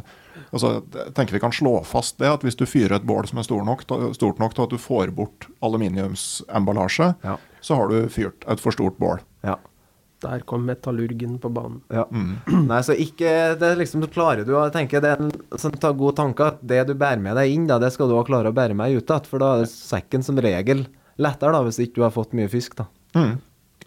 Altså, 0.54 0.78
jeg 0.94 1.12
tenker 1.16 1.34
vi 1.34 1.40
kan 1.42 1.52
slå 1.52 1.74
fast 1.84 2.16
det 2.22 2.28
at 2.30 2.44
hvis 2.46 2.56
du 2.56 2.62
fyrer 2.64 2.94
et 2.96 3.04
bål 3.04 3.26
som 3.28 3.40
er 3.40 3.44
stort 3.44 3.66
nok, 3.66 3.82
stort 4.16 4.38
nok 4.40 4.54
til 4.56 4.64
at 4.64 4.70
du 4.72 4.78
får 4.80 5.10
bort 5.12 5.44
aluminiumsemballasje, 5.66 7.14
Ja. 7.24 7.36
så 7.60 7.74
har 7.76 7.88
du 7.88 8.08
fyrt 8.08 8.44
et 8.48 8.60
for 8.60 8.72
stort 8.72 8.96
bål. 8.98 9.18
Der 10.24 10.40
kom 10.42 10.64
metallurgen 10.66 11.36
på 11.38 11.50
banen. 11.54 11.80
Ja. 11.94 12.04
Mm. 12.10 12.66
Nei, 12.66 12.78
så 12.82 12.96
ikke 12.98 13.54
Det 13.58 13.68
er 13.68 13.78
liksom 13.78 14.02
klarer 14.10 14.42
du 14.46 14.56
å 14.58 14.64
tenke 14.74 14.98
Det 15.02 15.12
er 15.14 15.20
en 15.22 15.30
sånn 15.60 15.76
ta 15.78 15.92
god 15.94 16.16
tanke 16.18 16.48
at 16.52 16.64
det 16.66 16.80
du 16.88 16.96
bærer 16.98 17.22
med 17.22 17.38
deg 17.38 17.54
inn, 17.54 17.68
da, 17.70 17.78
det 17.78 17.92
skal 17.94 18.10
du 18.10 18.16
også 18.16 18.32
klare 18.32 18.50
å 18.50 18.56
bære 18.56 18.74
med 18.78 18.96
ut 18.96 19.04
igjen. 19.04 19.28
For 19.30 19.42
da 19.42 19.52
er 19.60 19.70
sekken 19.70 20.26
som 20.26 20.40
regel 20.42 20.88
lettere, 21.18 21.54
da, 21.54 21.62
hvis 21.66 21.80
ikke 21.82 22.00
du 22.00 22.06
har 22.06 22.14
fått 22.14 22.34
mye 22.38 22.50
fisk, 22.50 22.76
da. 22.78 22.88
Mm. 23.18 23.38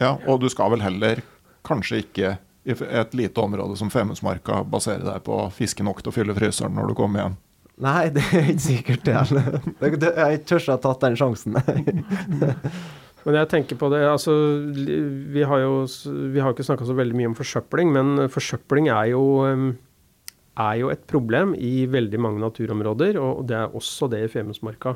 Ja, 0.01 0.15
og 0.27 0.41
du 0.41 0.49
skal 0.51 0.71
vel 0.73 0.83
heller 0.83 1.21
kanskje 1.67 2.01
ikke 2.05 2.35
i 2.63 2.73
et 2.73 3.13
lite 3.17 3.41
område 3.41 3.75
som 3.77 3.89
Femundsmarka 3.89 4.63
basere 4.69 5.03
deg 5.05 5.23
på 5.25 5.37
fiske 5.55 5.85
nok 5.85 6.01
til 6.01 6.11
å 6.11 6.15
fylle 6.15 6.35
fryseren 6.37 6.75
når 6.77 6.91
du 6.91 6.97
kommer 6.97 7.25
hjem. 7.25 7.39
Nei, 7.81 8.09
det 8.15 8.23
er 8.29 8.51
ikke 8.53 8.65
sikkert 8.65 9.05
det 9.07 9.15
heller. 9.17 9.61
Jeg 9.81 10.43
tør 10.45 10.61
ikke 10.61 10.75
ha 10.75 10.81
tatt 10.83 11.05
den 11.07 11.17
sjansen. 11.19 11.57
Men 13.25 13.37
jeg 13.37 13.49
tenker 13.51 13.77
på 13.77 13.89
det, 13.93 14.01
altså 14.09 14.33
Vi 15.33 15.43
har 15.45 15.61
jo 15.61 15.85
vi 16.33 16.41
har 16.41 16.53
ikke 16.53 16.65
snakka 16.65 16.87
så 16.87 16.97
veldig 16.97 17.17
mye 17.17 17.29
om 17.31 17.37
forsøpling, 17.37 17.93
men 17.93 18.25
forsøpling 18.33 18.89
er 18.89 19.11
jo, 19.13 19.23
er 20.57 20.75
jo 20.81 20.89
et 20.93 21.05
problem 21.09 21.53
i 21.53 21.85
veldig 21.85 22.19
mange 22.21 22.41
naturområder, 22.41 23.19
og 23.21 23.45
det 23.49 23.59
er 23.59 23.77
også 23.77 24.09
det 24.11 24.23
i 24.25 24.31
Femundsmarka. 24.31 24.95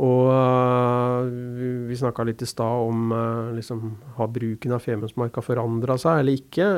Og 0.00 0.30
øh, 0.32 1.88
vi, 1.90 1.96
snakka 1.98 2.24
litt 2.24 2.40
i 2.40 2.48
stad 2.48 2.86
om 2.88 3.10
øh, 3.12 3.56
liksom, 3.58 3.82
har 4.16 4.30
bruken 4.32 4.72
av 4.72 4.84
Femundsmarka 4.84 5.42
forandra 5.44 5.98
seg 6.00 6.22
eller 6.22 6.38
ikke. 6.40 6.68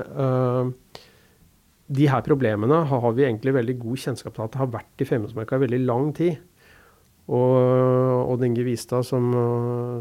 De 1.92 2.08
her 2.08 2.24
problemene 2.24 2.80
har 2.88 3.12
vi 3.14 3.26
egentlig 3.26 3.54
veldig 3.54 3.76
god 3.82 4.02
kjennskap 4.06 4.34
til 4.34 4.46
at 4.46 4.54
det 4.54 4.62
har 4.62 4.72
vært 4.72 5.04
i 5.04 5.06
Femundsmarka 5.06 5.58
i 5.58 5.64
veldig 5.66 5.82
lang 5.84 6.10
tid. 6.16 6.40
Og 7.30 8.32
Odd 8.32 8.42
Inge 8.44 8.64
Vistad, 8.66 9.06
som, 9.06 9.28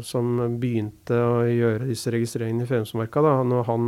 som 0.02 0.40
begynte 0.60 1.14
å 1.14 1.44
gjøre 1.46 1.86
disse 1.86 2.10
registreringene 2.10 2.66
i 2.66 2.70
Femundsmarka, 2.70 3.22
når 3.46 3.68
han 3.68 3.86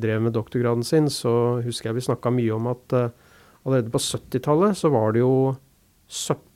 drev 0.00 0.22
med 0.24 0.34
doktorgraden 0.34 0.84
sin, 0.86 1.08
så 1.12 1.60
husker 1.64 1.90
jeg 1.90 2.00
vi 2.00 2.06
snakka 2.08 2.32
mye 2.34 2.54
om 2.54 2.68
at 2.70 2.96
øh, 2.96 3.10
allerede 3.66 3.92
på 3.92 4.02
70-tallet 4.02 4.78
så 4.78 4.90
var 4.92 5.14
det 5.14 5.22
jo 5.22 5.54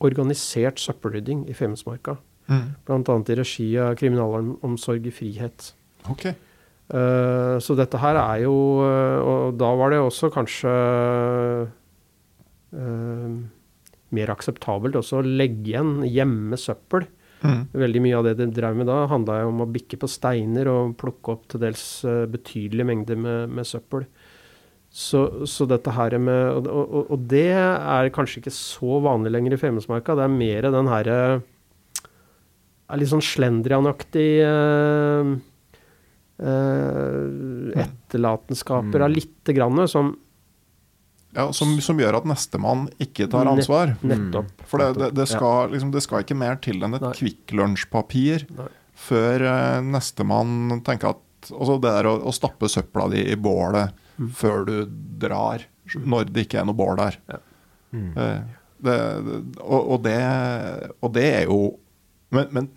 organisert 0.03 0.81
søppelrydding 0.83 1.45
i 1.49 1.55
Femundsmarka. 1.55 2.17
Mm. 2.47 2.75
Bl.a. 2.85 3.15
i 3.31 3.37
regi 3.39 3.69
av 3.81 3.95
Kriminalomsorg 3.99 5.07
i 5.07 5.13
frihet. 5.15 5.71
Ok. 6.11 6.27
Uh, 6.85 7.57
så 7.63 7.73
dette 7.77 7.97
her 7.97 8.19
er 8.19 8.43
jo 8.43 8.53
eh, 8.85 9.17
Og 9.25 9.55
da 9.57 9.71
var 9.73 9.89
det 9.89 9.97
også 9.97 10.27
kanskje 10.29 10.69
eh, 12.77 13.31
mer 14.15 14.31
akseptabelt 14.33 14.97
også 14.99 15.19
å 15.19 15.25
legge 15.27 15.73
igjen 15.73 15.99
hjemme 16.07 16.59
søppel. 16.59 17.07
Mm. 17.45 17.65
Veldig 17.75 18.01
mye 18.01 18.19
av 18.19 18.27
det 18.27 18.37
de 18.39 18.47
drev 18.55 18.77
med 18.79 18.89
da, 18.89 19.03
handla 19.11 19.41
om 19.45 19.63
å 19.65 19.69
bikke 19.69 19.99
på 20.01 20.09
steiner 20.09 20.69
og 20.71 20.95
plukke 21.01 21.35
opp 21.35 21.49
til 21.51 21.61
dels 21.61 21.83
eh, 22.07 22.23
betydelige 22.31 22.89
mengder 22.89 23.19
med, 23.19 23.51
med 23.57 23.69
søppel. 23.69 24.07
Så, 24.95 25.25
så 25.49 25.67
dette 25.67 25.91
her 25.91 26.15
med 26.23 26.53
og, 26.55 26.69
og, 26.71 27.09
og 27.11 27.25
det 27.27 27.49
er 27.51 28.13
kanskje 28.15 28.39
ikke 28.39 28.53
så 28.55 29.01
vanlig 29.03 29.33
lenger 29.35 29.57
i 29.57 29.59
Femundsmarka. 29.59 30.15
Det 30.15 30.23
er 30.23 30.39
mer 30.39 30.69
den 30.71 30.89
herre 30.89 31.19
er 32.85 33.01
Litt 33.01 33.09
sånn 33.09 33.23
slendrianaktig 33.25 34.29
eh, 34.45 35.31
eh, 36.37 37.81
etterlatenskaper 37.81 39.05
av 39.05 39.13
lite 39.13 39.55
grann 39.57 39.87
som 39.89 40.13
Ja, 41.35 41.49
som, 41.55 41.73
som 41.83 41.99
gjør 41.99 42.17
at 42.21 42.27
nestemann 42.29 42.85
ikke 43.03 43.27
tar 43.31 43.49
ansvar. 43.51 43.93
nettopp 44.07 44.63
For 44.71 44.79
det, 44.79 44.87
det, 45.01 45.09
det, 45.19 45.27
skal, 45.27 45.69
liksom, 45.73 45.91
det 45.91 46.01
skal 46.05 46.23
ikke 46.23 46.37
mer 46.39 46.55
til 46.63 46.79
enn 46.85 46.95
et 46.95 47.03
Nei. 47.03 47.11
Kvikk 47.17 47.51
Lunsj-papir 47.59 48.45
Nei. 48.55 48.69
før 48.95 49.43
eh, 49.51 49.81
nestemann 49.83 50.81
tenker 50.87 51.13
at 51.15 51.21
Altså 51.45 51.75
det 51.77 51.91
der 51.93 52.07
å, 52.09 52.15
å 52.25 52.31
stappe 52.33 52.65
søpla 52.71 53.05
di 53.11 53.19
i 53.29 53.35
bålet 53.37 53.93
Mm. 54.15 54.29
før 54.31 54.61
du 54.63 54.75
drar, 55.19 55.65
når 55.91 56.29
det 56.31 56.45
ikke 56.45 56.61
er 56.61 56.67
noe 56.69 56.77
bål 56.79 56.95
der. 57.01 57.17
Ja. 57.27 57.37
Eh, 57.91 58.37
det, 58.79 58.93
det, 59.25 59.39
og, 59.59 59.89
og, 59.91 59.97
det, 60.05 60.13
og 61.03 61.11
det 61.17 61.25
er 61.41 61.49
jo 61.49 61.57
men, 62.31 62.47
men 62.55 62.69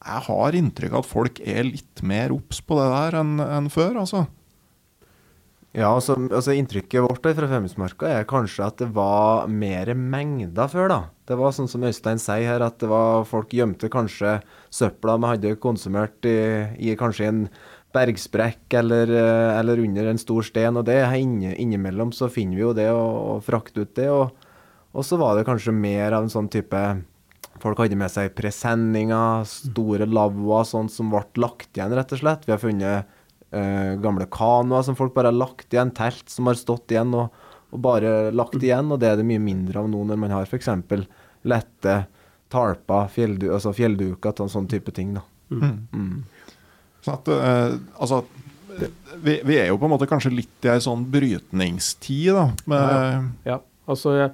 jeg 0.00 0.22
har 0.30 0.56
inntrykk 0.56 0.94
av 0.96 1.02
at 1.04 1.10
folk 1.10 1.42
er 1.44 1.66
litt 1.68 2.00
mer 2.08 2.32
obs 2.32 2.62
på 2.64 2.78
det 2.80 2.86
der 2.88 3.18
enn 3.20 3.34
enn 3.44 3.68
før, 3.72 3.98
altså. 4.00 4.24
Ja, 5.78 5.92
altså, 5.94 6.16
altså 6.34 6.56
Inntrykket 6.58 7.04
vårt 7.04 7.22
fra 7.22 7.46
Femundsmarka 7.46 8.08
er 8.10 8.24
kanskje 8.26 8.64
at 8.66 8.80
det 8.80 8.88
var 8.96 9.46
mer 9.46 9.92
mengder 9.94 10.70
før, 10.72 10.88
da. 10.90 11.00
Det 11.28 11.36
var 11.38 11.52
sånn 11.54 11.68
som 11.70 11.84
Øystein 11.86 12.18
sier 12.18 12.48
her, 12.48 12.64
at 12.66 12.80
det 12.82 12.88
var 12.90 13.28
folk 13.28 13.52
gjemte 13.54 13.90
kanskje 13.92 14.40
søpla 14.74 15.14
vi 15.20 15.30
hadde 15.30 15.52
konsumert 15.62 16.26
i, 16.26 16.38
i 16.82 16.96
kanskje 16.98 17.28
en 17.28 17.44
bergsprekk 17.94 18.74
eller, 18.80 19.12
eh, 19.20 19.58
eller 19.60 19.84
under 19.84 20.10
en 20.10 20.18
stor 20.18 20.48
sten. 20.48 20.80
Og 20.80 20.88
det 20.88 20.98
inne, 21.20 21.54
innimellom 21.54 22.10
så 22.16 22.26
finner 22.32 22.58
vi 22.58 22.64
jo 22.64 22.74
det 22.74 22.88
og, 22.90 23.14
og 23.36 23.46
frakter 23.46 23.86
ut 23.86 23.94
det. 24.00 24.08
Og, 24.10 24.50
og 24.98 25.06
så 25.06 25.20
var 25.20 25.38
det 25.38 25.46
kanskje 25.46 25.76
mer 25.76 26.16
av 26.16 26.26
en 26.26 26.34
sånn 26.34 26.50
type 26.50 26.82
Folk 27.58 27.80
hadde 27.82 27.96
med 27.98 28.06
seg 28.06 28.36
presenninger, 28.38 29.40
store 29.50 30.06
lavvoer, 30.06 30.62
sånt 30.62 30.92
som 30.94 31.08
ble 31.10 31.24
lagt 31.42 31.72
igjen, 31.74 31.90
rett 31.90 32.12
og 32.14 32.20
slett. 32.20 32.44
Vi 32.46 32.52
har 32.54 32.60
funnet 32.62 33.08
eh, 33.50 33.94
gamle 34.02 34.28
kanoer 34.32 34.84
som 34.86 34.96
folk 34.98 35.14
bare 35.16 35.32
har 35.32 35.38
lagt 35.38 35.72
igjen, 35.72 35.94
telt 35.96 36.28
som 36.32 36.50
har 36.50 36.58
stått 36.58 36.94
igjen 36.94 37.14
og, 37.16 37.34
og 37.72 37.82
bare 37.84 38.32
lagt 38.34 38.60
igjen. 38.60 38.92
Og 38.92 39.00
det 39.02 39.12
er 39.12 39.20
det 39.20 39.28
mye 39.28 39.42
mindre 39.42 39.82
av 39.82 39.90
nå 39.90 40.04
når 40.08 40.20
man 40.20 40.36
har 40.36 40.48
f.eks. 40.48 40.70
lette 41.48 41.96
tarpa, 42.52 43.04
fjelldu, 43.12 43.50
altså 43.52 43.74
fjellduker 43.76 44.48
sånn 44.48 44.68
type 44.70 44.92
ting. 44.96 45.16
da. 45.18 45.24
Mm. 45.52 45.72
Mm. 45.92 46.52
Sånn 47.04 47.16
at, 47.16 47.28
uh, 47.28 47.74
altså, 48.00 48.22
vi, 49.22 49.38
vi, 49.44 49.58
er 49.58 49.68
jo 49.70 49.78
på 49.80 49.88
en 49.88 49.94
måte 49.94 50.08
kanskje 50.10 50.34
litt 50.34 50.66
i 50.66 50.72
ei 50.72 50.80
sånn 50.82 51.06
brytningstid, 51.12 52.30
da. 52.36 52.46
Med, 52.70 52.86
ja, 52.88 53.20
ja. 53.54 53.58
altså 53.88 54.16
jeg, 54.16 54.32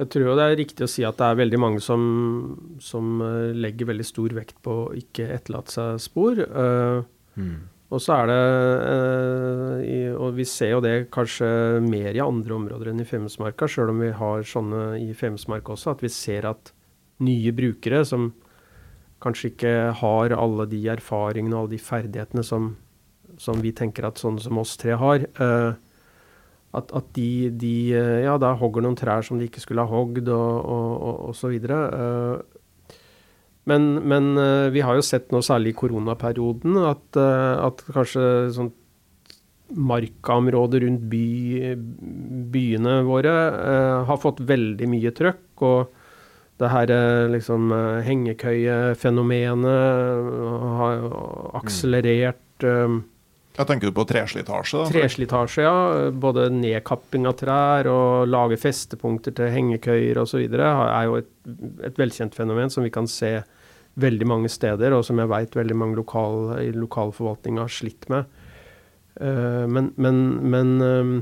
jeg, 0.00 0.10
tror 0.12 0.30
jo 0.30 0.36
det 0.38 0.46
er 0.46 0.60
riktig 0.60 0.86
å 0.86 0.90
si 0.90 1.06
at 1.08 1.18
det 1.20 1.30
er 1.30 1.40
veldig 1.40 1.62
mange 1.62 1.82
som, 1.84 2.04
som 2.84 3.18
uh, 3.24 3.50
legger 3.56 3.90
veldig 3.92 4.08
stor 4.08 4.36
vekt 4.36 4.60
på 4.64 4.78
å 4.84 4.94
ikke 4.98 5.30
etterlate 5.38 5.74
seg 5.78 6.04
spor. 6.04 6.44
Uh, 6.44 7.02
mm. 7.40 7.58
Og 7.88 8.02
så 8.04 8.18
er 8.18 8.28
det 8.28 8.40
uh, 8.84 10.16
Og 10.20 10.34
vi 10.36 10.44
ser 10.48 10.74
jo 10.74 10.82
det 10.84 11.08
kanskje 11.14 11.48
mer 11.84 12.12
i 12.12 12.24
andre 12.24 12.58
områder 12.58 12.92
enn 12.92 13.00
i 13.00 13.08
Femundsmarka, 13.08 13.68
sjøl 13.70 13.94
om 13.94 14.02
vi 14.04 14.12
har 14.16 14.44
sånne 14.44 14.98
i 15.00 15.14
Femundsmarka 15.16 15.72
også, 15.74 15.96
at 15.96 16.04
vi 16.04 16.12
ser 16.12 16.48
at 16.50 16.72
nye 17.24 17.52
brukere 17.56 18.04
som 18.06 18.30
kanskje 19.24 19.50
ikke 19.50 19.72
har 19.98 20.34
alle 20.36 20.68
de 20.70 20.84
erfaringene 20.92 21.56
og 21.56 21.64
alle 21.64 21.74
de 21.74 21.82
ferdighetene 21.82 22.44
som, 22.46 22.68
som 23.40 23.58
vi 23.64 23.72
tenker 23.74 24.06
at 24.06 24.20
sånne 24.20 24.44
som 24.44 24.60
oss 24.60 24.76
tre 24.78 24.94
har. 25.00 25.24
Uh, 25.40 25.72
at, 26.76 26.92
at, 26.92 27.08
de, 27.16 27.48
de 27.56 27.74
uh, 27.96 28.18
ja, 28.26 28.36
da 28.38 28.52
hogger 28.60 28.84
noen 28.84 28.98
trær 29.00 29.24
som 29.26 29.40
de 29.40 29.48
ikke 29.48 29.64
skulle 29.64 29.86
ha 29.88 29.90
hogd, 29.90 30.28
og, 30.28 30.52
og, 30.60 30.92
og, 30.92 31.18
og 31.30 31.38
så 31.40 31.50
videre. 31.54 31.80
Men, 33.68 33.88
men 34.08 34.32
vi 34.72 34.80
har 34.84 34.96
jo 34.96 35.04
sett 35.04 35.32
nå, 35.34 35.42
særlig 35.44 35.74
i 35.74 35.76
koronaperioden, 35.76 36.78
at, 36.88 37.18
at 37.20 37.82
kanskje 37.92 38.22
sånn 38.56 38.70
markaområder 39.68 40.80
rundt 40.86 41.02
by, 41.12 41.74
byene 42.54 42.94
våre 43.04 43.34
har 44.08 44.20
fått 44.22 44.40
veldig 44.48 44.88
mye 44.88 45.12
trøkk. 45.12 45.66
og 45.68 45.98
det 46.58 46.72
her 46.72 46.90
liksom, 47.30 47.70
hengekøyefenomenet 48.02 49.68
har 50.80 51.04
akselerert. 51.60 52.64
Mm. 52.64 53.04
Jeg 53.58 53.66
tenker 53.66 53.90
på 53.94 54.04
treslitasje? 54.06 54.78
da? 54.78 54.86
Treslitasje, 54.92 55.64
ja. 55.66 56.10
Både 56.14 56.46
nedkapping 56.54 57.26
av 57.26 57.34
trær 57.40 57.88
og 57.90 58.28
lage 58.30 58.58
festepunkter 58.60 59.34
til 59.34 59.50
hengekøyer 59.54 60.20
osv. 60.22 60.44
er 60.46 61.08
jo 61.08 61.16
et, 61.18 61.30
et, 61.82 61.98
velkjent 61.98 62.38
fenomen 62.38 62.70
som 62.70 62.86
vi 62.86 62.92
kan 62.94 63.10
se 63.10 63.40
veldig 63.98 64.28
mange 64.30 64.50
steder, 64.52 64.94
og 64.94 65.04
som 65.06 65.18
jeg 65.20 65.30
veit 65.30 65.56
veldig 65.58 65.76
mange 65.78 65.98
lokal, 65.98 66.54
i 66.62 66.70
lokalforvaltninga 66.74 67.64
har 67.66 67.72
slitt 67.72 68.08
med. 68.12 68.28
Uh, 69.18 69.66
men, 69.66 69.92
men, 69.98 70.22
men 70.46 70.76
um, 70.82 71.14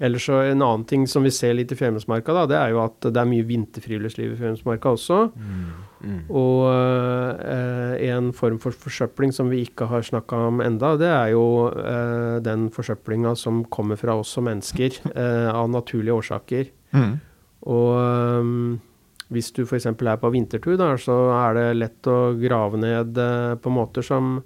Ellers 0.00 0.24
så 0.24 0.38
En 0.48 0.62
annen 0.64 0.86
ting 0.88 1.04
som 1.08 1.24
vi 1.26 1.32
ser 1.34 1.52
litt 1.58 1.72
i 1.74 1.76
Femundsmarka, 1.76 2.32
det 2.48 2.56
er 2.56 2.72
jo 2.72 2.80
at 2.82 3.04
det 3.04 3.20
er 3.20 3.28
mye 3.28 3.44
vinterfriluftsliv 3.44 4.32
i 4.32 4.38
Femundsmarka 4.38 4.94
også. 4.96 5.18
Mm. 5.36 5.64
Mm. 6.00 6.20
Og 6.40 6.62
uh, 6.72 7.92
en 8.08 8.30
form 8.36 8.56
for 8.62 8.72
forsøpling 8.72 9.34
som 9.36 9.52
vi 9.52 9.60
ikke 9.66 9.90
har 9.90 10.06
snakka 10.06 10.38
om 10.48 10.62
enda, 10.64 10.94
det 11.00 11.10
er 11.12 11.34
jo 11.34 11.44
uh, 11.68 12.40
den 12.40 12.70
forsøplinga 12.72 13.34
som 13.36 13.60
kommer 13.68 14.00
fra 14.00 14.16
oss 14.22 14.32
som 14.32 14.48
mennesker 14.48 15.02
uh, 15.12 15.52
av 15.52 15.68
naturlige 15.68 16.16
årsaker. 16.16 16.72
Mm. 16.96 17.18
Og 17.68 18.40
um, 18.40 18.80
hvis 19.30 19.52
du 19.56 19.62
f.eks. 19.64 19.86
er 19.86 20.20
på 20.20 20.30
vintertur, 20.34 20.76
da, 20.80 20.92
så 20.98 21.16
er 21.36 21.54
det 21.58 21.66
lett 21.78 22.10
å 22.10 22.32
grave 22.38 22.80
ned 22.82 23.20
på 23.62 23.72
måter 23.72 24.02
som 24.02 24.40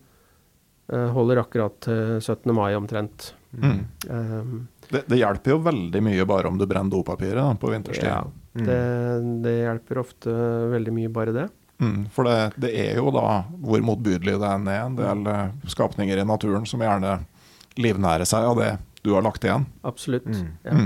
holder 0.93 1.41
akkurat 1.41 1.79
til 1.87 2.19
17. 2.21 2.51
mai 2.53 2.75
omtrent. 2.77 3.31
Mm. 3.57 3.79
Um, 4.09 4.69
det, 4.89 5.05
det, 5.07 5.17
hjelper 5.17 5.55
jo 5.55 5.59
veldig 5.65 6.03
mye 6.05 6.25
bare 6.29 6.51
om 6.51 6.59
du 6.59 6.67
brenner 6.69 6.93
dopapiret 6.93 7.61
på 7.61 7.71
vinterstid. 7.73 8.09
Ja, 8.09 8.23
mm. 8.55 8.67
det, 8.67 8.81
det, 9.47 9.55
hjelper 9.63 10.01
ofte 10.05 10.35
veldig 10.75 10.95
mye 10.95 11.13
bare 11.13 11.35
det. 11.35 11.47
Mm, 11.83 12.05
for 12.15 12.29
det, 12.29 12.37
det, 12.63 12.73
er 12.79 12.99
jo 13.01 13.11
da, 13.15 13.45
hvor 13.65 13.83
motbydelig 13.85 14.37
det 14.41 14.51
enn 14.51 14.69
er, 14.71 14.83
en 14.85 14.99
del 14.99 15.31
eh, 15.31 15.47
skapninger 15.71 16.21
i 16.21 16.27
naturen 16.27 16.67
som 16.69 16.83
gjerne 16.85 17.17
livnærer 17.81 18.29
seg 18.29 18.47
av 18.47 18.61
det 18.61 18.75
du 19.05 19.13
har 19.17 19.25
lagt 19.27 19.45
igjen. 19.45 19.67
Absolutt. 19.83 20.29
Mm. 20.31 20.53
Ja. 20.63 20.77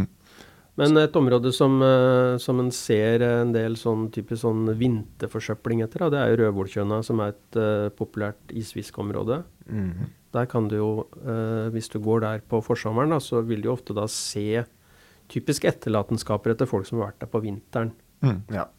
Mm. 0.78 0.84
Men 0.84 0.96
et 1.02 1.16
område 1.18 1.50
som, 1.52 1.82
eh, 1.82 2.36
som 2.38 2.60
en 2.60 2.70
ser 2.70 3.22
en 3.26 3.50
del 3.52 3.74
sånn 3.74 4.12
typisk 4.14 4.44
sånn 4.44 4.70
vinterforsøpling 4.78 5.82
etter, 5.82 6.04
da, 6.04 6.10
det 6.14 6.20
er 6.20 6.30
jo 6.30 6.38
Rødvoltjønna, 6.44 7.00
som 7.02 7.18
er 7.24 7.34
et 7.34 7.58
uh, 7.58 7.88
populært 7.98 8.54
isfiskeområde. 8.54 9.40
Mm. 9.66 10.06
Der 10.36 10.46
kan 10.46 10.68
du 10.70 10.76
jo, 10.78 10.90
uh, 11.26 11.66
hvis 11.74 11.90
du 11.90 11.98
går 11.98 12.22
der 12.22 12.46
på 12.46 12.62
forsommeren, 12.62 13.10
da, 13.10 13.18
så 13.18 13.42
vil 13.42 13.64
du 13.64 13.72
jo 13.72 13.74
ofte 13.74 13.96
da 13.96 14.06
se 14.06 14.62
typisk 15.28 15.66
etterlatenskaper 15.66 16.54
etter 16.54 16.70
folk 16.70 16.86
som 16.86 17.02
har 17.02 17.10
vært 17.10 17.24
der 17.26 17.32
på 17.34 17.42
vinteren. 17.42 17.94
Mm. 18.22 18.40
Ja. 18.54 18.70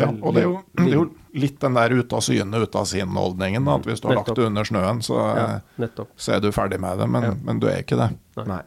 ja. 0.00 0.08
og 0.08 0.32
det 0.32 0.40
er, 0.40 0.48
jo, 0.48 0.58
det 0.72 0.86
er, 0.88 0.94
jo, 0.96 1.06
litt 1.36 1.60
den 1.60 1.76
der 1.76 2.00
ute 2.00 2.16
av 2.16 2.24
syne, 2.24 2.64
ute 2.64 2.80
av 2.80 2.88
sinn-holdningen. 2.88 3.68
At 3.68 3.84
hvis 3.84 4.00
du 4.00 4.08
har 4.08 4.22
nettopp. 4.22 4.32
lagt 4.32 4.40
det 4.40 4.48
under 4.48 4.72
snøen, 4.72 5.04
så, 5.04 5.20
ja, 5.36 5.90
så, 6.16 6.38
er 6.38 6.40
du 6.40 6.48
ferdig 6.48 6.80
med 6.80 6.96
det. 6.96 7.12
Men, 7.12 7.28
ja. 7.28 7.40
men 7.44 7.60
du 7.60 7.68
er 7.68 7.84
ikke 7.84 8.00
det. 8.00 8.14
Nei. 8.40 8.62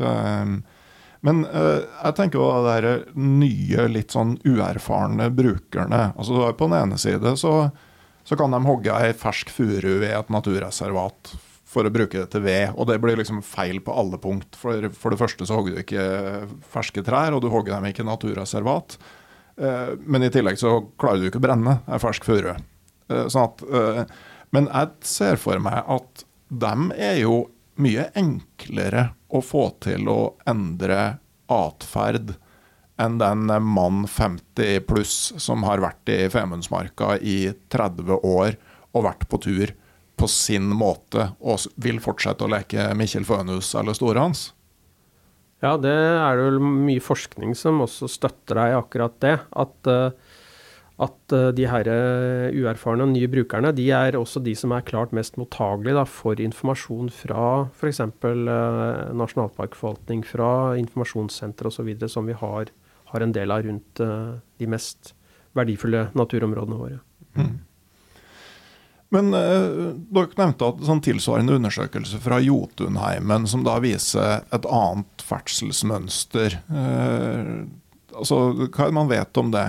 det 0.00 0.16
men 1.26 1.42
uh, 1.50 1.82
jeg 1.82 2.16
tenker 2.18 2.38
jo 2.38 2.46
det 2.62 2.76
der 2.76 3.18
nye, 3.18 3.88
litt 3.90 4.14
sånn 4.14 4.36
uerfarne 4.46 5.26
brukerne. 5.34 6.12
Altså 6.14 6.52
På 6.54 6.70
den 6.70 6.78
ene 6.84 7.00
side 7.02 7.34
så 7.40 7.58
så 8.26 8.34
kan 8.34 8.50
de 8.50 8.58
hogge 8.66 8.90
ei 8.90 9.12
fersk 9.14 9.52
furu 9.54 10.00
i 10.02 10.10
et 10.10 10.30
naturreservat 10.34 11.30
for 11.66 11.86
å 11.86 11.92
bruke 11.94 12.18
det 12.18 12.30
til 12.32 12.42
ved. 12.42 12.72
Og 12.74 12.88
det 12.90 12.98
blir 13.02 13.18
liksom 13.20 13.38
feil 13.46 13.78
på 13.84 13.94
alle 13.94 14.18
punkt. 14.22 14.58
For, 14.58 14.88
for 14.98 15.14
det 15.14 15.20
første 15.20 15.46
så 15.46 15.58
hogger 15.58 15.76
du 15.76 15.82
ikke 15.84 16.06
ferske 16.72 17.04
trær, 17.06 17.36
og 17.36 17.44
du 17.44 17.50
hogger 17.52 17.76
dem 17.76 17.86
ikke 17.90 18.06
naturreservat. 18.06 18.98
Uh, 19.56 19.94
men 20.02 20.26
i 20.26 20.32
tillegg 20.34 20.58
så 20.58 20.80
klarer 20.98 21.22
du 21.22 21.28
ikke 21.30 21.38
å 21.42 21.46
brenne 21.46 21.78
ei 21.86 22.00
fersk 22.02 22.26
furu. 22.26 22.56
Uh, 23.06 23.28
sånn 23.30 23.46
at, 23.46 23.62
eh, 23.62 24.02
men 24.54 24.66
jeg 24.72 25.06
ser 25.06 25.38
for 25.38 25.62
meg 25.62 25.86
at 25.86 26.26
dem 26.50 26.90
er 26.98 27.20
jo 27.20 27.44
mye 27.82 28.08
enklere 28.16 29.10
å 29.28 29.42
få 29.44 29.68
til 29.84 30.08
å 30.08 30.20
endre 30.48 31.18
atferd 31.52 32.34
enn 33.00 33.18
den 33.20 33.50
mann 33.62 34.06
50 34.08 34.80
pluss 34.88 35.34
som 35.42 35.66
har 35.68 35.82
vært 35.84 36.08
i 36.12 36.20
Femundsmarka 36.32 37.16
i 37.20 37.52
30 37.72 38.16
år 38.24 38.56
og 38.96 39.04
vært 39.04 39.26
på 39.28 39.40
tur 39.44 39.74
på 40.16 40.28
sin 40.32 40.70
måte 40.72 41.30
og 41.44 41.66
vil 41.76 42.00
fortsette 42.00 42.46
å 42.46 42.52
leke 42.52 42.88
Mikkjel 42.96 43.26
Fønhus 43.28 43.74
eller 43.76 43.96
Storehans? 43.96 44.48
Ja, 45.64 45.74
det 45.80 45.92
er 45.92 46.40
vel 46.40 46.58
mye 46.60 47.00
forskning 47.00 47.54
som 47.56 47.80
også 47.84 48.08
støtter 48.12 48.58
deg 48.60 48.72
i 48.72 48.76
akkurat 48.76 49.14
det. 49.24 49.36
At, 49.56 49.76
eh, 49.88 50.12
at 51.02 51.32
eh, 51.36 51.50
de 51.56 51.66
her 51.68 51.88
eh, 51.92 52.54
uerfarne 52.56 53.04
og 53.04 53.12
nye 53.12 53.28
brukerne 53.28 53.72
de 53.76 53.90
er 53.92 54.16
også 54.16 54.40
de 54.44 54.54
som 54.56 54.72
er 54.72 54.86
klart 54.86 55.12
mest 55.16 55.36
mottagelige 55.40 56.06
for 56.08 56.40
informasjon 56.40 57.10
fra 57.12 57.68
f.eks. 57.68 58.00
nasjonalparkforvaltning, 59.20 60.24
fra 60.24 60.76
informasjonssenter 60.80 61.68
osv. 61.68 61.92
som 62.08 62.26
vi 62.28 62.36
har 62.40 62.72
har 63.06 63.22
en 63.22 63.32
del 63.32 63.52
av 63.54 63.62
rundt 63.62 64.00
uh, 64.02 64.34
de 64.58 64.66
mest 64.66 65.14
verdifulle 65.56 66.08
naturområdene 66.18 66.78
våre. 66.80 66.98
Mm. 67.36 67.54
Men 69.14 69.30
eh, 69.38 69.92
dere 70.10 70.34
nevnte 70.34 70.66
at 70.66 70.80
sånn 70.88 71.00
tilsvarende 71.04 71.54
undersøkelse 71.56 72.18
fra 72.20 72.40
Jotunheimen, 72.42 73.46
som 73.48 73.62
da 73.64 73.78
viser 73.80 74.42
et 74.52 74.66
annet 74.66 75.24
ferdselsmønster. 75.24 76.58
Eh, 76.66 77.52
altså, 78.18 78.40
hva 78.66 78.88
er 78.88 78.90
det 78.90 78.98
man 78.98 79.12
vet 79.12 79.40
om 79.40 79.54
det? 79.54 79.68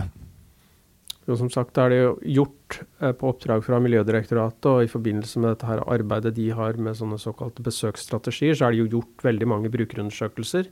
Jo, 1.28 1.36
som 1.36 1.50
sagt 1.52 1.76
er 1.82 1.92
det 1.92 1.98
jo 2.00 2.12
gjort 2.40 2.78
eh, 3.04 3.12
på 3.12 3.32
oppdrag 3.34 3.64
fra 3.66 3.82
Miljødirektoratet, 3.84 4.68
og 4.72 4.86
i 4.86 4.92
forbindelse 4.92 5.42
med 5.44 5.52
dette 5.52 5.68
her 5.68 5.84
arbeidet 5.84 6.38
de 6.38 6.50
har 6.56 6.80
med 6.80 6.96
sånne 6.96 7.20
såkalte 7.20 7.66
besøksstrategier, 7.66 8.56
så 8.56 8.68
er 8.68 8.76
det 8.76 8.86
jo 8.86 8.92
gjort 8.98 9.26
veldig 9.28 9.50
mange 9.52 9.72
brukerundersøkelser 9.74 10.70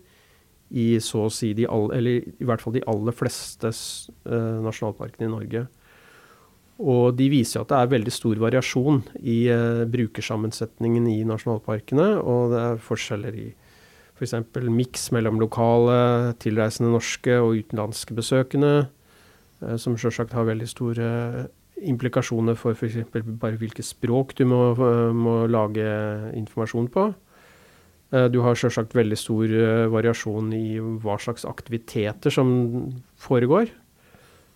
i 0.76 0.86
så 1.04 1.26
å 1.28 1.34
si 1.34 1.52
de 1.58 1.68
all, 1.70 1.90
eller 1.94 2.24
i 2.24 2.48
hvert 2.48 2.64
fall 2.64 2.74
de 2.74 2.86
aller 2.90 3.14
fleste 3.14 3.70
uh, 3.70 4.64
nasjonalparkene 4.66 5.28
i 5.28 5.34
Norge. 5.34 5.66
Og 6.82 7.14
de 7.16 7.28
viser 7.32 7.62
at 7.62 7.70
det 7.70 7.78
er 7.78 7.92
veldig 7.92 8.14
stor 8.16 8.40
variasjon 8.42 9.04
i 9.22 9.38
uh, 9.52 9.84
brukersammensetningen 9.92 11.06
i 11.12 11.20
nasjonalparkene. 11.28 12.08
Og 12.18 12.56
det 12.56 12.64
er 12.64 12.82
forskjeller 12.84 13.38
i 13.44 13.48
f.eks. 14.16 14.36
For 14.56 14.72
miks 14.74 15.10
mellom 15.16 15.40
lokale, 15.44 16.34
tilreisende 16.42 16.92
norske 16.96 17.38
og 17.44 17.62
utenlandske 17.62 18.18
besøkende, 18.18 18.88
som 19.82 19.98
sjølsagt 19.98 20.36
har 20.36 20.48
veldig 20.48 20.68
store 20.70 21.08
implikasjoner 21.86 22.56
for 22.58 22.76
f.eks. 22.76 23.04
bare 23.14 23.60
hvilke 23.60 23.84
språk 23.84 24.34
du 24.40 24.46
må, 24.48 24.60
må 25.16 25.38
lage 25.52 25.86
informasjon 26.38 26.90
på. 26.94 27.10
Eh, 28.14 28.28
du 28.32 28.42
har 28.46 28.58
selvsagt 28.60 28.96
veldig 28.96 29.18
stor 29.20 29.50
eh, 29.50 29.88
variasjon 29.92 30.54
i 30.56 30.78
hva 30.80 31.18
slags 31.22 31.46
aktiviteter 31.50 32.34
som 32.34 32.54
foregår. 33.22 33.72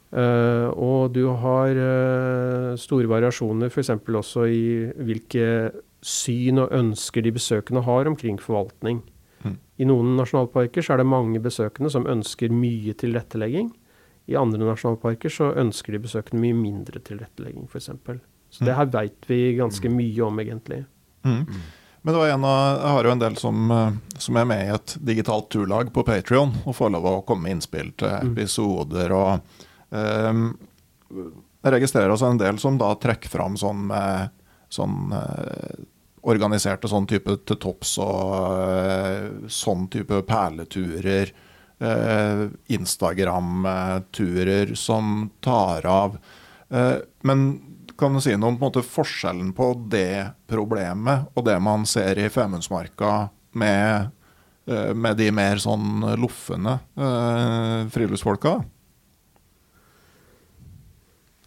Eh, 0.10 0.68
og 0.74 1.14
du 1.14 1.26
har 1.42 1.78
eh, 1.78 2.74
store 2.82 3.10
variasjoner 3.12 3.70
f.eks. 3.70 3.94
også 3.94 4.48
i 4.50 4.64
hvilke 5.06 5.72
syn 6.06 6.64
og 6.64 6.74
ønsker 6.74 7.26
de 7.26 7.36
besøkende 7.36 7.84
har 7.86 8.10
omkring 8.10 8.40
forvaltning. 8.42 9.04
Mm. 9.44 9.58
I 9.80 9.90
noen 9.90 10.16
nasjonalparker 10.20 10.86
så 10.86 10.96
er 10.96 11.04
det 11.04 11.12
mange 11.12 11.42
besøkende 11.44 11.92
som 11.94 12.08
ønsker 12.10 12.54
mye 12.54 12.96
tilrettelegging. 12.98 13.74
I 14.30 14.36
andre 14.38 14.62
nasjonalparker 14.68 15.32
så 15.34 15.50
ønsker 15.58 15.96
de 15.96 16.02
besøkende 16.04 16.42
mye 16.44 16.54
mindre 16.58 17.02
tilrettelegging, 17.02 17.66
f.eks. 17.72 17.90
Så 18.50 18.64
det 18.66 18.72
Mm. 18.74 18.78
her 18.78 18.86
veit 18.94 19.26
vi 19.30 19.40
ganske 19.58 19.90
mye 19.94 20.22
om, 20.26 20.40
egentlig. 20.40 20.86
Mm. 21.26 21.46
Men 22.02 22.14
det 22.14 22.20
var 22.22 22.30
en 22.32 22.46
av, 22.48 22.80
jeg 22.80 22.92
har 22.96 23.04
jo 23.04 23.12
en 23.12 23.20
del 23.20 23.36
som, 23.36 23.72
eh, 23.72 23.92
som 24.18 24.38
er 24.38 24.46
med 24.46 24.62
i 24.68 24.74
et 24.76 24.98
digitalt 25.04 25.50
turlag 25.52 25.92
på 25.94 26.04
Patrion, 26.06 26.54
og 26.66 26.76
får 26.78 26.92
lov 26.94 27.04
å 27.10 27.26
komme 27.26 27.44
med 27.44 27.58
innspill 27.58 27.92
til 27.98 28.08
Mm. 28.10 28.32
episoder. 28.38 29.12
og 29.12 29.42
um, 29.92 30.58
Jeg 31.64 31.74
registrerer 31.74 32.10
også 32.14 32.30
en 32.32 32.38
del 32.38 32.58
som 32.58 32.78
da 32.78 32.94
trekker 32.96 33.28
fram 33.28 33.56
sånn, 33.58 33.90
sånn 34.70 35.12
eh, 35.12 35.84
organiserte 36.24 36.88
sånn 36.88 37.08
type 37.08 37.46
til 37.46 37.58
topps 37.58 37.98
og 37.98 38.60
eh, 38.70 39.30
sånn 39.48 39.90
type 39.92 40.22
perleturer. 40.28 41.32
Eh, 41.80 42.48
Instagram-turer 42.68 44.76
som 44.76 45.30
tar 45.42 45.86
av. 45.86 46.18
Eh, 46.70 46.96
men 47.22 47.62
kan 48.00 48.14
du 48.14 48.22
si 48.24 48.36
noe 48.38 48.50
om 48.54 48.60
på 48.60 48.66
måte, 48.70 48.82
forskjellen 48.86 49.54
på 49.58 49.74
det 49.92 50.26
problemet 50.48 51.20
og 51.36 51.46
det 51.50 51.60
man 51.64 51.86
ser 51.90 52.20
i 52.20 52.30
Femundsmarka 52.32 53.30
med, 53.60 54.10
eh, 54.68 54.94
med 54.94 55.18
de 55.20 55.32
mer 55.36 55.56
sånn 55.60 56.06
loffende 56.20 56.80
friluftsfolka? 57.92 58.64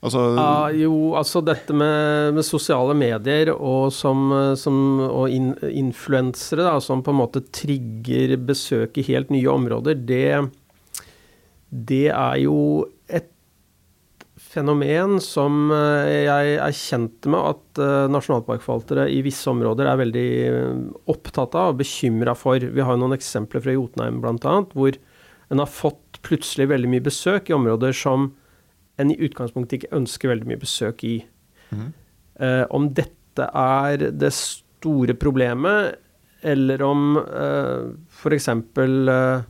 Altså 0.02 0.22
Ja, 0.34 0.70
jo, 0.74 0.94
altså 1.14 1.40
dette 1.46 1.74
med, 1.76 2.34
med 2.34 2.46
sosiale 2.46 2.94
medier 2.98 3.52
og, 3.54 3.92
og 4.02 5.26
in, 5.30 5.52
influensere 5.68 6.74
som 6.82 7.04
på 7.06 7.14
en 7.14 7.20
måte 7.20 7.44
trigger 7.54 8.34
besøk 8.42 8.98
i 8.98 9.06
helt 9.12 9.30
nye 9.30 9.46
områder, 9.52 10.00
det, 10.02 10.26
det 11.70 12.08
er 12.10 12.40
jo 12.42 12.56
et 13.06 13.30
fenomen 14.42 15.20
som 15.22 15.70
eh, 15.70 16.26
jeg 16.26 16.58
er 16.66 16.76
kjent 16.82 17.30
med 17.30 17.52
at 17.54 17.82
eh, 17.86 18.10
nasjonalparkforvaltere 18.10 19.06
i 19.14 19.22
visse 19.22 19.46
områder 19.54 19.86
er 19.86 20.02
veldig 20.02 20.28
eh, 20.50 20.84
opptatt 21.14 21.54
av 21.54 21.76
og 21.76 21.80
bekymra 21.84 22.34
for. 22.36 22.58
Vi 22.58 22.82
har 22.82 22.98
jo 22.98 23.04
noen 23.04 23.14
eksempler 23.16 23.62
fra 23.62 23.78
Jotunheim 23.78 24.18
bl.a., 24.24 24.58
hvor 24.74 24.98
en 25.52 25.62
har 25.62 25.70
fått 25.70 26.18
plutselig 26.26 26.72
veldig 26.74 26.90
mye 26.90 27.06
besøk 27.06 27.50
i 27.52 27.54
områder 27.54 27.94
som 27.94 28.32
en 29.00 29.12
i 29.12 29.18
utgangspunktet 29.24 29.78
ikke 29.78 29.96
ønsker 29.96 30.32
veldig 30.32 30.50
mye 30.50 30.62
besøk 30.62 31.04
i. 31.08 31.16
Mm. 31.72 31.90
Uh, 32.42 32.64
om 32.74 32.90
dette 32.92 33.46
er 33.48 34.10
det 34.12 34.32
store 34.36 35.14
problemet, 35.16 35.96
eller 36.42 36.82
om 36.84 37.16
uh, 37.20 37.92
f.eks. 38.10 38.48
Eh, 38.50 39.42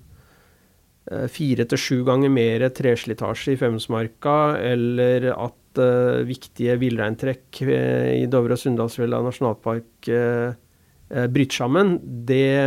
eh, 1.11 1.27
fire 1.33 1.67
til 1.69 1.81
sju 1.81 1.99
ganger 2.07 2.33
mer 2.33 2.67
treslitasje 2.77 3.55
i 3.55 3.61
Femundsmarka, 3.61 4.37
eller 4.61 5.31
at 5.33 5.81
eh, 5.81 6.23
viktige 6.29 6.77
villreintrekk 6.83 7.63
eh, 7.65 8.11
i 8.21 8.29
Dovre 8.31 8.59
og 8.59 8.63
Sunndalsfjella 8.63 9.23
nasjonalpark 9.25 10.11
eh, 10.13 10.53
eh, 11.11 11.29
bryter 11.33 11.63
sammen, 11.63 11.97
det, 12.29 12.61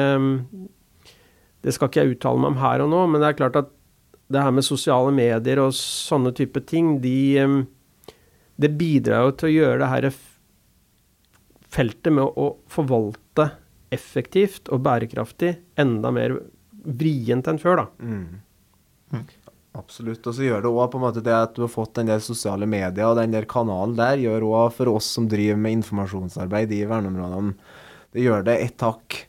det 1.61 1.75
skal 1.75 1.91
ikke 1.91 2.03
jeg 2.03 2.17
uttale 2.17 2.41
meg 2.41 2.55
om 2.55 2.61
her 2.65 2.85
og 2.85 2.93
nå, 2.93 3.05
men 3.11 3.21
det 3.21 3.31
er 3.31 3.39
klart 3.43 3.61
at 3.61 3.74
det 4.27 4.41
her 4.41 4.53
med 4.55 4.65
sosiale 4.65 5.11
medier 5.13 5.61
og 5.61 5.75
sånne 5.77 6.33
type 6.35 6.61
ting, 6.65 6.95
de, 7.03 7.45
det 8.57 8.71
bidrar 8.79 9.27
jo 9.27 9.35
til 9.37 9.49
å 9.49 9.55
gjøre 9.55 9.81
det 9.83 9.91
her 9.91 10.09
feltet 11.75 12.13
med 12.15 12.25
å 12.39 12.49
forvalte 12.71 13.49
effektivt 13.93 14.71
og 14.73 14.83
bærekraftig 14.85 15.53
enda 15.79 16.11
mer 16.15 16.39
vrient 16.85 17.47
enn 17.49 17.61
før, 17.61 17.83
da. 17.83 17.87
Mm. 18.01 19.23
Absolutt. 19.75 20.23
Og 20.25 20.35
så 20.37 20.45
gjør 20.45 20.63
det 20.63 20.71
òg 20.71 20.91
på 20.91 20.99
en 20.99 21.03
måte 21.03 21.23
det 21.23 21.35
at 21.35 21.55
du 21.55 21.65
har 21.65 21.71
fått 21.71 21.97
den 21.99 22.09
der 22.09 22.21
sosiale 22.23 22.67
media 22.69 23.09
og 23.09 23.19
den 23.19 23.33
der 23.35 23.47
kanalen 23.49 23.97
der, 23.97 24.19
gjør 24.21 24.47
òg 24.49 24.75
for 24.77 24.95
oss 24.95 25.09
som 25.17 25.27
driver 25.31 25.59
med 25.59 25.81
informasjonsarbeid 25.81 26.73
i 26.75 26.85
verneområdene, 26.89 27.55
det 28.15 28.23
gjør 28.23 28.45
det 28.47 28.59
ett 28.63 28.85
hakk 28.85 29.25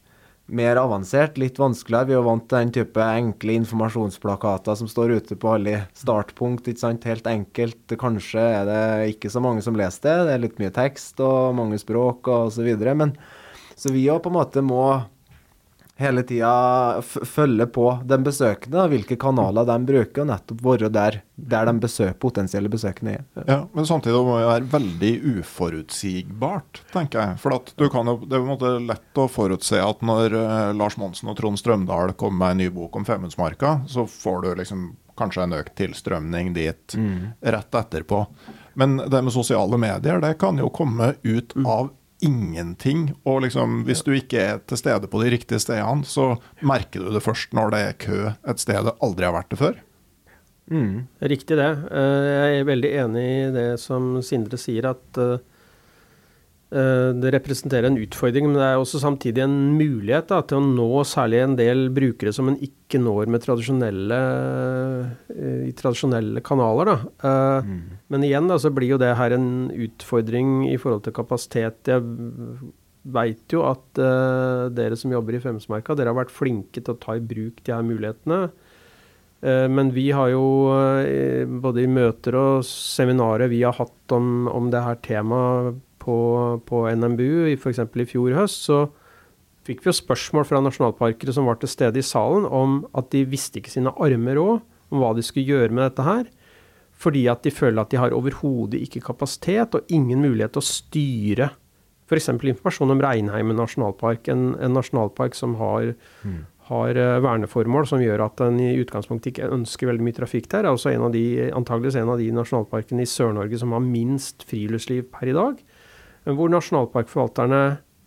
mer 0.47 0.79
avansert, 0.79 1.39
litt 1.41 1.59
vanskeligere. 1.59 2.07
Vi 2.07 2.15
er 2.15 2.21
jo 2.21 2.27
vant 2.29 2.45
til 2.47 2.61
den 2.61 2.75
type 2.77 3.03
enkle 3.03 3.57
informasjonsplakater 3.61 4.79
som 4.79 4.91
står 4.91 5.17
ute 5.19 5.39
på 5.41 5.55
alle 5.57 5.81
startpunkt, 5.99 6.69
ikke 6.71 6.85
sant. 6.85 7.09
Helt 7.09 7.27
enkelt. 7.31 7.97
Kanskje 7.99 8.45
er 8.61 8.69
det 8.69 8.85
ikke 9.17 9.33
så 9.33 9.43
mange 9.43 9.65
som 9.67 9.79
leser 9.79 10.07
det, 10.07 10.17
det 10.29 10.37
er 10.37 10.45
litt 10.45 10.63
mye 10.63 10.75
tekst 10.75 11.21
og 11.25 11.57
mange 11.59 11.81
språk 11.83 12.31
og 12.31 12.55
videre. 12.61 12.95
Men 12.99 13.17
så 13.77 13.93
vi 13.93 14.07
òg 14.13 14.23
på 14.25 14.33
en 14.33 14.39
måte 14.39 14.63
må 14.65 14.85
hele 15.97 16.23
tida 16.29 17.01
følge 17.03 17.67
på 17.73 17.87
den 18.05 18.25
besøkende, 18.27 18.83
og 18.83 18.93
hvilke 18.93 19.17
kanaler 19.21 19.65
de 19.69 19.77
bruker, 19.89 20.23
og 20.23 20.29
nettopp 20.29 20.61
være 20.67 20.91
der, 20.93 21.21
der 21.37 21.71
de 21.71 21.75
besøk, 21.81 22.19
potensielle 22.21 22.71
besøkende 22.73 23.17
er. 23.17 23.25
Ja, 23.49 23.59
men 23.73 23.89
samtidig 23.89 24.21
må 24.27 24.37
det 24.37 24.51
være 24.51 24.71
veldig 24.75 25.13
uforutsigbart, 25.39 26.83
tenker 26.93 27.23
jeg. 27.23 27.41
For 27.41 27.57
at 27.57 27.73
du 27.81 27.89
kan 27.93 28.13
jo, 28.13 28.19
det 28.27 28.37
er 28.37 28.45
på 28.45 28.59
en 28.69 28.91
lett 28.93 29.23
å 29.23 29.29
forutse 29.33 29.81
at 29.81 30.05
når 30.05 30.37
eh, 30.37 30.69
Lars 30.77 30.99
Monsen 31.01 31.33
og 31.33 31.41
Trond 31.41 31.61
Strømdal 31.61 32.13
kommer 32.21 32.45
med 32.45 32.57
en 32.57 32.65
ny 32.67 32.71
bok 32.77 33.01
om 33.01 33.09
Femundsmarka, 33.09 33.81
så 33.89 34.05
får 34.11 34.45
du 34.45 34.53
liksom 34.61 34.87
kanskje 35.17 35.47
en 35.47 35.57
økt 35.57 35.77
tilstrømning 35.81 36.53
dit 36.53 36.97
rett 37.41 37.79
etterpå. 37.81 38.19
Men 38.77 38.99
det 39.01 39.23
med 39.25 39.33
sosiale 39.33 39.79
medier, 39.81 40.21
det 40.21 40.35
kan 40.43 40.59
jo 40.61 40.69
komme 40.69 41.15
ut 41.25 41.57
av 41.65 41.89
ingenting. 42.27 43.09
Og 43.25 43.43
liksom, 43.47 43.83
hvis 43.89 44.03
du 44.07 44.13
ikke 44.17 44.43
er 44.43 44.63
til 44.69 44.81
stede 44.81 45.09
på 45.11 45.23
de 45.23 45.33
riktige 45.37 45.63
stedene, 45.63 46.07
så 46.07 46.35
merker 46.67 47.07
du 47.07 47.13
det 47.15 47.25
først 47.25 47.55
når 47.57 47.75
det 47.75 47.83
er 47.87 47.99
kø 48.07 48.21
et 48.35 48.63
sted 48.63 48.89
det 48.91 48.97
aldri 49.05 49.29
har 49.29 49.37
vært 49.39 49.53
det 49.55 49.61
før. 49.63 49.83
Mm. 50.67 51.07
Riktig 51.23 51.57
det. 51.61 51.71
Eh, 51.95 52.25
Jeg 52.27 52.61
er 52.61 52.71
veldig 52.71 52.91
enig 53.05 53.27
i 53.27 53.51
det 53.55 53.69
som 53.79 54.17
Sindre 54.27 54.59
sier, 54.59 54.91
at 54.91 55.21
eh, 55.23 55.39
det 56.77 57.31
representerer 57.33 57.89
en 57.89 57.99
utfordring, 58.01 58.49
men 58.49 58.59
det 58.59 58.65
er 58.67 58.81
også 58.81 59.01
samtidig 59.03 59.45
en 59.45 59.57
mulighet 59.79 60.29
da, 60.29 60.43
til 60.45 60.59
å 60.59 60.67
nå 60.67 61.03
særlig 61.09 61.43
en 61.43 61.57
del 61.59 61.87
brukere 61.95 62.33
som 62.35 62.51
en 62.51 62.59
ikke 62.63 63.01
når 63.03 63.31
med 63.33 63.45
tradisjonelle, 63.45 64.19
eh, 65.33 65.63
i 65.71 65.75
tradisjonelle 65.79 66.43
kanaler. 66.45 66.91
Da. 66.93 67.35
Mm. 67.67 67.79
Men 68.13 68.27
igjen 68.27 68.51
da, 68.51 68.59
så 68.61 68.73
blir 68.75 68.95
jo 68.95 69.01
det 69.01 69.15
her 69.19 69.37
en 69.37 69.71
utfordring 69.73 70.67
i 70.69 70.77
forhold 70.81 71.07
til 71.07 71.17
kapasitet. 71.17 71.81
Jeg 71.89 72.05
veit 73.17 73.55
jo 73.55 73.63
at 73.69 74.03
uh, 74.03 74.67
dere 74.75 74.97
som 74.99 75.13
jobber 75.15 75.37
i 75.39 75.43
Femsmerka, 75.43 75.95
dere 75.95 76.11
har 76.11 76.19
vært 76.19 76.35
flinke 76.35 76.83
til 76.83 76.97
å 76.97 76.99
ta 76.99 77.15
i 77.15 77.23
bruk 77.23 77.63
de 77.63 77.75
her 77.75 77.87
mulighetene. 77.87 78.49
Eh, 79.47 79.69
Men 79.69 79.93
vi 79.93 80.11
har 80.17 80.31
jo 80.33 80.47
eh, 80.75 81.45
både 81.47 81.85
i 81.85 81.91
møter 81.91 82.37
og 82.41 82.65
seminarer 82.67 83.51
vi 83.53 83.63
har 83.63 83.77
hatt 83.77 84.15
om, 84.17 84.49
om 84.49 84.71
det 84.73 84.83
her 84.83 84.97
temaet 85.05 85.83
på, 86.07 86.17
på 86.69 86.87
NMBU, 86.95 87.51
f.eks. 87.57 87.83
i 87.83 88.09
fjor 88.09 88.39
høst, 88.39 88.65
så 88.71 88.87
fikk 89.67 89.83
vi 89.83 89.91
jo 89.91 89.99
spørsmål 89.99 90.47
fra 90.47 90.63
nasjonalparkere 90.63 91.35
som 91.35 91.51
var 91.51 91.59
til 91.59 91.73
stede 91.73 92.01
i 92.01 92.07
salen, 92.07 92.47
om 92.47 92.81
at 92.97 93.11
de 93.13 93.27
visste 93.27 93.59
ikke 93.61 93.75
sine 93.75 93.93
armer 94.03 94.39
òg, 94.41 94.65
om 94.95 95.03
hva 95.03 95.11
de 95.19 95.25
skulle 95.27 95.51
gjøre 95.51 95.75
med 95.75 95.89
dette 95.89 96.07
her. 96.07 96.27
Fordi 96.97 97.27
at 97.29 97.43
de 97.45 97.53
føler 97.53 97.83
at 97.83 97.93
de 97.93 97.99
har 98.01 98.15
overhodet 98.17 98.81
ikke 98.87 99.05
kapasitet 99.11 99.75
og 99.77 99.91
ingen 99.93 100.23
mulighet 100.23 100.55
til 100.55 100.63
å 100.63 100.71
styre 100.71 101.51
f.eks. 102.07 102.29
informasjon 102.31 102.93
om 102.95 103.01
Reinheimen 103.03 103.59
nasjonalpark, 103.59 104.29
en, 104.31 104.53
en 104.63 104.77
nasjonalpark 104.77 105.35
som 105.35 105.57
har, 105.59 105.91
har 106.71 107.01
eh, 107.03 107.17
verneformål 107.25 107.89
som 107.91 108.03
gjør 108.03 108.23
at 108.29 108.39
den 108.43 108.61
i 108.63 108.77
utgangspunktet 108.79 109.33
ikke 109.33 109.51
ønsker 109.57 109.91
veldig 109.91 110.07
mye 110.07 110.19
trafikk 110.21 110.47
der. 110.53 110.69
Er 110.69 110.77
også 110.77 110.93
en 110.93 111.09
av 111.09 111.17
de, 111.17 111.25
antageligvis 111.51 111.99
en 111.99 112.13
av 112.15 112.23
de 112.23 112.31
nasjonalparkene 112.37 113.03
i 113.03 113.11
Sør-Norge 113.11 113.59
som 113.63 113.75
har 113.75 113.83
minst 113.83 114.47
friluftsliv 114.47 115.09
per 115.11 115.33
i 115.33 115.37
dag. 115.37 115.59
Hvor 116.27 116.51
nasjonalparkforvalterne 116.51 117.61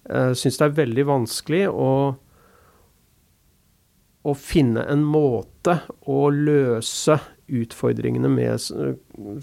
eh, 0.09 0.31
syns 0.35 0.59
det 0.59 0.67
er 0.67 0.79
veldig 0.81 1.05
vanskelig 1.07 1.61
å, 1.71 1.91
å 4.27 4.33
finne 4.35 4.83
en 4.91 5.05
måte 5.07 5.79
å 6.11 6.25
løse 6.33 7.15
utfordringene 7.49 8.29
med 8.29 8.59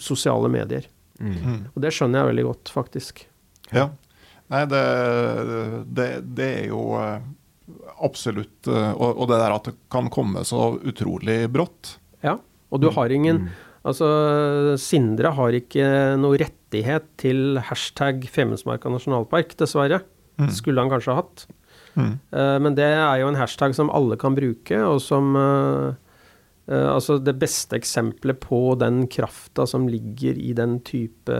sosiale 0.02 0.50
medier. 0.52 0.86
Mm. 1.18 1.72
Og 1.72 1.80
det 1.82 1.94
skjønner 1.96 2.20
jeg 2.20 2.30
veldig 2.32 2.44
godt, 2.50 2.72
faktisk. 2.74 3.24
Ja. 3.72 3.88
Nei, 4.52 4.62
det, 4.70 4.82
det, 5.90 6.10
det 6.38 6.50
er 6.60 6.66
jo 6.70 6.82
eh, 7.00 7.24
absolutt 8.04 8.68
eh, 8.70 8.92
og, 8.92 9.08
og 9.16 9.30
det 9.30 9.40
der 9.40 9.54
at 9.56 9.70
det 9.70 9.74
kan 9.92 10.10
komme 10.12 10.44
så 10.46 10.76
utrolig 10.86 11.40
brått. 11.50 11.96
Ja. 12.22 12.36
Og 12.70 12.82
du 12.82 12.90
har 12.94 13.12
ingen 13.14 13.48
Altså, 13.86 14.08
Sindre 14.80 15.30
har 15.36 15.52
ikke 15.56 15.86
noe 16.20 16.36
rettighet 16.42 17.04
til 17.20 17.58
hashtag 17.68 18.16
Femundsmarka 18.32 18.88
nasjonalpark, 18.92 19.50
dessverre. 19.60 19.98
Mm. 20.40 20.50
Skulle 20.52 20.80
han 20.82 20.90
kanskje 20.92 21.12
ha 21.14 21.18
hatt. 21.22 21.38
Mm. 21.96 22.14
Uh, 22.34 22.58
men 22.60 22.72
det 22.76 22.90
er 22.92 23.16
jo 23.22 23.28
en 23.30 23.40
hashtag 23.40 23.72
som 23.78 23.92
alle 23.94 24.16
kan 24.20 24.34
bruke, 24.36 24.78
og 24.84 24.98
som, 25.00 25.24
uh, 25.38 25.88
uh, 26.68 26.88
altså 26.92 27.18
Det 27.22 27.38
beste 27.40 27.76
eksempelet 27.78 28.40
på 28.42 28.74
den 28.80 29.06
krafta 29.08 29.66
som 29.70 29.88
ligger 29.88 30.34
i 30.36 30.52
den 30.56 30.80
type 30.84 31.34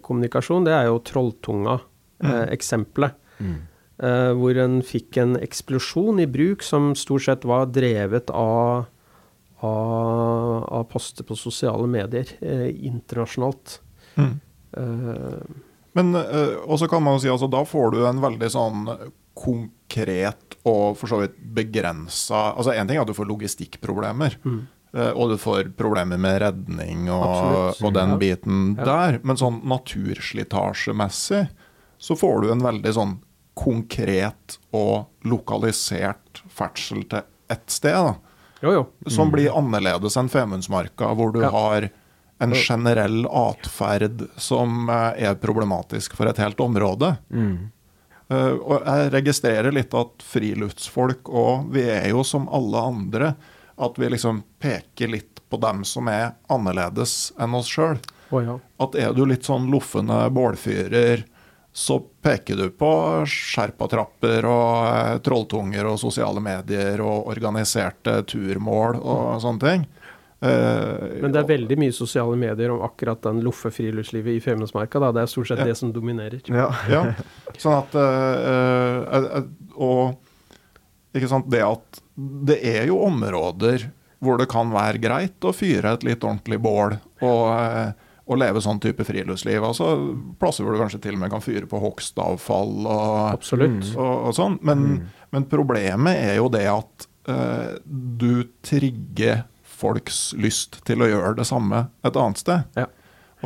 kommunikasjon, 0.00 0.64
det 0.64 0.72
er 0.78 0.84
jo 0.88 1.04
Trolltunga-eksempelet. 1.10 3.12
Mm. 3.38 3.58
Eh, 3.98 4.32
hvor 4.38 4.54
en 4.62 4.78
fikk 4.86 5.16
en 5.18 5.34
eksplosjon 5.42 6.20
i 6.22 6.28
bruk 6.30 6.62
som 6.62 6.92
stort 6.94 7.24
sett 7.26 7.46
var 7.48 7.66
drevet 7.74 8.30
av, 8.30 8.86
av, 9.60 10.64
av 10.72 10.84
poster 10.92 11.24
på 11.26 11.36
sosiale 11.36 11.86
medier 11.90 12.28
eh, 12.40 12.68
internasjonalt. 12.86 13.80
Mm. 14.16 14.34
Eh, 14.76 15.56
Men 15.98 16.14
eh, 16.14 16.54
også 16.68 16.88
kan 16.88 17.02
man 17.02 17.16
jo 17.16 17.22
si 17.24 17.30
altså 17.32 17.48
da 17.50 17.64
får 17.66 17.90
du 17.96 18.02
en 18.06 18.20
veldig 18.22 18.50
sånn 18.54 18.84
konkret 19.38 20.56
og 20.66 20.96
for 20.98 21.06
så 21.10 21.20
vidt 21.22 21.36
begrensa 21.54 22.40
Altså 22.58 22.72
én 22.74 22.88
ting 22.88 22.98
er 22.98 23.04
at 23.04 23.10
du 23.10 23.14
får 23.16 23.28
logistikkproblemer. 23.30 24.34
mm. 24.44 24.58
eh, 24.94 25.12
Og 25.14 25.30
du 25.32 25.36
får 25.40 25.70
problemer 25.78 26.18
med 26.20 26.40
redning 26.42 27.08
og, 27.10 27.74
og 27.82 27.94
den 27.94 28.16
biten 28.18 28.76
Ja. 28.78 28.84
der. 28.84 29.20
Men 29.22 29.36
sånn 29.40 29.60
naturslitasjemessig 29.64 31.46
så 31.98 32.14
får 32.18 32.42
du 32.44 32.52
en 32.52 32.62
veldig 32.62 32.92
sånn 32.94 33.16
konkret 33.58 34.58
og 34.76 35.08
lokalisert 35.26 36.42
ferdsel 36.48 37.02
til 37.10 37.24
ett 37.50 37.70
sted. 37.74 37.94
da. 37.96 38.14
Jo, 38.62 38.72
jo. 38.74 38.84
Som 39.10 39.30
blir 39.32 39.52
annerledes 39.56 40.16
enn 40.20 40.28
Femundsmarka, 40.32 41.12
hvor 41.14 41.32
du 41.32 41.40
Ja. 41.44 41.50
har 41.54 41.88
en 42.40 42.52
generell 42.54 43.26
atferd 43.26 44.28
som 44.38 44.88
eh, 44.88 45.24
er 45.28 45.34
problematisk 45.34 46.14
for 46.14 46.26
et 46.30 46.38
helt 46.38 46.60
område. 46.62 47.16
Mm. 47.34 47.70
Uh, 48.28 48.54
og 48.60 48.82
jeg 48.84 49.10
registrerer 49.14 49.72
litt 49.72 49.94
at 49.96 50.20
friluftsfolk 50.22 51.30
og 51.32 51.70
vi 51.72 51.86
er 51.88 52.10
jo 52.10 52.20
som 52.28 52.44
alle 52.52 52.82
andre, 52.90 53.30
at 53.80 53.96
vi 53.96 54.10
liksom 54.12 54.42
peker 54.60 55.08
litt 55.08 55.40
på 55.48 55.56
dem 55.62 55.80
som 55.88 56.10
er 56.12 56.34
annerledes 56.52 57.32
enn 57.40 57.54
oss 57.56 57.70
sjøl. 57.72 57.96
Oh, 58.30 58.42
ja. 58.44 58.58
At 58.84 58.94
er 59.00 59.14
du 59.16 59.22
litt 59.24 59.48
sånn 59.48 59.70
loffende 59.72 60.26
bålfyrer, 60.36 61.24
så 61.78 62.00
peker 62.24 62.56
du 62.58 62.64
på 62.74 62.88
sherpatrapper 63.30 64.46
og 64.50 64.86
eh, 64.88 65.18
trolltunger 65.22 65.86
og 65.86 66.00
sosiale 66.02 66.40
medier 66.42 66.98
og 67.04 67.28
organiserte 67.30 68.16
turmål 68.26 68.98
og 68.98 69.36
sånne 69.44 69.62
ting. 69.62 69.84
Eh, 70.42 71.20
Men 71.22 71.32
det 71.34 71.40
er 71.44 71.48
veldig 71.52 71.76
mye 71.78 71.94
sosiale 71.94 72.34
medier 72.38 72.70
om 72.74 72.82
akkurat 72.86 73.22
den 73.26 73.40
loffe 73.46 73.70
friluftslivet 73.74 74.36
i 74.36 74.42
Femundsmarka. 74.42 75.00
Det 75.14 75.22
er 75.22 75.30
stort 75.30 75.52
sett 75.52 75.62
Ja. 75.62 75.68
det 75.70 75.76
som 75.78 75.92
dominerer. 75.94 76.40
Ja. 76.50 76.68
Ja, 76.90 77.04
sånn 77.58 77.78
at 77.78 77.94
eh, 77.98 79.38
Og 79.78 80.18
ikke 81.14 81.30
sant, 81.30 81.46
det 81.50 81.62
at 81.64 82.02
det 82.48 82.58
er 82.66 82.88
jo 82.90 82.98
områder 83.06 83.86
hvor 84.18 84.38
det 84.40 84.48
kan 84.50 84.70
være 84.74 84.98
greit 84.98 85.46
å 85.46 85.54
fyre 85.54 85.94
et 85.94 86.02
litt 86.06 86.24
ordentlig 86.26 86.58
bål 86.62 86.96
og, 87.22 87.94
og 88.28 88.40
leve 88.42 88.60
sånn 88.60 88.80
type 88.82 89.04
friluftsliv. 89.08 89.64
Altså 89.64 89.88
Plasser 90.40 90.66
hvor 90.66 90.76
du 90.76 90.82
kanskje 90.82 91.00
til 91.06 91.16
og 91.16 91.22
med 91.22 91.32
kan 91.32 91.44
fyre 91.44 91.68
på 91.68 91.80
hogstavfall 91.80 92.74
og, 92.84 93.46
og, 93.48 94.16
og 94.28 94.34
sånn. 94.36 94.58
Men, 94.68 94.84
men 95.34 95.46
problemet 95.48 96.20
er 96.28 96.36
jo 96.36 96.50
det 96.52 96.66
at 96.68 97.08
eh, 97.32 97.78
du 97.88 98.44
trigger 98.66 99.46
folks 99.78 100.32
lyst 100.38 100.80
til 100.88 101.04
å 101.04 101.08
gjøre 101.08 101.36
det 101.38 101.46
samme 101.48 101.86
et 102.04 102.18
annet 102.18 102.42
sted. 102.42 102.78
Ja. 102.78 102.88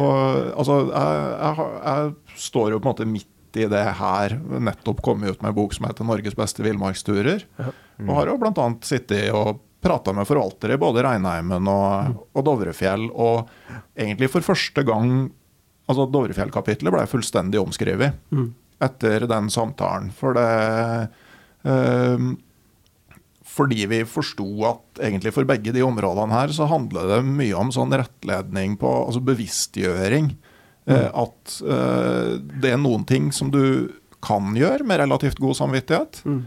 Og 0.00 0.52
altså, 0.56 0.78
jeg, 0.88 1.26
jeg, 1.36 1.68
jeg 1.84 2.40
står 2.48 2.72
jo 2.72 2.80
på 2.80 2.88
en 2.88 2.94
måte 2.94 3.08
midt 3.08 3.28
i 3.60 3.68
det 3.68 3.84
her. 3.98 4.38
Nettopp 4.40 5.02
kommet 5.04 5.34
ut 5.34 5.42
med 5.44 5.52
en 5.52 5.58
bok 5.58 5.74
som 5.76 5.86
heter 5.86 6.08
'Norges 6.08 6.36
beste 6.38 6.64
villmarksturer'. 6.64 7.44
Og 8.08 8.14
har 8.16 8.30
jo 8.32 8.38
bl.a. 8.40 8.66
sittet 8.82 9.28
og 9.36 9.60
prata 9.82 10.12
med 10.14 10.28
forvaltere 10.28 10.76
i 10.76 10.80
både 10.80 11.02
Reinheimen 11.04 11.66
og, 11.68 12.20
og 12.38 12.44
Dovrefjell. 12.46 13.08
Og 13.12 13.48
egentlig 13.98 14.30
for 14.32 14.44
første 14.52 14.84
gang 14.86 15.30
Altså, 15.90 16.04
Dovrefjell-kapitlet 16.14 16.92
ble 16.94 17.02
fullstendig 17.10 17.58
omskrevet 17.58 18.14
Mm. 18.30 18.52
etter 18.80 19.24
den 19.28 19.48
samtalen. 19.50 20.12
For 20.14 20.32
det 20.38 21.08
eh, 21.66 22.22
Fordi 23.52 23.86
vi 23.90 23.98
forsto 24.08 24.46
at 24.70 25.02
egentlig 25.10 25.32
for 25.34 25.44
begge 25.48 25.74
de 25.74 25.82
områdene 25.84 26.32
her, 26.32 26.54
så 26.54 26.68
handler 26.70 27.10
det 27.10 27.18
mye 27.26 27.58
om 27.58 27.72
sånn 27.74 27.92
rettledning 27.98 28.78
på 28.80 28.88
Altså 29.08 29.20
bevisstgjøring. 29.26 30.30
Eh, 30.86 31.08
at 31.10 31.58
eh, 31.66 32.38
det 32.62 32.72
er 32.72 32.80
noen 32.80 33.04
ting 33.06 33.28
som 33.34 33.50
du 33.52 33.90
kan 34.22 34.54
gjøre 34.56 34.86
med 34.86 35.02
relativt 35.02 35.42
god 35.42 35.58
samvittighet. 35.58 36.22
Mm. 36.24 36.40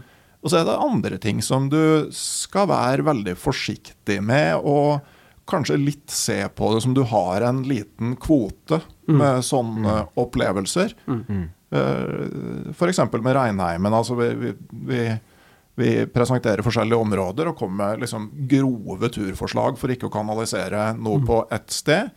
Og 0.46 0.52
så 0.52 0.60
er 0.60 0.66
det 0.68 0.78
andre 0.78 1.18
ting 1.18 1.40
som 1.42 1.66
du 1.72 2.06
skal 2.14 2.68
være 2.70 3.02
veldig 3.08 3.32
forsiktig 3.34 4.20
med, 4.22 4.60
og 4.62 5.02
kanskje 5.50 5.78
litt 5.80 6.12
se 6.14 6.38
på 6.54 6.68
det 6.74 6.84
som 6.84 6.94
du 6.94 7.02
har 7.10 7.42
en 7.42 7.64
liten 7.66 8.14
kvote 8.22 8.78
med 9.10 9.42
sånne 9.46 10.04
opplevelser. 10.18 10.94
Mm. 11.10 11.48
Eh, 11.74 12.70
F.eks. 12.70 13.02
med 13.12 13.34
Reinheimen. 13.34 13.94
Altså 13.94 14.14
vi, 14.18 14.28
vi, 14.38 14.52
vi, 14.86 15.02
vi 15.82 15.90
presenterer 16.14 16.62
forskjellige 16.66 17.02
områder 17.02 17.50
og 17.50 17.58
kommer 17.58 17.94
med 17.94 18.06
liksom 18.06 18.30
grove 18.50 19.10
turforslag 19.14 19.78
for 19.78 19.90
ikke 19.90 20.06
å 20.06 20.14
kanalisere 20.14 20.92
noe 20.98 21.26
på 21.26 21.42
ett 21.54 21.74
sted. 21.74 22.14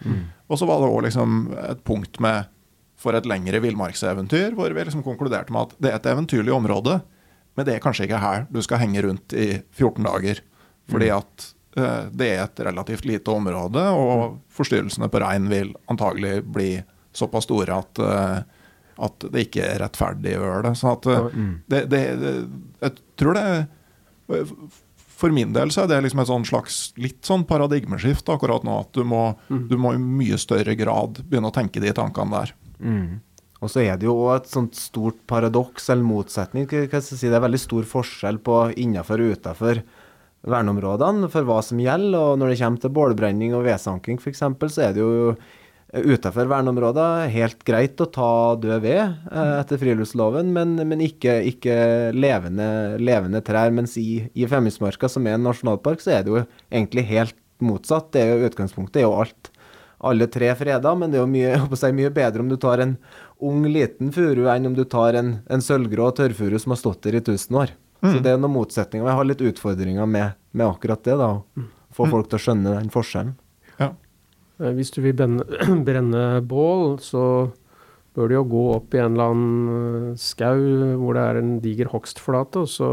Og 0.50 0.62
så 0.62 0.70
var 0.70 0.82
det 0.82 0.94
òg 0.94 1.06
liksom 1.10 1.40
et 1.66 1.86
punkt 1.86 2.22
med 2.22 2.50
for 3.00 3.16
et 3.16 3.30
lengre 3.30 3.62
villmarkseventyr, 3.64 4.54
hvor 4.58 4.74
vi 4.76 4.84
liksom 4.84 5.06
konkluderte 5.06 5.54
med 5.56 5.70
at 5.70 5.80
det 5.80 5.92
er 5.92 6.02
et 6.02 6.10
eventyrlig 6.12 6.54
område, 6.54 7.00
men 7.60 7.68
det 7.68 7.74
er 7.76 7.82
kanskje 7.84 8.06
ikke 8.08 8.22
her 8.24 8.46
du 8.48 8.62
skal 8.64 8.80
henge 8.80 9.02
rundt 9.04 9.34
i 9.36 9.50
14 9.76 10.06
dager. 10.06 10.40
Fordi 10.88 11.10
at 11.12 11.50
eh, 11.76 12.06
det 12.16 12.30
er 12.32 12.46
et 12.46 12.62
relativt 12.70 13.04
lite 13.10 13.34
område, 13.36 13.84
og 13.92 14.38
forstyrrelsene 14.56 15.10
på 15.12 15.20
rein 15.20 15.50
vil 15.52 15.74
antagelig 15.92 16.38
bli 16.48 16.70
såpass 17.12 17.50
store 17.50 17.82
at, 17.82 18.00
eh, 18.00 18.64
at 19.04 19.28
det 19.34 19.50
ikke 19.50 19.66
er 19.68 19.84
rettferdig 19.84 20.38
å 20.40 20.46
gjøre 20.46 20.70
det. 20.70 20.74
Sånn 20.80 20.96
at 20.96 21.10
eh, 21.12 21.28
det, 21.68 21.84
det, 21.92 22.04
det 22.22 22.34
Jeg 22.80 22.96
tror 23.20 23.36
det 23.36 23.44
For 25.20 25.36
min 25.36 25.52
del 25.52 25.76
så 25.76 25.84
er 25.84 25.92
det 25.92 26.04
liksom 26.06 26.24
et 26.24 26.32
sånn 26.32 26.48
slags 26.48 26.82
litt 26.96 27.28
sånn 27.28 27.44
paradigmeskift 27.50 28.32
akkurat 28.32 28.64
nå. 28.64 28.80
At 28.88 28.96
du 28.96 29.04
må, 29.04 29.34
du 29.50 29.76
må 29.76 29.98
i 29.98 30.00
mye 30.00 30.40
større 30.40 30.80
grad 30.80 31.20
begynne 31.26 31.52
å 31.52 31.60
tenke 31.60 31.84
de 31.84 31.92
tankene 31.92 32.40
der. 32.40 32.56
Mm. 32.80 33.20
Og 33.60 33.72
så 33.72 33.84
er 33.84 33.98
det 34.00 34.08
jo 34.08 34.16
òg 34.24 34.38
et 34.38 34.52
sånt 34.52 34.78
stort 34.80 35.20
paradoks 35.28 35.90
eller 35.92 36.08
motsetning. 36.08 36.68
Si, 36.70 37.28
Det 37.28 37.36
er 37.36 37.44
veldig 37.44 37.60
stor 37.60 37.88
forskjell 37.88 38.40
på 38.40 38.60
innenfor 38.80 39.20
og 39.20 39.36
utenfor 39.36 39.82
verneområdene 40.48 41.28
for 41.32 41.48
hva 41.48 41.60
som 41.66 41.82
gjelder. 41.84 42.20
Og 42.20 42.40
når 42.40 42.54
det 42.54 42.60
kommer 42.62 42.84
til 42.84 42.94
bålbrenning 42.96 43.56
og 43.58 43.66
vedsanking 43.68 44.22
f.eks., 44.22 44.46
så 44.72 44.86
er 44.86 44.96
det 44.96 45.04
jo 45.04 45.36
utenfor 45.90 46.46
verneområder 46.52 47.32
helt 47.34 47.64
greit 47.66 48.00
å 48.00 48.08
ta 48.14 48.32
død 48.62 48.84
ved 48.84 49.00
eh, 49.02 49.54
etter 49.58 49.80
friluftsloven, 49.82 50.52
men, 50.54 50.76
men 50.86 51.02
ikke, 51.02 51.40
ikke 51.50 51.78
levende, 52.14 52.70
levende 53.02 53.42
trær. 53.46 53.74
Mens 53.74 53.98
i, 53.98 54.22
i 54.38 54.48
Femundsmarka, 54.50 55.10
som 55.10 55.26
er 55.28 55.40
en 55.40 55.48
nasjonalpark, 55.50 56.04
så 56.04 56.14
er 56.16 56.26
det 56.26 56.36
jo 56.36 56.44
egentlig 56.70 57.08
helt 57.10 57.36
motsatt. 57.60 58.12
Det 58.14 58.22
er 58.22 58.36
jo 58.36 58.52
Utgangspunktet 58.52 59.02
er 59.02 59.10
jo 59.10 59.18
alt 59.20 59.52
alle 60.00 60.28
tre 60.32 60.54
freda, 60.56 60.94
men 60.96 61.12
det 61.12 61.20
er 61.20 61.24
jo 61.26 61.32
mye, 61.32 61.50
jeg 61.54 61.62
håper 61.66 61.80
si, 61.82 61.92
mye 61.98 62.12
bedre 62.16 62.44
om 62.46 62.50
du 62.52 62.56
tar 62.62 62.84
en 62.86 62.96
ung, 63.44 63.64
liten 63.68 64.12
furu 64.16 64.46
enn 64.52 64.70
om 64.72 64.76
du 64.78 64.86
tar 64.88 65.18
en, 65.20 65.34
en 65.52 65.64
sølvgrå 65.64 66.10
tørrfuru 66.18 66.58
som 66.60 66.76
har 66.76 66.80
stått 66.82 67.04
der 67.08 67.20
i 67.20 67.24
tusen 67.26 67.58
år. 67.60 67.76
Så 68.00 68.22
det 68.24 68.32
er 68.32 68.38
noen 68.40 68.54
motsetninger. 68.56 69.04
Jeg 69.10 69.18
har 69.20 69.28
litt 69.28 69.42
utfordringer 69.44 70.06
med, 70.08 70.38
med 70.56 70.70
akkurat 70.70 71.02
det. 71.04 71.18
da, 71.20 71.34
å 71.36 71.66
Få 71.98 72.06
folk 72.08 72.30
til 72.32 72.38
å 72.38 72.44
skjønne 72.46 72.76
den 72.78 72.92
forskjellen. 72.94 73.34
Ja. 73.82 73.90
Eh, 74.62 74.72
Hvis 74.78 74.94
du 74.96 75.02
vil 75.04 75.18
brenne, 75.20 75.44
brenne 75.88 76.22
bål, 76.48 76.94
så 77.04 77.24
bør 78.16 78.32
du 78.32 78.36
jo 78.38 78.46
gå 78.54 78.62
opp 78.78 78.96
i 78.96 79.02
en 79.04 79.18
eller 79.18 79.34
annen 79.34 80.14
eh, 80.14 80.16
skau 80.22 80.64
hvor 81.02 81.20
det 81.20 81.26
er 81.28 81.42
en 81.42 81.52
diger 81.66 81.92
hogstflate, 81.92 82.64
og 82.64 82.72
så 82.72 82.90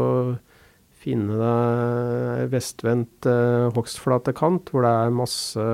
finne 1.07 1.39
deg 1.39 2.51
vestvendt 2.51 3.29
eh, 3.31 3.69
hogstflatekant 3.77 4.73
hvor 4.73 4.83
det 4.83 4.91
er 5.05 5.15
masse, 5.23 5.67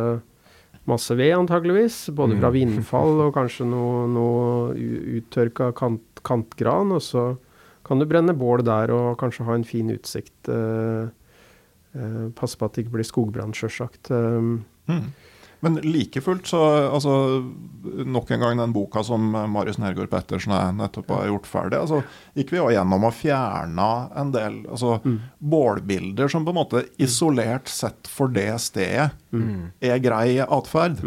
masse 0.89 1.15
ved, 1.15 1.31
antageligvis. 1.37 2.09
Både 2.15 2.35
fra 2.39 2.49
vindfall 2.53 3.21
og 3.27 3.33
kanskje 3.37 3.65
noe, 3.69 4.05
noe 4.11 4.73
uttørka 5.19 5.71
kant, 5.77 6.01
kantgran. 6.27 6.91
Og 6.91 7.01
så 7.01 7.37
kan 7.87 7.99
du 7.99 8.05
brenne 8.09 8.35
bål 8.35 8.63
der 8.67 8.91
og 8.95 9.17
kanskje 9.21 9.45
ha 9.47 9.55
en 9.55 9.63
fin 9.67 9.89
utsikt. 9.93 10.49
eh, 10.49 11.07
eh, 11.95 12.29
passe 12.35 12.57
på 12.57 12.65
at 12.65 12.73
det 12.73 12.85
ikke 12.85 12.97
blir 12.97 13.07
skogbrann, 13.07 13.53
sjølsagt. 13.53 14.11
Um, 14.11 14.65
Mm. 14.83 15.13
Men 15.63 15.79
like 15.83 16.21
fullt 16.21 16.49
så 16.49 16.59
altså, 16.91 17.13
Nok 18.03 18.31
en 18.31 18.43
gang 18.43 18.59
den 18.59 18.75
boka 18.75 19.03
som 19.03 19.29
Marius 19.31 19.79
Nergård 19.79 20.09
Pettersen 20.11 20.53
nettopp 20.77 21.11
har 21.15 21.29
gjort 21.29 21.47
ferdig, 21.47 21.79
altså, 21.79 22.01
gikk 22.35 22.53
vi 22.53 22.59
jo 22.59 22.69
gjennom 22.73 23.07
og 23.07 23.15
fjerna 23.15 23.89
en 24.19 24.31
del 24.35 24.61
altså, 24.65 24.97
bålbilder 25.39 26.31
som 26.31 26.45
på 26.45 26.53
en 26.53 26.59
måte 26.61 26.85
isolert 27.03 27.71
sett 27.71 28.07
for 28.11 28.31
det 28.31 28.49
stedet 28.63 29.09
er 29.83 29.99
grei 30.03 30.39
atferd. 30.43 31.03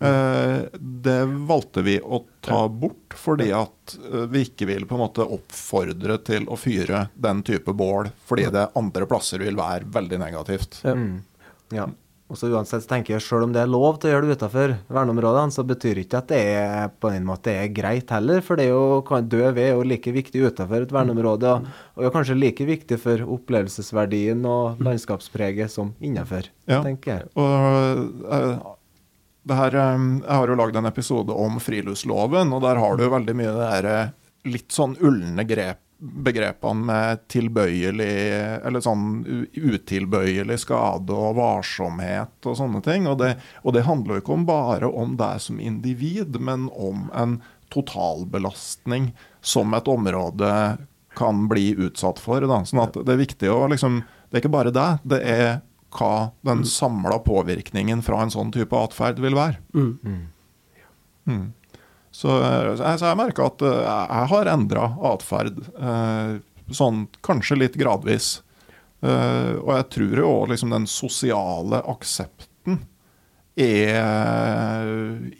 Eh, 0.00 0.58
det 0.80 1.24
valgte 1.24 1.82
vi 1.82 1.98
å 2.00 2.22
ta 2.40 2.62
bort 2.68 3.12
fordi 3.20 3.50
at 3.52 3.98
eh, 4.12 4.24
vi 4.32 4.46
ikke 4.46 4.70
vil 4.70 4.86
på 4.88 4.96
en 4.96 5.02
måte 5.02 5.26
oppfordre 5.28 6.16
til 6.24 6.46
å 6.48 6.56
fyre 6.56 7.08
den 7.20 7.42
type 7.44 7.74
bål, 7.76 8.08
fordi 8.24 8.46
det 8.54 8.70
andre 8.80 9.08
plasser 9.10 9.44
vil 9.44 9.60
være 9.60 9.90
veldig 9.92 10.22
negativt. 10.22 10.80
Ja. 10.86 10.94
Mm. 10.96 11.18
Ja. 11.76 11.90
Og 12.30 12.38
så 12.38 12.46
uansett 12.54 12.84
så 12.84 12.92
tenker 12.92 13.16
jeg 13.16 13.24
selv 13.26 13.48
om 13.48 13.52
det 13.54 13.58
er 13.64 13.70
lov 13.70 13.96
til 13.98 14.06
å 14.06 14.12
gjøre 14.12 14.28
det 14.28 14.36
utenfor 14.38 14.72
verneområdene, 14.94 15.50
så 15.50 15.64
betyr 15.66 15.98
ikke 16.04 16.20
at 16.20 16.28
det 16.30 16.38
er 16.54 16.92
på 17.02 17.10
en 17.10 17.26
måte 17.26 17.50
er 17.50 17.72
greit 17.74 18.12
heller. 18.14 18.38
For 18.46 18.54
det 18.60 18.68
er 18.68 18.70
jo, 18.70 19.00
ved 19.02 19.58
er 19.64 19.72
jo 19.74 19.82
like 19.82 20.12
viktig 20.14 20.44
utenfor 20.46 20.86
et 20.86 20.94
verneområde, 20.94 21.50
og, 21.56 21.66
og 21.98 22.06
er 22.06 22.14
kanskje 22.14 22.38
like 22.38 22.66
viktig 22.68 23.00
for 23.02 23.24
opplevelsesverdien 23.38 24.46
og 24.46 24.78
landskapspreget 24.86 25.74
som 25.74 25.90
innenfor, 26.00 26.46
Ja. 26.70 26.78
tenker 26.86 27.16
jeg. 27.16 27.28
Og 27.34 28.22
uh, 28.30 28.76
det 29.50 29.56
her, 29.56 29.74
eh, 29.74 29.98
Jeg 30.22 30.36
har 30.36 30.46
jo 30.48 30.54
lagd 30.54 30.76
en 30.76 30.86
episode 30.86 31.34
om 31.34 31.58
friluftsloven, 31.58 32.52
og 32.54 32.62
der 32.62 32.78
har 32.78 32.96
du 32.96 33.08
veldig 33.10 33.34
mye 33.34 33.54
det 33.56 33.68
der 33.72 33.90
eh, 33.90 34.10
litt 34.54 34.70
sånn 34.70 34.94
ulne 35.02 35.42
grep, 35.48 35.80
begrepene 36.00 36.86
med 36.88 37.22
tilbøyelig 37.28 38.12
Eller 38.64 38.82
sånn 38.84 39.20
utilbøyelig 39.52 40.56
skade 40.64 41.12
og 41.14 41.36
varsomhet 41.38 42.48
og 42.48 42.56
sånne 42.58 42.82
ting. 42.84 43.08
Og 43.10 43.18
det, 43.20 43.34
og 43.64 43.76
det 43.76 43.86
handler 43.88 44.18
jo 44.18 44.24
ikke 44.24 44.36
om 44.38 44.46
bare 44.48 44.88
om 44.88 45.16
deg 45.20 45.42
som 45.44 45.60
individ, 45.60 46.40
men 46.40 46.68
om 46.72 47.08
en 47.16 47.40
totalbelastning 47.70 49.12
som 49.40 49.74
et 49.76 49.88
område 49.88 50.52
kan 51.18 51.46
bli 51.50 51.74
utsatt 51.78 52.20
for. 52.22 52.42
Da. 52.48 52.62
Sånn 52.66 52.82
at 52.82 52.96
det 52.96 53.14
er 53.14 53.24
viktig 53.24 53.50
å 53.52 53.66
liksom 53.70 54.02
Det 54.30 54.38
er 54.38 54.44
ikke 54.44 54.52
bare 54.54 54.70
deg, 54.70 55.00
det 55.10 55.18
er 55.26 55.48
hva 55.90 56.30
den 56.46 56.60
samla 56.62 57.16
påvirkningen 57.24 57.98
fra 58.06 58.20
en 58.22 58.30
sånn 58.30 58.52
type 58.54 58.76
atferd 58.78 59.18
vil 59.18 59.34
være. 59.34 59.58
Mm. 59.74 60.20
Mm. 61.26 61.40
Så, 62.10 62.28
eh, 62.42 62.74
så 62.76 62.84
jeg, 62.84 63.02
jeg 63.06 63.18
merker 63.20 63.46
at 63.46 63.64
eh, 63.64 63.80
jeg 63.86 64.30
har 64.34 64.52
endra 64.52 64.86
atferd, 65.12 65.60
eh, 65.78 66.38
sånn 66.74 67.04
kanskje 67.26 67.60
litt 67.64 67.78
gradvis. 67.78 68.38
Og 69.00 69.70
jeg 69.72 69.84
tror 69.94 70.18
jo 70.20 70.26
òg 70.28 70.50
liksom 70.50 70.74
den 70.74 70.84
sosiale 70.90 71.78
aksepten 71.88 72.82
er 73.56 74.10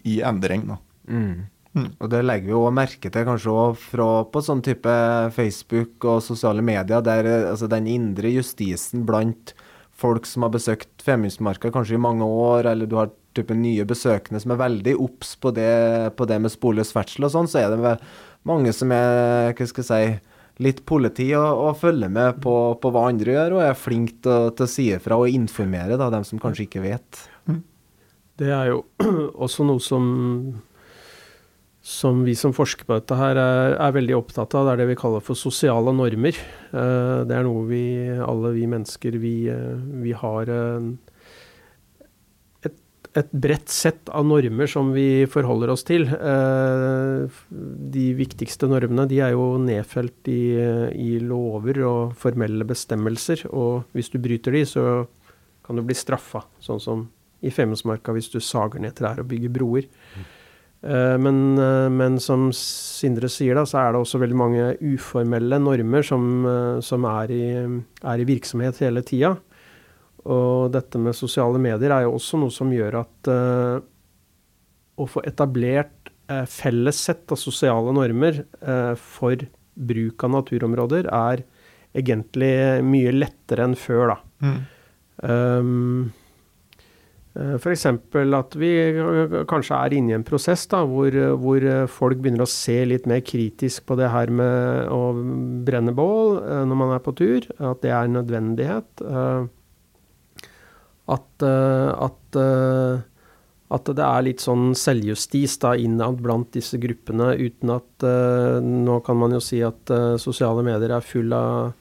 i 0.01 0.15
endring, 0.25 0.65
da. 0.71 0.79
Mm. 1.13 1.43
Mm. 1.77 1.91
Og 2.01 2.09
det 2.11 2.23
legger 2.25 2.49
vi 2.49 2.55
jo 2.55 2.63
merke 2.73 3.13
til 3.13 3.27
kanskje 3.29 3.67
fra 3.83 4.09
på 4.33 4.43
sånn 4.43 4.65
type 4.65 4.95
Facebook 5.37 6.09
og 6.09 6.25
sosiale 6.25 6.65
medier, 6.65 7.05
der 7.05 7.29
altså, 7.53 7.69
den 7.69 7.91
indre 7.93 8.33
justisen 8.33 9.05
blant 9.07 9.53
folk 9.93 10.25
som 10.25 10.49
har 10.49 10.55
besøkt 10.57 11.05
Femundsmarka 11.05 11.69
kanskje 11.75 11.99
i 11.99 12.03
mange 12.03 12.25
år, 12.25 12.73
eller 12.73 12.89
du 12.89 12.97
har 12.97 13.13
type 13.37 13.55
nye 13.57 13.87
besøkende 13.89 14.41
som 14.43 14.55
er 14.55 14.61
veldig 14.61 14.97
obs 15.01 15.37
på, 15.41 15.53
på 15.53 16.29
det 16.31 16.41
med 16.43 16.53
sporløs 16.53 16.93
ferdsel 16.95 17.29
og 17.29 17.35
sånn, 17.35 17.51
så 17.51 17.63
er 17.63 17.75
det 17.75 17.95
mange 18.49 18.73
som 18.77 18.93
er, 18.95 19.55
hva 19.55 19.69
skal 19.71 19.85
jeg 19.85 19.91
si, 19.91 20.37
litt 20.61 20.83
politi 20.89 21.31
og, 21.39 21.65
og 21.65 21.79
følger 21.81 22.13
med 22.13 22.41
på, 22.45 22.55
på 22.81 22.93
hva 22.93 23.07
andre 23.09 23.37
gjør, 23.37 23.57
og 23.57 23.65
er 23.65 23.79
flink 23.79 24.19
til, 24.25 24.51
til 24.57 24.67
å 24.67 24.71
si 24.71 24.89
ifra 24.93 25.21
og 25.21 25.33
informere 25.33 25.97
da, 26.01 26.11
dem 26.13 26.27
som 26.27 26.43
kanskje 26.43 26.67
ikke 26.67 26.85
vet. 26.85 27.23
Det 28.41 28.51
er 28.57 28.73
jo 28.73 28.83
også 29.47 29.69
noe 29.69 29.83
som 29.85 30.11
som 31.81 32.19
vi 32.27 32.35
som 32.37 32.53
forsker 32.53 32.85
på 32.85 32.99
dette 32.99 33.17
her 33.17 33.39
er, 33.41 33.75
er 33.81 33.95
veldig 33.97 34.17
opptatt 34.19 34.53
av. 34.55 34.67
Det 34.67 34.73
er 34.75 34.81
det 34.83 34.91
vi 34.91 34.99
kaller 35.01 35.23
for 35.25 35.39
sosiale 35.39 35.95
normer. 35.97 36.37
Eh, 36.37 37.21
det 37.25 37.37
er 37.37 37.47
noe 37.47 37.65
vi, 37.71 37.85
alle 38.21 38.53
vi 38.53 38.67
mennesker, 38.69 39.17
vi, 39.23 39.35
eh, 39.49 39.81
vi 40.05 40.13
har 40.13 40.53
eh, 40.53 40.91
et, 43.19 43.31
bredt 43.33 43.69
sett 43.73 44.09
av 44.15 44.27
normer 44.27 44.69
som 44.71 44.93
vi 44.95 45.27
forholder 45.31 45.73
oss 45.73 45.83
til. 45.87 46.07
Eh, 46.07 47.41
de 47.51 48.05
viktigste 48.19 48.69
normene 48.71 49.09
de 49.11 49.19
er 49.25 49.35
jo 49.35 49.57
nedfelt 49.63 50.31
i, 50.31 50.55
i 50.95 51.19
lover 51.23 51.83
og 51.89 52.15
formelle 52.21 52.67
bestemmelser. 52.69 53.49
Og 53.51 53.89
hvis 53.97 54.13
du 54.13 54.21
bryter 54.23 54.55
de, 54.55 54.63
så 54.69 54.85
kan 55.67 55.79
du 55.79 55.85
bli 55.87 55.97
straffa, 55.99 56.45
sånn 56.63 56.83
som 56.83 57.09
i 57.43 57.51
Femundsmarka 57.55 58.13
hvis 58.13 58.31
du 58.33 58.41
sager 58.43 58.83
ned 58.83 58.99
trær 58.99 59.23
og 59.23 59.31
bygger 59.31 59.55
broer. 59.55 59.91
Eh, 60.83 61.17
Men, 61.19 61.59
eh, 61.59 61.89
men 61.91 62.19
som 62.23 62.51
Sindre 62.57 63.29
sier, 63.29 63.55
da, 63.59 63.67
så 63.67 63.83
er 63.83 63.93
det 63.93 64.01
også 64.01 64.21
veldig 64.23 64.39
mange 64.39 64.73
uformelle 64.81 65.59
normer 65.61 66.07
som, 66.07 66.45
som 66.85 67.05
er, 67.11 67.31
i, 67.33 67.45
er 68.05 68.23
i 68.23 68.29
virksomhet 68.29 68.79
hele 68.85 69.03
tida. 69.03 69.35
Og 70.29 70.69
dette 70.75 71.01
med 71.01 71.17
sosiale 71.17 71.61
medier 71.63 71.95
er 71.95 72.05
jo 72.05 72.17
også 72.19 72.41
noe 72.41 72.53
som 72.53 72.73
gjør 72.75 73.01
at 73.01 73.31
uh, 73.33 73.81
å 75.01 75.09
få 75.09 75.23
etablert 75.29 76.11
uh, 76.29 76.45
felles 76.51 77.01
sett 77.09 77.33
av 77.33 77.41
sosiale 77.41 77.95
normer 77.97 78.43
uh, 78.61 78.93
for 79.01 79.41
bruk 79.81 80.27
av 80.27 80.35
naturområder 80.37 81.09
er 81.09 81.45
egentlig 81.97 82.55
mye 82.87 83.13
lettere 83.17 83.65
enn 83.67 83.79
før, 83.79 84.13
da. 84.13 84.19
Mm. 84.45 84.59
Um, 85.21 86.11
F.eks. 87.41 87.85
at 87.87 88.55
vi 88.59 88.71
kanskje 89.49 89.77
er 89.79 89.95
inne 89.95 90.13
i 90.13 90.17
en 90.17 90.25
prosess 90.27 90.65
da, 90.69 90.81
hvor, 90.85 91.15
hvor 91.41 91.65
folk 91.89 92.19
begynner 92.21 92.43
å 92.43 92.51
se 92.51 92.75
litt 92.91 93.07
mer 93.09 93.23
kritisk 93.25 93.87
på 93.87 93.97
det 94.01 94.11
her 94.11 94.33
med 94.35 94.91
å 94.91 95.15
brenne 95.65 95.95
bål 95.95 96.41
når 96.67 96.81
man 96.83 96.95
er 96.97 97.05
på 97.07 97.15
tur. 97.17 97.47
At 97.63 97.87
det 97.87 97.95
er 97.95 98.11
en 98.11 98.19
nødvendighet. 98.19 99.05
At, 101.11 101.43
eh, 101.43 101.91
at, 102.07 102.39
eh, 102.39 103.01
at 103.71 103.91
det 103.99 104.07
er 104.07 104.25
litt 104.27 104.43
sånn 104.45 104.71
selvjustis 104.79 105.59
da 105.63 105.75
innad 105.79 106.21
blant 106.23 106.53
disse 106.55 106.79
gruppene, 106.83 107.33
uten 107.39 107.75
at 107.75 108.07
eh, 108.07 108.59
Nå 108.63 109.01
kan 109.07 109.19
man 109.19 109.35
jo 109.35 109.43
si 109.45 109.63
at 109.67 109.91
sosiale 110.23 110.65
medier 110.67 110.97
er 110.97 111.07
full 111.07 111.35
av 111.35 111.77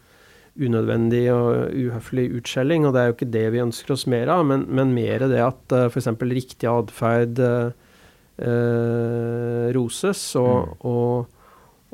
unødvendig 0.60 1.26
og 1.32 1.72
uhøflig 1.72 2.26
utskjelling, 2.40 2.86
og 2.86 2.94
det 2.94 3.02
er 3.02 3.10
jo 3.10 3.16
ikke 3.16 3.34
det 3.36 3.46
vi 3.54 3.62
ønsker 3.64 3.96
oss 3.96 4.06
mer 4.12 4.32
av, 4.34 4.46
men, 4.50 4.66
men 4.68 4.92
mer 4.96 5.24
det 5.32 5.40
at 5.44 5.76
uh, 5.76 5.86
f.eks. 5.88 6.10
riktig 6.20 6.68
atferd 6.68 7.40
eh, 7.40 7.70
roses, 9.76 10.24
og, 10.40 10.74
og, 10.88 11.30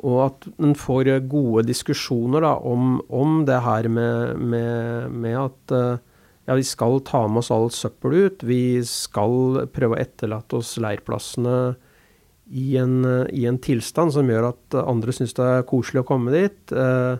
og 0.02 0.18
at 0.24 0.48
en 0.62 0.74
får 0.78 1.12
gode 1.30 1.66
diskusjoner 1.68 2.42
da, 2.46 2.56
om, 2.58 2.98
om 3.06 3.40
det 3.46 3.60
her 3.66 3.90
med, 3.92 4.42
med, 4.54 5.14
med 5.14 5.40
at 5.44 5.76
ja, 6.46 6.54
vi 6.54 6.64
skal 6.66 7.00
ta 7.06 7.24
med 7.28 7.42
oss 7.42 7.50
all 7.54 7.68
søppel 7.74 8.14
ut, 8.26 8.42
vi 8.46 8.80
skal 8.86 9.66
prøve 9.74 9.96
å 9.96 10.00
etterlate 10.00 10.60
oss 10.60 10.76
leirplassene 10.78 11.76
i 12.54 12.76
en, 12.78 13.00
i 13.34 13.46
en 13.50 13.58
tilstand 13.58 14.14
som 14.14 14.28
gjør 14.30 14.52
at 14.52 14.76
andre 14.86 15.12
syns 15.12 15.34
det 15.34 15.42
er 15.42 15.66
koselig 15.66 16.04
å 16.04 16.08
komme 16.14 16.34
dit. 16.34 16.60
eh, 16.72 17.16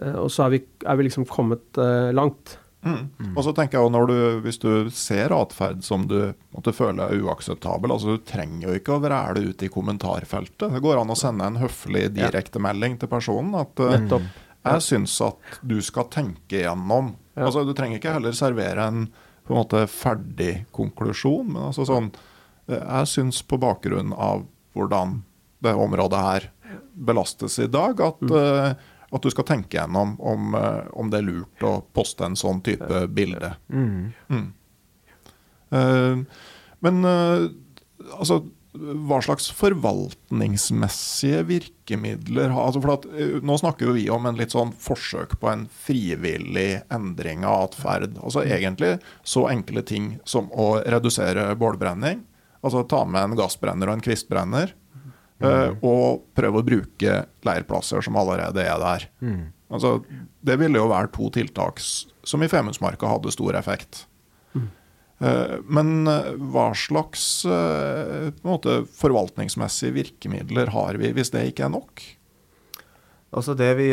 Eh, 0.00 0.16
Og 0.16 0.30
så 0.32 0.46
er 0.46 0.56
vi, 0.56 0.64
er 0.86 0.98
vi 0.98 1.08
liksom 1.08 1.28
kommet 1.28 1.78
eh, 1.80 2.10
langt. 2.16 2.56
Mm. 2.80 3.34
Og 3.36 3.42
så 3.44 3.52
tenker 3.52 3.76
jeg 3.76 3.92
når 3.92 4.06
du, 4.08 4.14
Hvis 4.40 4.56
du 4.56 4.70
ser 4.88 5.34
atferd 5.36 5.82
som 5.84 6.06
du 6.08 6.32
måtte 6.48 6.72
føle 6.72 7.10
er 7.10 7.20
uakseptabel 7.20 7.92
altså 7.92 8.14
Du 8.14 8.22
trenger 8.24 8.70
jo 8.70 8.76
ikke 8.78 8.94
å 8.94 9.02
vræle 9.02 9.42
ut 9.50 9.64
i 9.66 9.68
kommentarfeltet. 9.68 10.72
Det 10.72 10.80
går 10.80 11.02
an 11.02 11.12
å 11.12 11.18
sende 11.18 11.44
en 11.44 11.58
høflig 11.60 12.06
direktemelding 12.16 12.96
til 13.02 13.10
personen. 13.12 13.52
at 13.60 13.84
Nettopp. 13.84 14.30
Jeg 14.60 14.84
syns 14.84 15.16
at 15.24 15.58
du 15.64 15.78
skal 15.84 16.08
tenke 16.12 16.60
gjennom. 16.60 17.14
Altså 17.38 17.64
Du 17.64 17.72
trenger 17.76 18.00
ikke 18.00 18.14
heller 18.18 18.36
servere 18.36 18.86
en 18.90 19.04
på 19.50 19.54
en 19.54 19.58
måte 19.64 19.86
ferdig 19.90 20.66
konklusjon, 20.70 21.48
men 21.50 21.64
altså 21.70 21.82
sånn 21.88 22.12
eh, 22.68 22.78
Jeg 22.78 23.08
syns 23.10 23.40
på 23.42 23.58
bakgrunn 23.58 24.12
av 24.14 24.44
hvordan 24.78 25.20
det 25.64 25.72
området 25.74 26.20
her 26.22 26.46
belastes 26.94 27.58
i 27.58 27.66
dag, 27.66 27.98
at, 27.98 28.22
eh, 28.22 28.68
at 29.10 29.26
du 29.26 29.32
skal 29.32 29.48
tenke 29.48 29.74
gjennom 29.74 30.14
om, 30.22 30.54
eh, 30.54 30.86
om 30.94 31.10
det 31.10 31.18
er 31.18 31.26
lurt 31.26 31.66
å 31.66 31.72
poste 31.96 32.28
en 32.28 32.38
sånn 32.38 32.62
type 32.62 33.02
bilde. 33.10 33.56
Mm. 33.74 34.12
Mm. 34.30 34.48
Men 36.80 37.04
altså 37.06 38.40
hva 38.72 39.18
slags 39.24 39.48
forvaltningsmessige 39.58 41.42
virkemidler 41.48 42.52
har 42.54 42.68
altså 42.68 42.82
for 42.84 42.92
at, 42.94 43.06
eh, 43.10 43.40
Nå 43.42 43.56
snakker 43.58 43.92
vi 43.96 44.08
om 44.10 44.26
en 44.26 44.38
litt 44.38 44.54
sånn 44.54 44.70
forsøk 44.72 45.40
på 45.40 45.50
en 45.50 45.66
frivillig 45.68 46.82
endring 46.90 47.44
av 47.44 47.70
atferd. 47.70 48.14
Altså 48.22 48.44
egentlig 48.46 49.00
så 49.24 49.48
enkle 49.50 49.82
ting 49.82 50.20
som 50.24 50.50
å 50.54 50.84
redusere 50.84 51.56
bålbrenning. 51.58 52.22
Altså 52.62 52.86
ta 52.86 53.04
med 53.04 53.22
en 53.24 53.36
gassbrenner 53.36 53.88
og 53.88 53.98
en 53.98 54.06
kvistbrenner. 54.06 54.76
Mm. 55.40 55.78
og 55.80 56.20
prøve 56.36 56.60
å 56.60 56.64
bruke 56.66 57.12
leirplasser 57.48 58.04
som 58.04 58.18
allerede 58.20 58.60
er 58.60 58.76
der. 58.76 59.06
Mm. 59.24 59.52
Altså, 59.72 60.04
det 60.44 60.58
ville 60.60 60.76
jo 60.76 60.90
være 60.90 61.08
to 61.14 61.30
tiltak 61.32 61.80
som 61.80 62.42
i 62.44 62.48
Femundsmarka 62.50 63.08
hadde 63.08 63.32
stor 63.32 63.56
effekt. 63.56 64.04
Eh, 65.20 65.58
Men 65.68 66.08
eh, 66.08 66.32
hva 66.52 66.70
slags 66.76 67.44
eh, 67.44 68.30
måte, 68.46 68.80
forvaltningsmessige 68.96 69.94
virkemidler 69.98 70.72
har 70.72 71.00
vi 71.00 71.12
hvis 71.16 71.32
det 71.34 71.50
ikke 71.50 71.68
er 71.68 71.74
nok? 71.76 72.04
Altså 73.30 73.54
det 73.54 73.68
vi, 73.78 73.92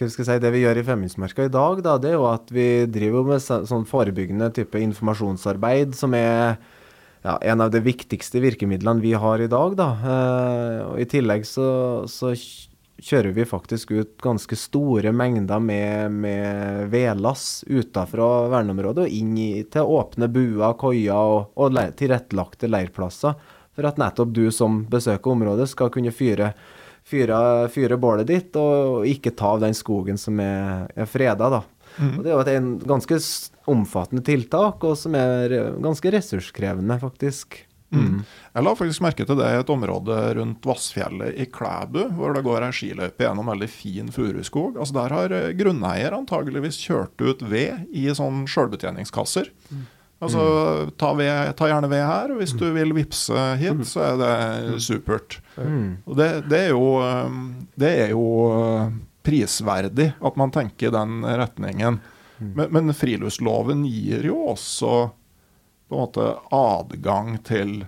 si, 0.00 0.36
det 0.40 0.50
vi 0.54 0.62
gjør 0.62 0.78
i 0.80 0.84
Femundsmarka 0.86 1.44
i 1.44 1.52
dag, 1.52 1.82
da, 1.84 1.98
det 2.00 2.08
er 2.08 2.14
jo 2.16 2.28
at 2.30 2.48
vi 2.54 2.86
driver 2.88 3.26
med 3.28 3.42
sånn 3.44 3.84
forebyggende 3.84 4.48
type 4.56 4.80
informasjonsarbeid, 4.80 5.92
som 5.98 6.16
er 6.16 6.56
ja, 7.20 7.34
en 7.52 7.60
av 7.60 7.68
de 7.74 7.82
viktigste 7.84 8.40
virkemidlene 8.40 9.04
vi 9.04 9.12
har 9.12 9.44
i 9.44 9.50
dag. 9.52 9.76
Da. 9.76 9.90
I 10.96 11.04
tillegg 11.04 11.44
så, 11.44 11.68
så 12.08 12.32
kjører 13.02 13.34
vi 13.34 13.46
faktisk 13.48 13.90
ut 13.90 14.12
ganske 14.22 14.56
store 14.58 15.12
mengder 15.14 15.60
med, 15.62 16.12
med 16.12 16.90
vedlass 16.92 17.64
utenfra 17.66 18.28
verneområdet 18.52 19.08
og 19.08 19.16
inn 19.16 19.32
i, 19.38 19.50
til 19.70 19.90
åpne 19.98 20.28
buer, 20.32 20.76
koier 20.80 21.16
og, 21.16 21.50
og 21.58 21.74
leir, 21.74 21.94
tilrettelagte 21.98 22.70
leirplasser. 22.70 23.34
For 23.72 23.88
at 23.88 23.98
nettopp 24.00 24.32
du 24.36 24.46
som 24.54 24.82
besøker 24.92 25.32
området 25.32 25.70
skal 25.72 25.90
kunne 25.92 26.12
fyre, 26.14 26.52
fyre, 27.08 27.42
fyre 27.72 27.98
bålet 28.00 28.28
ditt 28.28 28.56
og 28.60 29.08
ikke 29.08 29.34
ta 29.36 29.54
av 29.56 29.64
den 29.64 29.76
skogen 29.76 30.20
som 30.20 30.40
er, 30.44 30.86
er 30.94 31.08
freda. 31.08 31.50
da. 31.58 31.62
Mm. 31.98 32.14
Og 32.18 32.22
Det 32.22 32.30
er 32.30 32.36
jo 32.36 32.44
et 32.46 32.86
ganske 32.88 33.20
omfattende 33.72 34.24
tiltak, 34.26 34.84
og 34.84 34.96
som 34.98 35.16
er 35.18 35.56
ganske 35.82 36.14
ressurskrevende, 36.14 37.00
faktisk. 37.02 37.62
Mm. 37.92 38.20
Jeg 38.52 38.64
la 38.64 38.74
faktisk 38.76 39.02
merke 39.04 39.24
til 39.28 39.38
det 39.38 39.48
i 39.52 39.58
et 39.60 39.72
område 39.72 40.18
rundt 40.38 40.66
Vassfjellet 40.68 41.38
i 41.40 41.46
Klæbu, 41.52 42.02
hvor 42.16 42.36
det 42.36 42.44
går 42.46 42.66
ei 42.66 42.76
skiløype 42.76 43.24
gjennom 43.24 43.50
veldig 43.52 43.68
fin 43.72 44.12
furuskog. 44.12 44.78
Altså 44.78 44.96
Der 44.96 45.16
har 45.16 45.34
eh, 45.36 45.50
grunneier 45.58 46.16
antageligvis 46.16 46.80
kjørt 46.80 47.20
ut 47.20 47.44
ved 47.44 47.88
i 47.92 48.06
sånn 48.16 48.46
sjølbetjeningskasser. 48.50 49.50
Mm. 49.70 49.84
Altså 50.22 50.42
ta, 51.00 51.10
ved, 51.18 51.52
ta, 51.58 51.66
gjerne 51.66 51.88
ved 51.90 52.04
her, 52.06 52.30
og 52.30 52.38
hvis 52.38 52.52
du 52.54 52.68
vil 52.76 52.92
vippse 52.94 53.46
hit, 53.58 53.80
så 53.90 54.04
er 54.12 54.20
det 54.20 54.82
supert. 54.84 55.40
Mm. 55.56 56.04
Og 56.06 56.18
det, 56.20 56.28
det, 56.46 56.60
er 56.68 56.76
jo, 56.76 56.92
eh, 57.02 57.40
det 57.82 57.94
er 58.04 58.12
jo 58.14 58.26
eh, 58.52 58.92
prisverdig 59.26 60.12
at 60.22 60.38
man 60.38 60.54
tenker 60.54 60.88
i 60.88 60.94
den 60.94 61.24
retningen. 61.26 61.98
Men, 62.42 62.70
men 62.74 62.94
friluftsloven 62.94 63.84
gir 63.86 64.24
jo 64.26 64.40
også 64.50 65.12
på 65.92 65.98
en 65.98 66.06
måte 66.06 66.28
adgang 66.56 67.36
til 67.44 67.82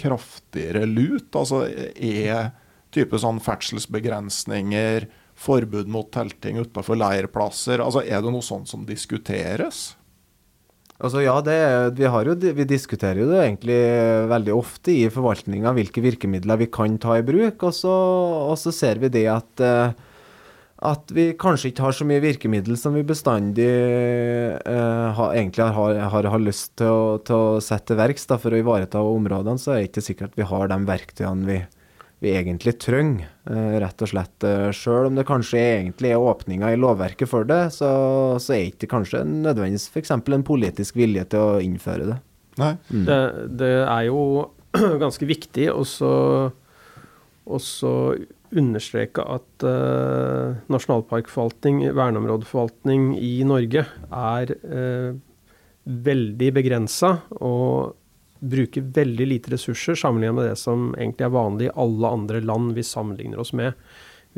kraftigere 0.00 0.86
lut? 0.88 1.28
Altså 1.34 1.66
er 1.66 2.52
type 2.94 3.18
sånn 3.20 3.42
ferdselsbegrensninger, 3.42 5.08
forbud 5.40 5.88
mot 5.88 6.10
telting 6.12 6.60
utenfor 6.60 6.98
leirplasser, 7.00 7.80
altså 7.80 8.02
er 8.04 8.20
det 8.20 8.32
noe 8.32 8.44
sånt 8.44 8.68
som 8.68 8.84
diskuteres? 8.88 9.94
Altså 11.00 11.22
ja, 11.24 11.38
det, 11.40 11.56
vi, 11.96 12.04
jo, 12.04 12.34
vi, 12.36 12.64
diskuterer 12.68 13.22
jo 13.22 13.30
det 13.30 13.38
egentlig 13.40 13.78
veldig 14.28 14.52
ofte 14.52 14.92
i 14.92 15.06
forvaltninga 15.08 15.72
hvilke 15.72 16.02
virkemidler 16.04 16.60
vi 16.60 16.68
kan 16.68 16.98
ta 17.00 17.16
i 17.16 17.24
bruk. 17.24 17.62
Og 17.64 17.72
så, 17.72 17.94
og 18.50 18.58
så 18.60 18.72
ser 18.74 19.00
vi 19.00 19.08
det 19.14 19.24
at 19.32 19.64
uh, 19.64 19.96
at 20.80 21.12
vi 21.12 21.26
kanskje 21.36 21.70
ikke 21.70 21.84
har 21.84 21.96
så 21.96 22.06
mye 22.08 22.22
virkemiddel 22.24 22.76
som 22.80 22.94
vi 22.96 23.02
bestandig 23.04 23.68
eh, 23.68 25.08
ha, 25.16 25.26
egentlig 25.36 25.66
har, 25.76 25.98
har, 26.12 26.28
har, 26.32 26.40
lyst 26.40 26.72
til 26.80 26.88
å, 26.88 27.18
til 27.24 27.36
å 27.36 27.60
sette 27.64 27.92
til 27.92 27.98
verks 28.00 28.24
for 28.30 28.54
å 28.54 28.60
ivareta 28.60 29.02
områdene, 29.04 29.60
så 29.60 29.74
er 29.74 29.82
det 29.82 29.90
ikke 29.90 30.06
sikkert 30.06 30.32
at 30.32 30.40
vi 30.40 30.48
har 30.48 30.70
de 30.72 30.78
verktøyene 30.88 31.48
vi, 31.50 31.58
vi 32.24 32.32
egentlig 32.32 32.78
trenger, 32.80 33.28
eh, 33.52 33.76
rett 33.84 34.06
og 34.06 34.12
slett. 34.12 34.36
Uh, 34.40 34.70
Sjøl 34.72 35.10
om 35.10 35.20
det 35.20 35.26
kanskje 35.28 35.60
egentlig 35.60 36.14
er 36.14 36.24
åpninger 36.30 36.72
i 36.72 36.80
lovverket 36.80 37.28
for 37.28 37.48
det, 37.48 37.62
så, 37.76 37.92
så 38.40 38.56
er 38.56 38.64
det 38.64 38.72
ikke 38.72 38.92
kanskje 38.96 39.24
nødvendigvis 39.28 39.90
f.eks. 39.92 40.16
en 40.16 40.48
politisk 40.48 40.96
vilje 41.00 41.26
til 41.34 41.44
å 41.44 41.60
innføre 41.64 42.08
det. 42.14 42.18
Nei. 42.60 42.74
Mm. 42.88 43.04
Det, 43.04 43.20
det, 43.60 43.72
er 43.84 44.08
jo 44.08 44.20
ganske 45.04 45.28
viktig 45.28 45.68
å 45.76 45.84
understreke 48.56 49.22
at 49.22 49.64
uh, 49.66 50.58
nasjonalparkforvaltning, 50.72 51.84
verneområdeforvaltning 51.96 53.12
i 53.18 53.40
Norge, 53.46 53.84
er 54.10 54.54
uh, 54.64 55.16
veldig 55.84 56.50
begrensa 56.56 57.16
og 57.38 57.96
bruker 58.40 58.86
veldig 58.96 59.26
lite 59.28 59.52
ressurser 59.52 59.98
sammenlignet 59.98 60.38
med 60.38 60.48
det 60.48 60.58
som 60.60 60.90
egentlig 60.96 61.26
er 61.26 61.34
vanlig 61.34 61.68
i 61.68 61.74
alle 61.84 62.14
andre 62.16 62.40
land 62.44 62.72
vi 62.76 62.84
sammenligner 62.86 63.42
oss 63.42 63.52
med. 63.56 63.76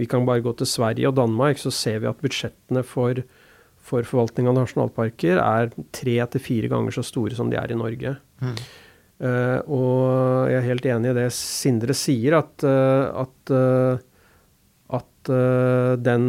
Vi 0.01 0.09
kan 0.11 0.27
bare 0.27 0.43
gå 0.43 0.55
til 0.59 0.69
Sverige 0.69 1.11
og 1.11 1.17
Danmark, 1.19 1.61
så 1.61 1.71
ser 1.71 2.01
vi 2.03 2.11
at 2.11 2.23
budsjettene 2.23 2.83
for, 2.87 3.21
for 3.79 4.09
forvaltning 4.09 4.49
av 4.51 4.57
nasjonalparker 4.59 5.39
er 5.39 5.71
tre 5.95 6.17
til 6.33 6.43
fire 6.43 6.73
ganger 6.73 6.97
så 6.97 7.05
store 7.07 7.39
som 7.39 7.53
de 7.53 7.61
er 7.61 7.75
i 7.75 7.79
Norge. 7.79 8.17
Mm. 8.43 8.57
Uh, 9.23 9.63
og 9.71 10.51
jeg 10.51 10.59
er 10.59 10.65
helt 10.67 10.87
enig 10.91 11.13
i 11.13 11.19
det 11.21 11.29
Sindre 11.37 11.95
sier, 11.95 12.41
at, 12.41 12.65
uh, 12.67 13.23
at, 13.23 13.53
uh, 13.55 14.99
at 14.99 15.33
den 16.03 16.25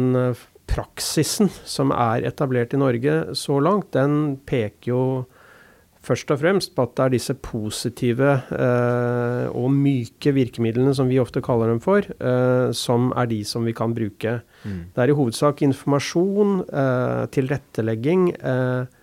praksisen 0.70 1.48
som 1.66 1.90
er 1.90 2.22
etablert 2.28 2.76
i 2.76 2.78
Norge 2.78 3.16
så 3.34 3.58
langt, 3.58 3.90
den 3.96 4.36
peker 4.46 4.92
jo 4.92 5.00
først 6.04 6.30
og 6.30 6.38
fremst 6.44 6.76
på 6.76 6.84
at 6.86 6.94
det 6.94 7.02
er 7.02 7.12
disse 7.16 7.34
positive 7.42 8.30
og 8.54 9.66
myke 9.74 10.30
virkemidlene, 10.36 10.94
som 10.94 11.10
vi 11.10 11.18
ofte 11.18 11.42
kaller 11.42 11.72
dem 11.72 11.80
for, 11.82 12.06
som 12.76 13.10
er 13.18 13.30
de 13.32 13.40
som 13.48 13.66
vi 13.66 13.74
kan 13.74 13.96
bruke. 13.96 14.36
Mm. 14.62 14.80
Det 14.94 15.02
er 15.02 15.10
i 15.10 15.16
hovedsak 15.18 15.64
informasjon, 15.66 16.60
tilrettelegging. 17.34 18.28
Uh, 18.38 18.84
Uh, 18.84 18.93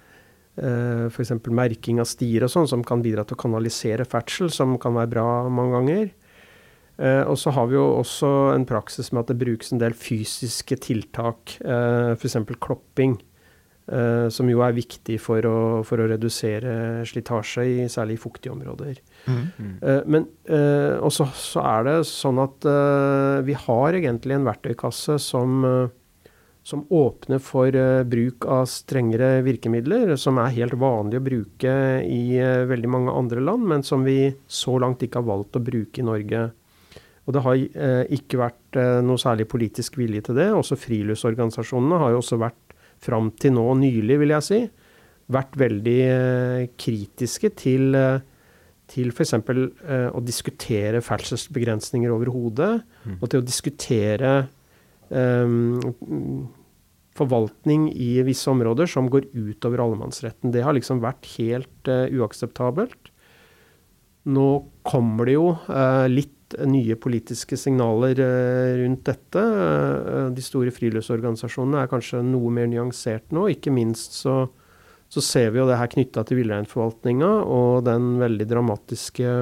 F.eks. 0.61 1.31
merking 1.49 2.01
av 2.03 2.09
stier 2.09 2.45
og 2.45 2.51
sånn, 2.53 2.67
som 2.69 2.83
kan 2.85 3.01
bidra 3.01 3.23
til 3.25 3.37
å 3.37 3.41
kanalisere 3.41 4.05
ferdsel, 4.05 4.51
som 4.53 4.75
kan 4.81 4.93
være 4.97 5.13
bra 5.15 5.27
mange 5.49 5.77
ganger. 5.77 6.11
Uh, 7.01 7.25
og 7.31 7.37
så 7.39 7.53
har 7.55 7.69
vi 7.71 7.79
jo 7.79 7.87
også 7.97 8.29
en 8.53 8.67
praksis 8.69 9.09
med 9.09 9.23
at 9.23 9.31
det 9.31 9.41
brukes 9.41 9.71
en 9.73 9.81
del 9.81 9.95
fysiske 9.97 10.77
tiltak, 10.83 11.55
uh, 11.65 12.13
f.eks. 12.13 12.35
klopping, 12.61 13.15
uh, 13.89 14.27
som 14.29 14.49
jo 14.51 14.61
er 14.61 14.75
viktig 14.77 15.17
for 15.23 15.47
å, 15.49 15.55
for 15.87 16.03
å 16.03 16.09
redusere 16.11 17.01
slitasje, 17.09 17.65
i, 17.65 17.87
særlig 17.89 18.19
i 18.19 18.21
fuktige 18.21 18.53
områder. 18.53 19.01
Mm. 19.25 19.41
Mm. 19.61 19.73
men 20.09 20.23
også 21.05 21.27
så 21.37 21.61
er 21.61 21.83
det 21.85 21.91
sånn 22.09 22.39
at 22.41 22.65
vi 23.45 23.53
har 23.53 23.97
egentlig 23.99 24.33
en 24.33 24.47
verktøykasse 24.47 25.19
som 25.21 25.61
som 26.63 26.85
åpner 26.89 27.39
for 27.41 27.75
uh, 27.75 28.03
bruk 28.03 28.45
av 28.45 28.67
strengere 28.69 29.41
virkemidler, 29.45 30.13
som 30.15 30.37
er 30.41 30.53
helt 30.59 30.77
vanlig 30.77 31.17
å 31.17 31.25
bruke 31.25 31.75
i 32.05 32.37
uh, 32.37 32.67
veldig 32.69 32.91
mange 32.91 33.15
andre 33.17 33.41
land, 33.41 33.65
men 33.71 33.85
som 33.85 34.05
vi 34.05 34.29
så 34.45 34.77
langt 34.81 35.01
ikke 35.01 35.21
har 35.21 35.29
valgt 35.31 35.57
å 35.57 35.63
bruke 35.65 36.01
i 36.03 36.05
Norge. 36.05 36.43
Og 37.25 37.33
det 37.35 37.43
har 37.47 37.57
uh, 37.57 38.03
ikke 38.13 38.41
vært 38.43 38.81
noe 39.03 39.19
særlig 39.19 39.49
politisk 39.51 39.97
vilje 39.99 40.27
til 40.29 40.37
det. 40.37 40.51
Også 40.55 40.77
friluftsorganisasjonene 40.79 42.01
har 42.01 42.13
jo 42.13 42.21
også 42.21 42.39
vært, 42.41 42.59
fram 43.01 43.31
til 43.41 43.55
nå 43.55 43.63
nylig, 43.79 44.19
vil 44.21 44.31
jeg 44.35 44.45
si, 44.45 44.57
vært 45.33 45.55
veldig 45.57 46.01
kritiske 46.77 47.49
til 47.57 47.95
til 48.91 49.09
f.eks. 49.09 49.33
Å 49.39 50.21
diskutere 50.21 51.01
ferdselsbegrensninger 51.01 52.11
over 52.13 52.29
hodet, 52.29 52.73
mm. 53.07 53.15
og 53.17 53.31
til 53.31 53.41
å 53.41 53.45
diskutere 53.47 54.33
forvaltning 57.17 57.89
i 57.93 58.21
visse 58.25 58.49
områder 58.51 58.89
som 58.89 59.09
går 59.11 59.29
utover 59.33 59.83
allemannsretten. 59.83 60.51
Det 60.53 60.63
har 60.63 60.75
liksom 60.77 61.01
vært 61.03 61.27
helt 61.37 61.89
uh, 61.91 62.07
uakseptabelt. 62.07 63.11
Nå 64.31 64.47
kommer 64.87 65.27
det 65.27 65.35
jo 65.35 65.49
uh, 65.55 66.07
litt 66.11 66.55
nye 66.67 66.97
politiske 66.99 67.55
signaler 67.59 68.19
uh, 68.19 68.79
rundt 68.81 69.05
dette. 69.07 69.43
de 70.35 70.43
store 70.43 70.73
friluftsorganisasjonene 70.75 71.83
er 71.83 71.91
kanskje 71.91 72.23
noe 72.27 72.51
mer 72.53 72.69
nyansert 72.71 73.31
nå. 73.35 73.49
Ikke 73.53 73.73
minst 73.75 74.15
så, 74.19 74.45
så 75.11 75.23
ser 75.25 75.51
vi 75.51 75.61
jo 75.61 75.67
det 75.69 75.79
her 75.79 75.91
knytta 75.91 76.23
til 76.27 76.41
villreinforvaltninga 76.43 77.33
og 77.43 77.83
den 77.87 78.15
veldig 78.23 78.47
dramatiske 78.51 79.35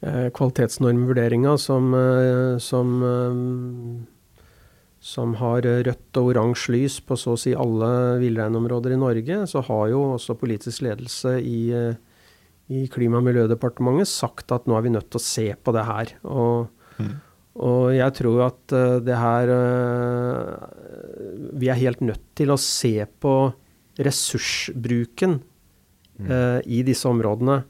kvalitetsnormvurderinga 0.00 1.58
som, 1.60 1.92
som 2.64 2.92
som 5.00 5.32
har 5.40 5.64
rødt 5.64 6.18
og 6.20 6.28
oransje 6.34 6.74
lys 6.74 6.98
på 7.00 7.16
så 7.16 7.32
å 7.32 7.40
si 7.40 7.54
alle 7.56 8.18
villreinområder 8.20 8.92
i 8.92 9.00
Norge, 9.00 9.38
så 9.48 9.62
har 9.64 9.88
jo 9.94 10.02
også 10.18 10.36
politisk 10.36 10.84
ledelse 10.84 11.38
i, 11.40 11.62
i 12.68 12.82
Klima- 12.92 13.22
og 13.22 13.26
miljødepartementet 13.30 14.10
sagt 14.12 14.52
at 14.52 14.68
nå 14.68 14.76
er 14.76 14.84
vi 14.84 14.92
nødt 14.92 15.08
til 15.08 15.22
å 15.22 15.24
se 15.24 15.46
på 15.56 15.74
det 15.76 15.86
her. 15.88 16.12
Og, 16.28 16.68
mm. 17.00 17.14
og 17.64 17.86
jeg 17.96 18.16
tror 18.20 18.44
at 18.50 18.76
det 19.08 19.16
her 19.16 19.54
Vi 21.60 21.72
er 21.72 21.80
helt 21.80 22.04
nødt 22.04 22.26
til 22.36 22.52
å 22.52 22.60
se 22.60 22.94
på 23.24 23.34
ressursbruken 24.00 25.40
uh, 26.28 26.60
i 26.64 26.84
disse 26.86 27.08
områdene. 27.08 27.62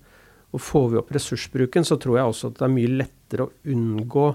Og 0.51 0.63
får 0.63 0.87
vi 0.91 1.01
opp 1.01 1.11
ressursbruken, 1.15 1.87
så 1.87 1.99
tror 2.01 2.19
jeg 2.19 2.31
også 2.33 2.51
at 2.51 2.61
det 2.61 2.67
er 2.67 2.77
mye 2.77 2.95
lettere 3.03 3.47
å 3.47 3.53
unngå 3.71 4.29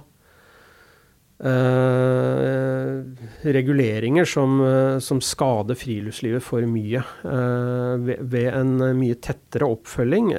Uh, 1.35 3.03
reguleringer 3.43 4.23
som, 4.23 4.53
uh, 4.63 4.99
som, 5.03 5.19
skader 5.19 5.75
friluftslivet 5.75 6.43
for 6.43 6.63
mye. 6.63 7.01
Uh, 7.27 7.99
ved, 7.99 8.21
ved, 8.31 8.47
en 8.55 8.77
mye 8.95 9.17
tettere 9.19 9.67
oppfølging, 9.67 10.31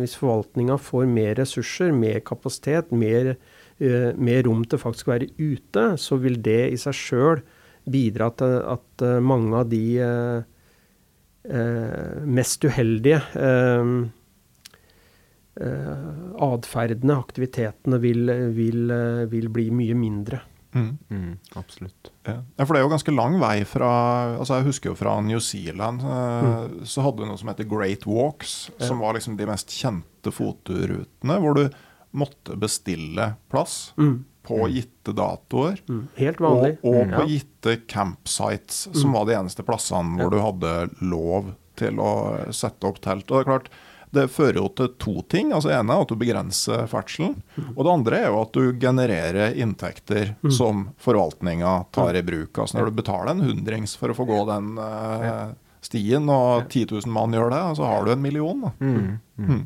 hvis 0.00 0.16
forvaltninga 0.18 0.78
får 0.82 1.06
mer 1.06 1.36
ressurser, 1.38 1.94
mer 1.94 2.18
kapasitet, 2.26 2.90
mer, 2.90 3.36
mer, 3.78 4.42
rom 4.46 4.64
til 4.66 4.82
faktisk 4.82 5.08
å 5.08 5.14
være 5.14 5.30
ute, 5.38 5.86
så 5.98 6.18
vil 6.22 6.40
det 6.42 6.72
i 6.72 6.80
seg 6.80 6.98
sjøl 6.98 7.44
bidra 7.90 8.30
til 8.38 8.58
at 8.74 9.06
mange 9.22 9.58
av 9.58 9.70
de 9.70 9.86
mest 12.30 12.62
uheldige 12.62 13.18
eh, 13.34 13.88
atferdene, 15.56 17.16
aktivitetene, 17.20 17.98
vil, 18.00 18.30
vil, 18.56 18.90
eh, 18.90 19.24
vil 19.32 19.48
bli 19.52 19.68
mye 19.74 19.94
mindre. 19.98 20.40
Mm. 20.72 20.94
Mm, 21.12 21.32
absolutt. 21.60 22.08
Ja. 22.24 22.38
ja, 22.56 22.64
for 22.64 22.72
det 22.72 22.80
er 22.80 22.86
jo 22.86 22.92
ganske 22.94 23.12
lang 23.12 23.34
vei 23.42 23.58
fra 23.68 23.90
altså 24.38 24.56
Jeg 24.56 24.70
husker 24.70 24.88
jo 24.88 24.96
fra 24.96 25.18
New 25.20 25.36
Zealand, 25.44 26.00
eh, 26.00 26.84
så 26.88 27.04
hadde 27.04 27.20
du 27.20 27.26
noe 27.28 27.36
som 27.36 27.50
heter 27.52 27.68
Great 27.68 28.06
Walks, 28.08 28.70
som 28.80 29.02
var 29.04 29.12
liksom 29.18 29.36
de 29.36 29.48
mest 29.50 29.68
kjente 29.76 30.32
fotorutene. 30.32 31.36
hvor 31.44 31.54
du 31.60 31.66
måtte 32.16 32.56
bestille 32.60 33.34
plass 33.52 33.92
Mm. 33.98 34.24
på 34.44 34.66
gitte 34.72 35.12
datoer. 35.14 35.78
Mm. 35.88 36.08
Helt 36.16 36.38
vanlig. 36.40 36.78
Og, 36.82 36.94
og 36.94 37.06
Mm, 37.06 37.12
på 37.14 37.20
ja. 37.20 37.26
gitte 37.36 37.76
campsites, 37.86 38.88
som 38.96 39.12
var 39.12 39.26
de 39.26 39.34
eneste 39.36 39.62
plassene 39.62 40.16
hvor 40.18 40.30
du 40.30 40.40
hadde 40.40 40.90
lov 41.02 41.52
til 41.76 41.96
å 42.00 42.50
sette 42.52 42.84
opp 42.88 43.00
telt. 43.00 43.30
Og 43.30 43.36
det 43.38 43.46
er 43.46 43.50
klart, 43.52 43.68
det 44.12 44.26
fører 44.28 44.58
jo 44.60 44.66
til 44.76 44.90
to 45.00 45.14
ting. 45.32 45.54
altså 45.56 45.70
Det 45.70 45.76
ene 45.78 45.94
er 45.94 46.04
at 46.04 46.10
du 46.10 46.18
begrenser 46.20 46.84
ferdselen. 46.90 47.38
Og 47.72 47.80
det 47.80 47.92
andre 47.94 48.18
er 48.20 48.26
jo 48.28 48.42
at 48.42 48.52
du 48.52 48.78
genererer 48.80 49.56
inntekter 49.56 50.34
som 50.52 50.90
forvaltninga 51.00 51.72
tar 51.96 52.18
i 52.20 52.24
bruk. 52.26 52.60
Altså 52.60 52.78
Når 52.78 52.90
du 52.90 52.98
betaler 53.00 53.32
en 53.32 53.44
hundrings 53.46 53.96
for 53.96 54.12
å 54.12 54.16
få 54.18 54.26
gå 54.28 54.42
den 54.50 54.74
eh, 54.84 55.54
stien, 55.80 56.28
og 56.28 56.68
10 56.68 56.92
000 56.92 57.14
mann 57.14 57.32
gjør 57.36 57.54
det, 57.54 57.62
så 57.80 57.88
har 57.88 58.04
du 58.04 58.12
en 58.12 58.24
million. 58.24 58.66
da. 58.66 58.72
Mm. 58.84 59.16
Mm. 59.40 59.62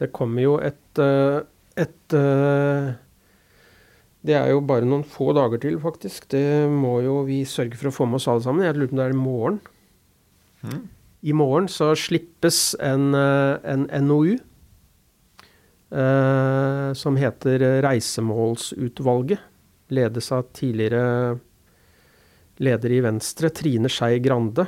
Det 0.00 0.08
kommer 0.16 0.46
jo 0.46 0.56
et, 0.64 0.98
eh, 0.98 1.42
et 1.84 2.16
eh, 2.16 2.92
Det 4.22 4.34
er 4.38 4.50
jo 4.54 4.64
bare 4.64 4.86
noen 4.86 5.04
få 5.04 5.32
dager 5.36 5.60
til, 5.60 5.76
faktisk. 5.82 6.30
Det 6.30 6.70
må 6.70 7.00
jo 7.04 7.20
vi 7.26 7.42
sørge 7.44 7.76
for 7.76 7.90
å 7.90 7.94
få 7.94 8.08
med 8.08 8.22
oss 8.22 8.30
alle 8.30 8.44
sammen. 8.44 8.64
Jeg 8.64 8.78
lurer 8.78 8.88
på 8.88 8.96
om 8.96 9.00
det 9.02 9.06
er 9.10 9.16
i 9.16 9.20
morgen. 9.20 9.60
Mm. 10.62 10.82
I 11.22 11.32
morgen 11.38 11.68
så 11.70 11.92
slippes 11.94 12.74
en, 12.82 13.14
eh, 13.14 13.58
en 13.62 13.86
NOU 14.06 14.38
eh, 15.94 16.92
som 16.98 17.16
heter 17.16 17.82
Reisemålsutvalget. 17.84 19.38
Ledes 19.92 20.32
av 20.32 20.48
tidligere 20.56 21.38
leder 22.62 22.92
i 22.92 23.00
Venstre, 23.04 23.50
Trine 23.54 23.90
Skei 23.92 24.18
Grande. 24.24 24.66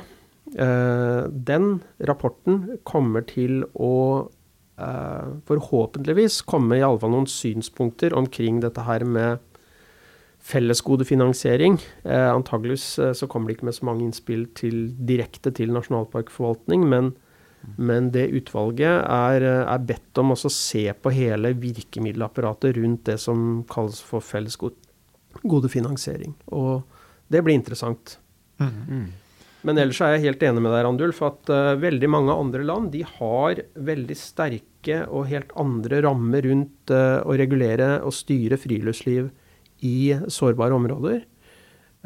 Eh, 0.55 1.23
den 1.27 1.81
rapporten 1.99 2.77
kommer 2.87 3.25
til 3.27 3.63
å 3.73 4.29
eh, 4.79 5.27
forhåpentligvis 5.49 6.41
komme 6.47 6.79
i 6.79 6.85
alle 6.85 7.01
fall 7.01 7.15
noen 7.15 7.29
synspunkter 7.29 8.15
omkring 8.15 8.61
dette 8.63 8.85
her 8.87 9.03
med 9.03 9.43
fellesgodefinansiering. 10.45 11.79
Eh, 12.03 12.33
antageligvis 12.33 12.99
eh, 12.99 13.13
så 13.17 13.27
kommer 13.27 13.47
det 13.49 13.53
ikke 13.57 13.65
med 13.69 13.77
så 13.79 13.85
mange 13.87 14.03
innspill 14.05 14.45
til, 14.57 14.75
direkte 15.09 15.51
til 15.55 15.69
nasjonalparkforvaltning, 15.73 16.81
men, 16.89 17.05
men 17.81 18.11
det 18.13 18.33
utvalget 18.37 18.95
er, 19.01 19.41
eh, 19.41 19.63
er 19.65 19.87
bedt 19.89 20.17
om 20.21 20.31
å 20.35 20.37
se 20.37 20.93
på 20.93 21.09
hele 21.15 21.53
virkemiddelapparatet 21.57 22.77
rundt 22.77 23.05
det 23.09 23.17
som 23.23 23.63
kalles 23.71 23.99
for 24.05 24.21
fellesgodefinansiering. 24.25 26.33
Og 26.53 26.83
det 27.33 27.41
blir 27.41 27.57
interessant. 27.57 28.19
Mm. 28.61 29.09
Men 29.65 29.81
ellers 29.81 30.01
er 30.05 30.13
jeg 30.13 30.25
helt 30.27 30.43
enig 30.45 30.61
med 30.61 30.69
deg, 30.75 30.83
Randulf, 30.85 31.19
at 31.25 31.49
uh, 31.49 31.73
veldig 31.81 32.09
mange 32.13 32.29
andre 32.37 32.61
land 32.63 32.91
de 32.93 33.01
har 33.15 33.57
veldig 33.73 34.17
sterke 34.19 35.09
og 35.09 35.25
helt 35.31 35.49
andre 35.57 36.01
rammer 36.05 36.45
rundt 36.45 36.91
uh, 36.93 37.25
å 37.25 37.33
regulere 37.33 38.05
og 38.05 38.13
styre 38.13 38.61
friluftsliv 38.61 39.33
i 39.85 40.15
sårbare 40.33 40.75
områder. 40.75 41.23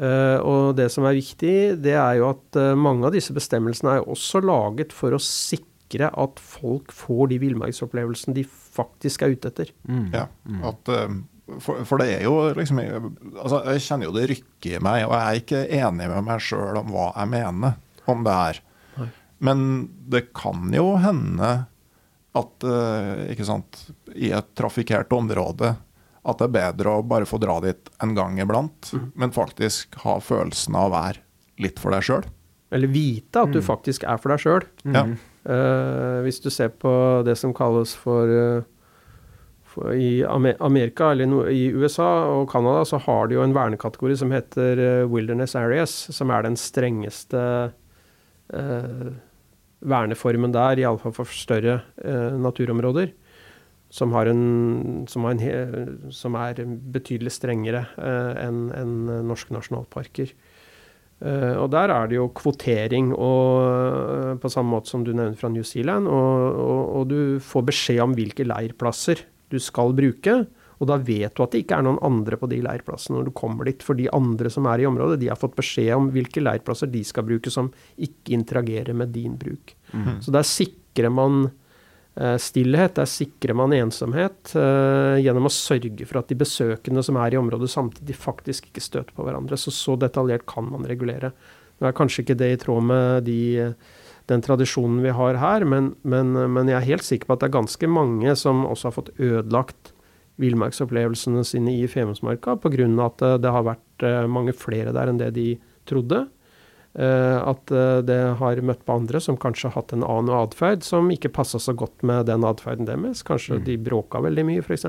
Eh, 0.00 0.38
og 0.40 0.76
det 0.78 0.88
som 0.92 1.04
er 1.04 1.18
viktig, 1.18 1.56
det 1.84 1.96
er 1.98 2.20
jo 2.20 2.30
at 2.30 2.56
eh, 2.56 2.76
mange 2.78 3.04
av 3.08 3.12
disse 3.12 3.34
bestemmelsene 3.36 3.98
er 3.98 4.06
også 4.08 4.40
laget 4.40 4.94
for 4.96 5.12
å 5.12 5.20
sikre 5.20 6.08
at 6.08 6.40
folk 6.40 6.94
får 6.94 7.32
de 7.32 7.40
villmarksopplevelsene 7.42 8.38
de 8.38 8.46
faktisk 8.48 9.26
er 9.26 9.34
ute 9.34 9.50
etter. 9.52 9.74
Mm. 9.84 10.06
Ja, 10.14 10.24
at, 10.70 10.92
eh, 10.94 11.18
for, 11.58 11.82
for 11.84 12.00
det 12.00 12.14
er 12.14 12.24
jo 12.24 12.36
liksom 12.54 12.78
altså 12.78 13.58
Jeg 13.74 13.82
kjenner 13.82 14.06
jo 14.06 14.14
det 14.14 14.28
rykker 14.30 14.78
i 14.78 14.82
meg, 14.86 15.04
og 15.08 15.16
jeg 15.16 15.26
er 15.26 15.42
ikke 15.42 15.62
enig 15.82 16.08
med 16.14 16.28
meg 16.30 16.44
sjøl 16.46 16.80
om 16.80 16.94
hva 16.94 17.10
jeg 17.10 17.32
mener 17.34 18.08
om 18.08 18.24
det 18.24 18.38
her. 18.38 18.62
Nei. 18.96 19.10
Men 19.50 19.66
det 20.14 20.30
kan 20.36 20.70
jo 20.72 20.94
hende 21.02 21.50
at 22.38 22.64
ikke 23.32 23.42
sant, 23.42 23.80
i 24.14 24.30
et 24.30 24.52
trafikkert 24.54 25.10
område 25.12 25.72
at 26.20 26.40
det 26.40 26.48
er 26.50 26.56
bedre 26.56 26.98
å 26.98 27.06
bare 27.06 27.28
få 27.28 27.40
dra 27.40 27.56
dit 27.64 27.90
en 28.04 28.12
gang 28.16 28.36
iblant, 28.42 28.92
men 29.16 29.32
faktisk 29.32 29.96
ha 30.04 30.18
følelsen 30.20 30.76
av 30.76 30.90
å 30.90 30.94
være 30.94 31.22
litt 31.64 31.80
for 31.80 31.96
deg 31.96 32.04
sjøl. 32.04 32.26
Eller 32.70 32.92
vite 32.92 33.42
at 33.42 33.54
du 33.54 33.60
faktisk 33.64 34.04
er 34.06 34.20
for 34.20 34.32
deg 34.32 34.42
sjøl. 34.44 34.66
Ja. 34.94 35.06
Uh, 35.40 36.20
hvis 36.26 36.42
du 36.44 36.50
ser 36.52 36.70
på 36.76 36.92
det 37.26 37.34
som 37.40 37.54
kalles 37.56 37.94
for, 37.96 38.28
uh, 38.28 38.60
for 39.64 39.94
I 39.96 40.20
Amerika 40.28 41.10
eller 41.14 41.30
no, 41.30 41.40
i 41.48 41.70
USA 41.72 42.10
og 42.28 42.50
Canada 42.52 42.84
så 42.86 43.00
har 43.06 43.30
de 43.30 43.38
jo 43.38 43.44
en 43.44 43.56
vernekategori 43.56 44.18
som 44.20 44.34
heter 44.34 44.82
eh, 44.82 45.08
Wilderness 45.08 45.54
Areas, 45.56 45.94
som 46.12 46.32
er 46.34 46.42
den 46.42 46.58
strengeste 46.58 47.42
eh, 48.50 49.10
verneformen 49.80 50.52
der, 50.52 50.82
iallfall 50.82 51.14
for 51.14 51.30
større 51.30 51.78
naturområder. 52.42 53.14
Som, 53.90 54.12
har 54.14 54.30
en, 54.30 55.04
som, 55.10 55.24
har 55.26 55.34
en, 55.34 55.96
som 56.14 56.36
er 56.38 56.62
betydelig 56.94 57.32
strengere 57.34 57.88
eh, 57.98 58.44
enn 58.46 58.68
en 58.70 58.92
norske 59.26 59.50
nasjonalparker. 59.54 60.30
Eh, 61.20 61.56
og 61.60 61.68
der 61.74 61.92
er 61.92 62.08
det 62.08 62.16
jo 62.16 62.30
kvotering, 62.32 63.10
og, 63.12 63.50
eh, 63.66 64.38
på 64.40 64.48
samme 64.52 64.72
måte 64.72 64.88
som 64.88 65.04
du 65.04 65.12
nevnte 65.12 65.40
fra 65.42 65.50
New 65.52 65.66
Zealand. 65.66 66.08
Og, 66.08 66.62
og, 66.62 66.80
og 67.00 67.10
du 67.10 67.20
får 67.44 67.66
beskjed 67.68 68.00
om 68.06 68.16
hvilke 68.16 68.46
leirplasser 68.46 69.26
du 69.52 69.58
skal 69.60 69.92
bruke. 69.96 70.40
Og 70.80 70.88
da 70.88 70.96
vet 70.96 71.34
du 71.36 71.42
at 71.44 71.52
det 71.52 71.66
ikke 71.66 71.76
er 71.76 71.84
noen 71.84 72.00
andre 72.06 72.38
på 72.40 72.48
de 72.48 72.62
leirplassene 72.64 73.18
når 73.18 73.28
du 73.28 73.34
kommer 73.36 73.68
dit. 73.68 73.82
For 73.84 73.98
de 73.98 74.08
andre 74.16 74.52
som 74.52 74.64
er 74.70 74.80
i 74.80 74.88
området, 74.88 75.18
de 75.20 75.28
har 75.28 75.36
fått 75.36 75.58
beskjed 75.58 75.92
om 75.92 76.08
hvilke 76.14 76.40
leirplasser 76.40 76.88
de 76.88 77.02
skal 77.04 77.26
bruke 77.28 77.52
som 77.52 77.68
ikke 78.00 78.32
interagerer 78.38 78.96
med 78.96 79.12
din 79.12 79.34
bruk. 79.36 79.74
Så 80.24 80.32
der 80.32 80.46
sikrer 80.48 81.12
man 81.12 81.50
stillhet, 82.42 82.96
der 82.98 83.06
sikrer 83.08 83.54
man 83.56 83.72
ensomhet 83.76 84.52
eh, 84.58 85.20
gjennom 85.22 85.46
å 85.46 85.52
sørge 85.54 86.06
for 86.08 86.20
at 86.20 86.28
de 86.28 86.36
besøkende 86.40 87.04
som 87.06 87.18
er 87.22 87.34
i 87.34 87.38
området 87.40 87.70
samtidig 87.70 88.16
faktisk 88.18 88.66
ikke 88.68 88.82
støter 88.84 89.14
på 89.16 89.24
hverandre. 89.24 89.58
Så 89.60 89.72
så 89.74 89.96
detaljert 90.00 90.44
kan 90.50 90.66
man 90.68 90.88
regulere. 90.90 91.32
Nå 91.78 91.88
er 91.88 91.96
kanskje 91.96 92.24
ikke 92.24 92.38
det 92.40 92.50
i 92.52 92.58
tråd 92.60 92.84
med 92.90 93.24
de, 93.28 93.70
den 94.28 94.44
tradisjonen 94.44 95.00
vi 95.04 95.14
har 95.16 95.38
her, 95.40 95.64
men, 95.64 95.94
men, 96.02 96.34
men 96.52 96.68
jeg 96.68 96.80
er 96.80 96.90
helt 96.90 97.06
sikker 97.06 97.30
på 97.30 97.38
at 97.38 97.44
det 97.44 97.48
er 97.48 97.56
ganske 97.60 97.90
mange 97.90 98.34
som 98.36 98.66
også 98.68 98.90
har 98.90 98.98
fått 98.98 99.14
ødelagt 99.16 99.94
villmarksopplevelsene 100.40 101.44
sine 101.44 101.76
i 101.78 101.88
Femundsmarka 101.90 102.56
pga. 102.60 102.88
at 103.06 103.22
eh, 103.22 103.38
det 103.40 103.54
har 103.54 103.66
vært 103.66 104.04
eh, 104.06 104.26
mange 104.26 104.56
flere 104.56 104.94
der 104.96 105.12
enn 105.12 105.20
det 105.20 105.32
de 105.36 105.48
trodde. 105.88 106.26
Eh, 106.98 107.38
At 107.46 107.70
eh, 107.70 108.00
det 108.02 108.18
har 108.40 108.60
møtt 108.66 108.84
på 108.86 108.96
andre 108.98 109.20
som 109.22 109.36
kanskje 109.38 109.68
har 109.70 109.76
hatt 109.82 109.92
en 109.94 110.02
annen 110.02 110.34
atferd 110.34 110.82
som 110.82 111.10
ikke 111.14 111.30
passa 111.36 111.60
så 111.62 111.74
godt 111.78 112.02
med 112.02 112.26
den 112.26 112.42
atferden 112.48 112.88
deres. 112.88 113.22
Kanskje 113.26 113.60
de 113.62 113.76
bråka 113.78 114.18
veldig 114.24 114.44
mye, 114.48 114.64
f.eks. 114.64 114.88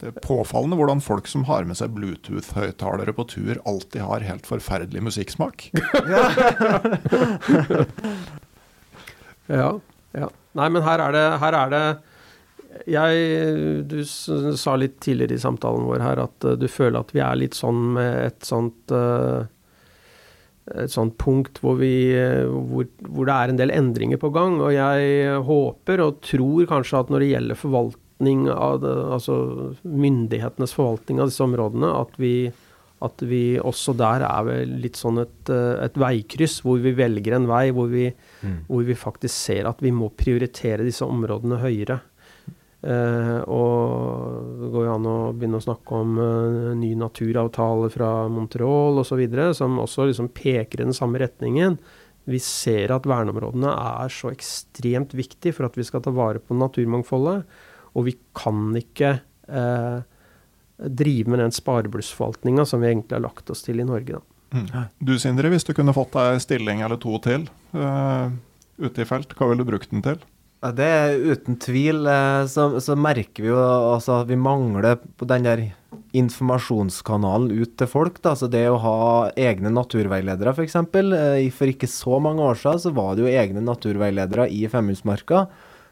Det 0.00 0.08
er 0.10 0.16
påfallende 0.24 0.76
hvordan 0.80 1.00
folk 1.04 1.28
som 1.30 1.44
har 1.48 1.64
med 1.68 1.76
seg 1.78 1.92
Bluetooth-høyttalere 1.94 3.12
på 3.14 3.24
tur, 3.30 3.60
alltid 3.68 4.02
har 4.02 4.24
helt 4.26 4.48
forferdelig 4.48 5.04
musikksmak. 5.06 5.68
Ja, 9.46 9.74
ja. 10.16 10.28
Nei, 10.56 10.68
men 10.72 10.84
her 10.86 11.02
er 11.04 11.12
det, 11.12 11.24
her 11.42 11.56
er 11.58 11.72
det 11.74 11.80
jeg, 12.90 13.82
Du 13.90 13.98
sa 14.08 14.72
litt 14.80 14.96
tidligere 15.04 15.36
i 15.36 15.42
samtalen 15.42 15.84
vår 15.84 16.00
her 16.02 16.22
at 16.24 16.46
eh, 16.48 16.56
du 16.58 16.64
føler 16.70 17.02
at 17.04 17.12
vi 17.14 17.20
er 17.22 17.36
litt 17.38 17.54
sånn 17.58 17.82
med 17.98 18.16
et 18.30 18.46
sånt 18.48 18.94
eh, 18.94 19.44
et 20.72 20.92
sånt 20.92 21.16
punkt 21.20 21.60
hvor, 21.60 21.76
vi, 21.80 22.14
eh, 22.16 22.48
hvor, 22.48 22.86
hvor 23.04 23.28
det 23.28 23.34
er 23.36 23.52
en 23.52 23.60
del 23.60 23.72
endringer 23.74 24.20
på 24.20 24.32
gang. 24.34 24.56
Og 24.62 24.72
jeg 24.72 25.40
håper 25.48 26.04
og 26.04 26.22
tror 26.24 26.68
kanskje 26.70 27.02
at 27.02 27.12
når 27.12 27.24
det 27.24 27.30
gjelder 27.34 27.60
forvaltning 27.60 28.46
av 28.52 28.80
det, 28.84 28.94
altså 29.18 29.36
myndighetenes 29.84 30.76
forvaltning 30.76 31.20
av 31.20 31.32
disse 31.32 31.44
områdene, 31.44 31.90
at 32.00 32.16
vi, 32.22 32.34
at 33.04 33.26
vi 33.28 33.42
også 33.60 33.96
der 34.00 34.24
er 34.24 34.48
vel 34.48 34.74
litt 34.86 34.96
sånn 35.00 35.20
et, 35.26 35.52
eh, 35.52 35.84
et 35.84 36.00
veikryss 36.00 36.62
hvor 36.64 36.80
vi 36.84 36.94
velger 36.96 37.36
en 37.36 37.50
vei 37.50 37.66
hvor 37.74 37.92
vi, 37.92 38.08
hvor 38.70 38.88
vi 38.88 38.96
faktisk 38.96 39.34
ser 39.34 39.68
at 39.68 39.84
vi 39.84 39.92
må 39.92 40.12
prioritere 40.16 40.86
disse 40.86 41.04
områdene 41.04 41.60
høyere. 41.60 42.00
Eh, 42.84 43.40
og 43.48 44.58
det 44.60 44.70
går 44.74 44.86
jo 44.86 44.94
an 44.94 45.06
å 45.08 45.18
begynne 45.32 45.60
å 45.60 45.64
snakke 45.64 46.00
om 46.04 46.18
eh, 46.20 46.72
ny 46.76 46.90
naturavtale 47.00 47.88
fra 47.92 48.10
Montreal 48.28 49.00
osv., 49.00 49.22
som 49.56 49.78
også 49.80 50.10
liksom 50.10 50.28
peker 50.36 50.82
i 50.82 50.88
den 50.90 50.96
samme 50.96 51.22
retningen. 51.22 51.78
Vi 52.28 52.40
ser 52.40 52.92
at 52.92 53.08
verneområdene 53.08 53.72
er 53.72 54.12
så 54.12 54.32
ekstremt 54.32 55.14
viktig 55.16 55.54
for 55.56 55.68
at 55.68 55.78
vi 55.80 55.86
skal 55.86 56.04
ta 56.04 56.12
vare 56.12 56.40
på 56.40 56.56
naturmangfoldet. 56.56 57.44
Og 57.94 58.08
vi 58.08 58.16
kan 58.36 58.74
ikke 58.76 59.16
eh, 59.48 59.98
drive 60.76 61.30
med 61.30 61.40
den 61.40 61.56
spareblussforvaltninga 61.56 62.66
som 62.68 62.84
vi 62.84 62.90
egentlig 62.90 63.16
har 63.16 63.24
lagt 63.24 63.52
oss 63.52 63.64
til 63.64 63.80
i 63.80 63.88
Norge. 63.88 64.18
Da. 64.18 64.24
Mm. 64.54 64.68
Du 64.98 65.16
Sindre, 65.18 65.50
hvis 65.52 65.66
du 65.66 65.72
kunne 65.76 65.94
fått 65.96 66.12
deg 66.16 66.34
en 66.34 66.42
stilling 66.42 66.84
eller 66.84 67.00
to 67.02 67.16
til 67.22 67.48
uh, 67.74 68.30
ute 68.78 69.02
i 69.02 69.08
felt, 69.08 69.32
hva 69.34 69.48
ville 69.50 69.64
du 69.64 69.70
brukt 69.70 69.90
den 69.90 70.04
til? 70.04 70.20
Ja, 70.64 70.70
det 70.72 70.84
er 70.88 71.18
uten 71.20 71.58
tvil. 71.60 72.06
eh, 72.08 72.46
Så, 72.48 72.80
så 72.80 72.96
merker 72.96 73.44
vi 73.44 73.50
jo 73.50 73.60
altså 73.60 74.22
at 74.22 74.30
vi 74.30 74.38
mangler 74.40 74.96
på 74.96 75.28
den 75.28 75.44
der 75.44 75.66
informasjonskanalen 76.16 77.52
ut 77.52 77.74
til 77.76 77.90
folk. 77.90 78.22
da, 78.24 78.32
så 78.32 78.48
Det 78.48 78.64
å 78.70 78.80
ha 78.80 79.30
egne 79.36 79.68
naturveiledere, 79.68 80.54
f.eks. 80.56 80.78
For 81.52 81.68
ikke 81.68 81.90
så 81.90 82.16
mange 82.22 82.40
år 82.40 82.56
siden 82.56 82.80
så 82.80 82.94
var 82.96 83.14
det 83.14 83.26
jo 83.26 83.34
egne 83.34 83.60
naturveiledere 83.60 84.48
i 84.48 84.64
Femundsmarka 84.72 85.46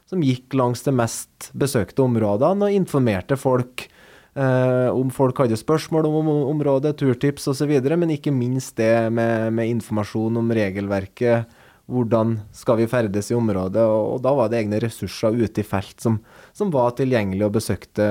som 0.09 0.25
gikk 0.25 0.57
langs 0.57 0.83
de 0.85 0.93
mest 0.93 1.51
besøkte 1.53 2.05
områdene 2.05 2.69
og 2.69 2.77
informerte 2.77 3.37
folk. 3.37 3.87
Eh, 4.33 4.89
om 4.89 5.13
folk 5.13 5.37
hadde 5.45 5.61
spørsmål 5.61 6.09
om, 6.09 6.29
om 6.33 6.45
området, 6.49 6.97
turtips 6.97 7.49
osv., 7.53 7.77
men 7.93 8.17
ikke 8.17 8.33
minst 8.33 8.77
det 8.81 9.13
med, 9.13 9.53
med 9.53 9.69
informasjon 9.69 10.41
om 10.41 10.49
regelverket 10.49 11.61
hvordan 11.93 12.39
skal 12.57 12.79
vi 12.81 12.89
ferdes 12.91 13.31
i 13.31 13.37
området, 13.37 13.83
og, 13.85 14.19
da 14.25 14.33
var 14.37 14.49
det 14.51 14.63
egne 14.63 14.81
ressurser 14.83 15.37
ute 15.37 15.63
i 15.63 15.67
felt 15.67 16.01
som, 16.03 16.19
som 16.57 16.73
var 16.75 16.95
tilgjengelige 16.99 17.47
og 17.49 17.55
besøkte, 17.57 18.07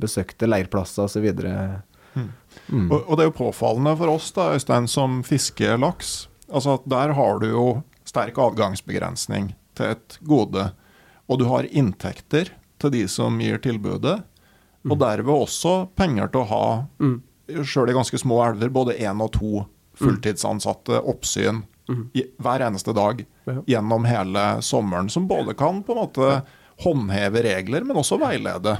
besøkte 0.00 0.48
leirplasser 0.48 1.04
osv. 1.08 1.28
Mm. 2.14 2.30
Mm. 2.68 2.88
Og, 2.90 3.02
og 3.04 3.16
det 3.16 3.24
er 3.24 3.30
jo 3.30 3.36
påfallende 3.42 3.94
for 4.00 4.14
oss, 4.14 4.30
da, 4.36 4.50
Øystein, 4.56 4.88
som 4.90 5.20
fisker 5.26 5.78
laks. 5.80 6.28
Altså 6.48 6.78
Der 6.88 7.12
har 7.18 7.40
du 7.42 7.48
jo 7.50 7.66
sterk 8.08 8.38
avgangsbegrensning 8.40 9.52
til 9.76 9.94
et 9.94 10.18
gode. 10.26 10.70
Og 11.28 11.38
du 11.42 11.44
har 11.50 11.68
inntekter 11.68 12.54
til 12.80 12.94
de 12.94 13.04
som 13.10 13.36
gir 13.42 13.60
tilbudet. 13.62 14.20
Og 14.88 14.96
derved 15.00 15.34
også 15.34 15.88
penger 15.98 16.30
til 16.32 16.44
å 16.46 16.48
ha, 16.52 16.66
Mm. 16.98 17.18
sjøl 17.64 17.90
i 17.90 17.96
ganske 17.96 18.18
små 18.20 18.40
elver, 18.44 18.68
både 18.72 18.96
én 19.00 19.20
og 19.24 19.32
to 19.32 19.66
fulltidsansatte 19.98 21.00
oppsyn 21.02 21.62
i, 22.14 22.24
hver 22.38 22.60
eneste 22.68 22.92
dag 22.96 23.24
Ja. 23.48 23.62
gjennom 23.66 24.04
hele 24.04 24.62
sommeren. 24.62 25.08
Som 25.10 25.28
både 25.28 25.54
kan 25.56 25.82
på 25.82 25.92
en 25.94 26.02
måte 26.04 26.42
håndheve 26.84 27.42
regler, 27.42 27.84
men 27.84 27.96
også 27.96 28.18
veilede. 28.20 28.76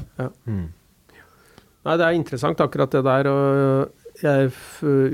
Nei, 1.86 1.96
det 1.96 2.04
er 2.04 2.16
interessant 2.18 2.60
akkurat 2.60 2.92
det 2.92 3.02
der. 3.06 3.28
og 3.30 4.22
Jeg 4.22 4.50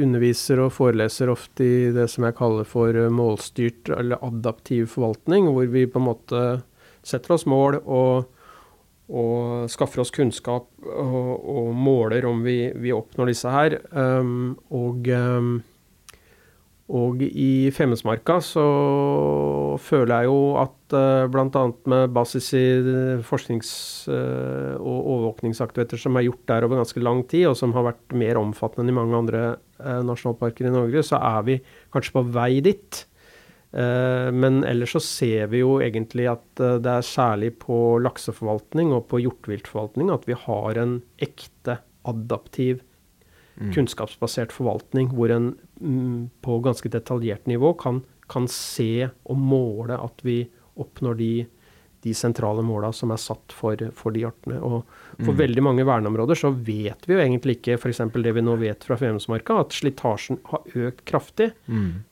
underviser 0.00 0.62
og 0.64 0.72
foreleser 0.72 1.28
ofte 1.32 1.64
i 1.64 1.90
det 1.92 2.08
som 2.10 2.24
jeg 2.24 2.36
kaller 2.38 2.64
for 2.64 2.88
eh, 2.96 3.10
målstyrt 3.12 3.90
eller 3.98 4.22
adaptiv 4.24 4.86
forvaltning, 4.94 5.50
hvor 5.52 5.68
vi 5.70 5.84
på 5.86 6.00
en 6.00 6.06
måte 6.08 6.44
setter 7.04 7.34
oss 7.36 7.44
mål 7.46 7.82
og, 7.84 8.30
og 9.12 9.68
skaffer 9.68 10.00
oss 10.00 10.10
kunnskap 10.14 10.70
og, 10.88 11.28
og 11.44 11.74
måler 11.76 12.24
om 12.24 12.40
vi, 12.46 12.72
vi 12.80 12.94
oppnår 12.96 13.28
disse 13.28 13.52
her. 13.52 13.76
Um, 13.92 14.54
og, 14.72 15.04
um, 15.12 15.58
og 16.92 17.22
i 17.24 17.70
Femundsmarka 17.72 18.36
så 18.44 18.64
føler 19.80 20.20
jeg 20.20 20.28
jo 20.28 20.40
at 20.60 20.96
uh, 20.96 21.24
bl.a. 21.32 21.62
med 21.88 22.12
basis 22.12 22.50
i 22.58 22.64
eh, 22.76 23.22
forsknings- 23.24 24.04
eh, 24.12 24.74
og 24.76 25.08
overvåkningsaktiviteter 25.14 26.02
som 26.02 26.18
er 26.20 26.26
gjort 26.26 26.44
der 26.50 26.66
over 26.66 26.82
ganske 26.82 27.00
lang 27.00 27.22
tid, 27.30 27.46
og 27.48 27.56
som 27.56 27.72
har 27.72 27.88
vært 27.88 28.14
mer 28.20 28.36
omfattende 28.36 28.84
enn 28.84 28.92
i 28.92 28.98
mange 28.98 29.16
andre 29.16 29.42
eh, 29.80 30.02
nasjonalparker 30.04 30.68
i 30.68 30.74
Norge, 30.76 31.06
så 31.08 31.22
er 31.24 31.48
vi 31.48 31.58
kanskje 31.94 32.16
på 32.18 32.26
vei 32.36 32.50
dit. 32.68 33.00
Eh, 33.74 34.30
men 34.30 34.60
ellers 34.68 34.92
så 34.94 35.02
ser 35.02 35.48
vi 35.50 35.64
jo 35.64 35.78
egentlig 35.82 36.28
at 36.30 36.62
eh, 36.62 36.76
det 36.84 36.98
er 36.98 37.06
særlig 37.08 37.54
på 37.64 37.96
lakseforvaltning 38.04 38.92
og 38.94 39.08
på 39.10 39.24
hjorteviltforvaltning 39.24 40.12
at 40.14 40.28
vi 40.28 40.36
har 40.44 40.78
en 40.84 40.98
ekte 41.24 41.80
adaptiv 42.06 42.84
kunnskapsbasert 43.54 44.52
forvaltning, 44.52 45.12
hvor 45.14 45.32
en 45.32 45.54
mm, 45.80 46.30
på 46.42 46.58
ganske 46.64 46.90
detaljert 46.90 47.46
nivå 47.46 47.74
kan, 47.80 48.02
kan 48.30 48.48
se 48.50 49.08
og 49.24 49.36
måle 49.38 49.98
at 50.00 50.24
vi 50.26 50.42
oppnår 50.80 51.14
de, 51.14 51.46
de 52.02 52.12
sentrale 52.16 52.64
måla 52.66 52.90
som 52.92 53.12
er 53.14 53.20
satt 53.20 53.54
for, 53.54 53.78
for 53.96 54.14
de 54.14 54.24
artene. 54.26 54.58
Og 54.58 54.82
for 55.22 55.36
veldig 55.38 55.62
mange 55.62 55.84
verneområder 55.86 56.38
så 56.40 56.50
vet 56.50 57.06
vi 57.06 57.14
jo 57.14 57.20
egentlig 57.22 57.58
ikke 57.60 57.76
f.eks. 57.78 58.02
det 58.12 58.32
vi 58.34 58.42
nå 58.44 58.56
vet 58.60 58.84
fra 58.84 58.98
Femundsmarka, 58.98 59.60
at 59.62 59.76
slitasjen 59.76 60.40
har 60.50 60.78
økt 60.88 61.04
kraftig. 61.08 61.52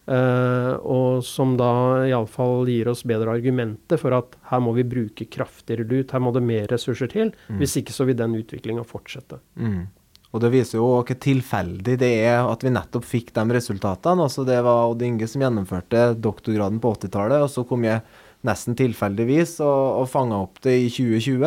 Eh, 0.07 0.75
og 0.79 1.25
som 1.27 1.57
da 1.59 1.73
iallfall 2.07 2.71
gir 2.71 2.93
oss 2.93 3.03
bedre 3.09 3.35
argumenter 3.35 4.01
for 4.01 4.15
at 4.17 4.39
her 4.53 4.63
må 4.63 4.77
vi 4.79 4.87
bruke 4.87 5.27
kraftigere 5.27 5.89
lut, 5.89 6.15
her 6.15 6.23
må 6.23 6.33
det 6.37 6.45
mer 6.47 6.71
ressurser 6.71 7.11
til. 7.13 7.35
Hvis 7.59 7.77
ikke 7.83 7.97
så 7.97 8.07
vil 8.09 8.21
den 8.21 8.39
utviklinga 8.39 8.87
fortsette. 8.87 9.43
Mm. 9.59 9.91
Og 10.33 10.41
det 10.41 10.53
viser 10.55 10.79
jo 10.79 10.89
hvor 10.89 11.05
tilfeldig 11.07 11.99
det 12.01 12.13
er 12.25 12.41
at 12.49 12.65
vi 12.65 12.73
nettopp 12.73 13.05
fikk 13.05 13.35
de 13.37 13.45
resultatene. 13.53 14.25
Altså 14.25 14.47
det 14.49 14.59
var 14.65 14.89
Odd 14.89 15.05
Inge 15.05 15.29
som 15.29 15.45
gjennomførte 15.45 16.13
doktorgraden 16.17 16.81
på 16.81 16.95
80-tallet, 16.97 17.45
og 17.45 17.53
så 17.53 17.67
kom 17.69 17.85
jeg 17.85 18.01
nesten 18.43 18.75
tilfeldigvis 18.79 19.59
og, 19.63 20.01
og 20.01 20.09
fanga 20.11 20.41
opp 20.43 20.59
det 20.65 20.79
i 20.81 20.89
2020. 20.91 21.45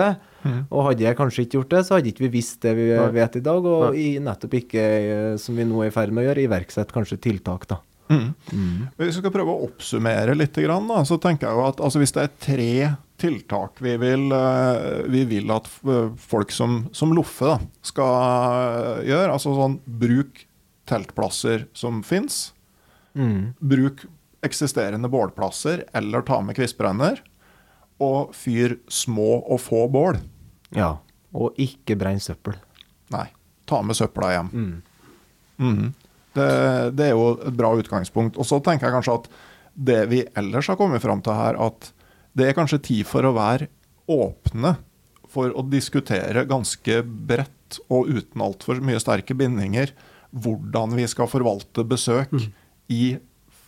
Og 0.70 0.86
hadde 0.90 1.06
jeg 1.08 1.18
kanskje 1.18 1.46
ikke 1.46 1.58
gjort 1.58 1.74
det, 1.74 1.82
så 1.88 1.98
hadde 1.98 2.12
ikke 2.12 2.28
vi 2.28 2.36
visst 2.38 2.62
det 2.64 2.76
vi 2.78 2.86
Nei. 2.94 3.10
vet 3.18 3.40
i 3.40 3.44
dag, 3.46 3.66
og 3.66 3.98
i, 3.98 4.08
nettopp 4.22 4.54
ikke, 4.62 4.86
eh, 4.86 5.34
som 5.42 5.58
vi 5.58 5.66
nå 5.68 5.82
er 5.82 5.90
i 5.90 5.96
ferd 5.96 6.14
med 6.14 6.22
å 6.22 6.28
gjøre, 6.30 6.46
iverksette 6.46 6.96
kanskje 6.96 7.18
tiltak, 7.26 7.66
da. 7.72 7.82
Mm. 8.06 8.36
Hvis 9.00 9.08
vi 9.08 9.14
skal 9.18 9.34
prøve 9.34 9.50
å 9.50 9.66
oppsummere 9.66 10.36
litt, 10.38 10.54
da, 10.54 11.00
så 11.10 11.18
tenker 11.22 11.50
jeg 11.50 11.58
jo 11.58 11.66
at 11.66 11.82
altså, 11.82 12.02
hvis 12.04 12.14
det 12.14 12.28
er 12.28 12.36
tre 12.46 12.72
tiltak 13.22 13.80
vi 13.84 13.93
vil, 14.01 14.26
eh, 14.36 15.05
vi 15.11 15.24
vil 15.30 15.51
at 15.55 15.70
eh, 15.88 16.09
folk 16.20 16.51
som, 16.51 16.86
som 16.95 17.13
loffer 17.16 17.53
da, 17.53 17.59
skal 17.86 18.16
eh, 18.20 19.05
gjøre, 19.11 19.32
altså 19.38 19.53
sånn 19.55 19.80
bruk 19.86 20.43
teltplasser 20.89 21.68
som 21.78 22.03
fins, 22.05 22.51
Mm. 23.16 23.53
bruk 23.63 24.01
eksisterende 24.43 25.07
bålplasser 25.07 25.86
eller 25.95 26.20
ta 26.28 26.41
med 26.43 26.57
kvistbrenner, 26.57 27.22
og 28.03 28.34
fyr 28.36 28.74
små 28.91 29.38
og 29.39 29.61
få 29.63 29.86
bål. 29.88 30.18
Ja. 30.76 30.97
Og 31.32 31.55
ikke 31.55 31.95
brenn 31.95 32.20
søppel. 32.20 32.57
Nei, 33.16 33.30
ta 33.72 33.80
med 33.88 33.95
søpla 33.95 34.34
hjem. 34.34 34.49
Mm. 34.51 34.76
Mm. 35.63 35.93
Det, 36.36 36.49
det 36.99 37.07
er 37.07 37.13
jo 37.16 37.30
et 37.39 37.55
bra 37.55 37.72
utgangspunkt. 37.80 38.36
Og 38.36 38.43
så 38.49 38.59
tenker 38.59 38.89
jeg 38.89 38.97
kanskje 38.97 39.16
at 39.22 39.32
det 39.88 40.01
vi 40.11 40.26
ellers 40.36 40.68
har 40.68 40.76
kommet 40.76 41.03
fram 41.03 41.24
til 41.24 41.39
her, 41.39 41.55
at 41.55 41.93
det 42.36 42.50
er 42.50 42.58
kanskje 42.58 42.82
tid 42.84 43.08
for 43.08 43.26
å 43.30 43.34
være 43.36 43.70
åpne 44.12 44.76
for 45.32 45.52
å 45.58 45.64
diskutere 45.68 46.46
ganske 46.48 47.00
bredt 47.04 47.80
og 47.92 48.08
uten 48.12 48.44
altfor 48.46 48.80
mye 48.86 49.00
sterke 49.02 49.36
bindinger 49.36 49.92
hvordan 50.36 50.94
vi 50.96 51.08
skal 51.08 51.28
forvalte 51.32 51.84
besøk 51.88 52.32
i 52.92 53.16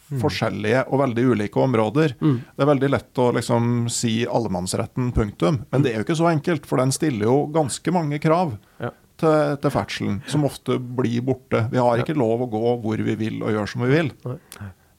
forskjellige 0.07 0.85
og 0.87 1.01
veldig 1.01 1.23
ulike 1.33 1.59
områder. 1.59 2.13
Det 2.21 2.63
er 2.63 2.69
veldig 2.69 2.89
lett 2.93 3.19
å 3.19 3.25
liksom 3.35 3.87
si 3.91 4.21
allemannsretten, 4.23 5.09
punktum. 5.15 5.57
Men 5.73 5.83
det 5.83 5.91
er 5.91 5.99
jo 5.99 6.05
ikke 6.05 6.15
så 6.21 6.29
enkelt, 6.31 6.67
for 6.69 6.79
den 6.79 6.93
stiller 6.95 7.27
jo 7.27 7.35
ganske 7.51 7.91
mange 7.91 8.19
krav 8.23 8.53
Ja. 8.79 8.91
til, 9.19 9.57
til 9.63 9.73
ferdselen, 9.73 10.21
som 10.31 10.45
ofte 10.47 10.77
blir 10.79 11.25
borte. 11.27 11.65
Vi 11.73 11.81
har 11.81 11.99
ikke 12.03 12.15
lov 12.15 12.45
å 12.45 12.49
gå 12.53 12.63
hvor 12.85 13.03
vi 13.03 13.15
vil 13.19 13.41
og 13.43 13.51
gjøre 13.51 13.67
som 13.73 13.83
vi 13.83 13.91
vil. 13.97 14.13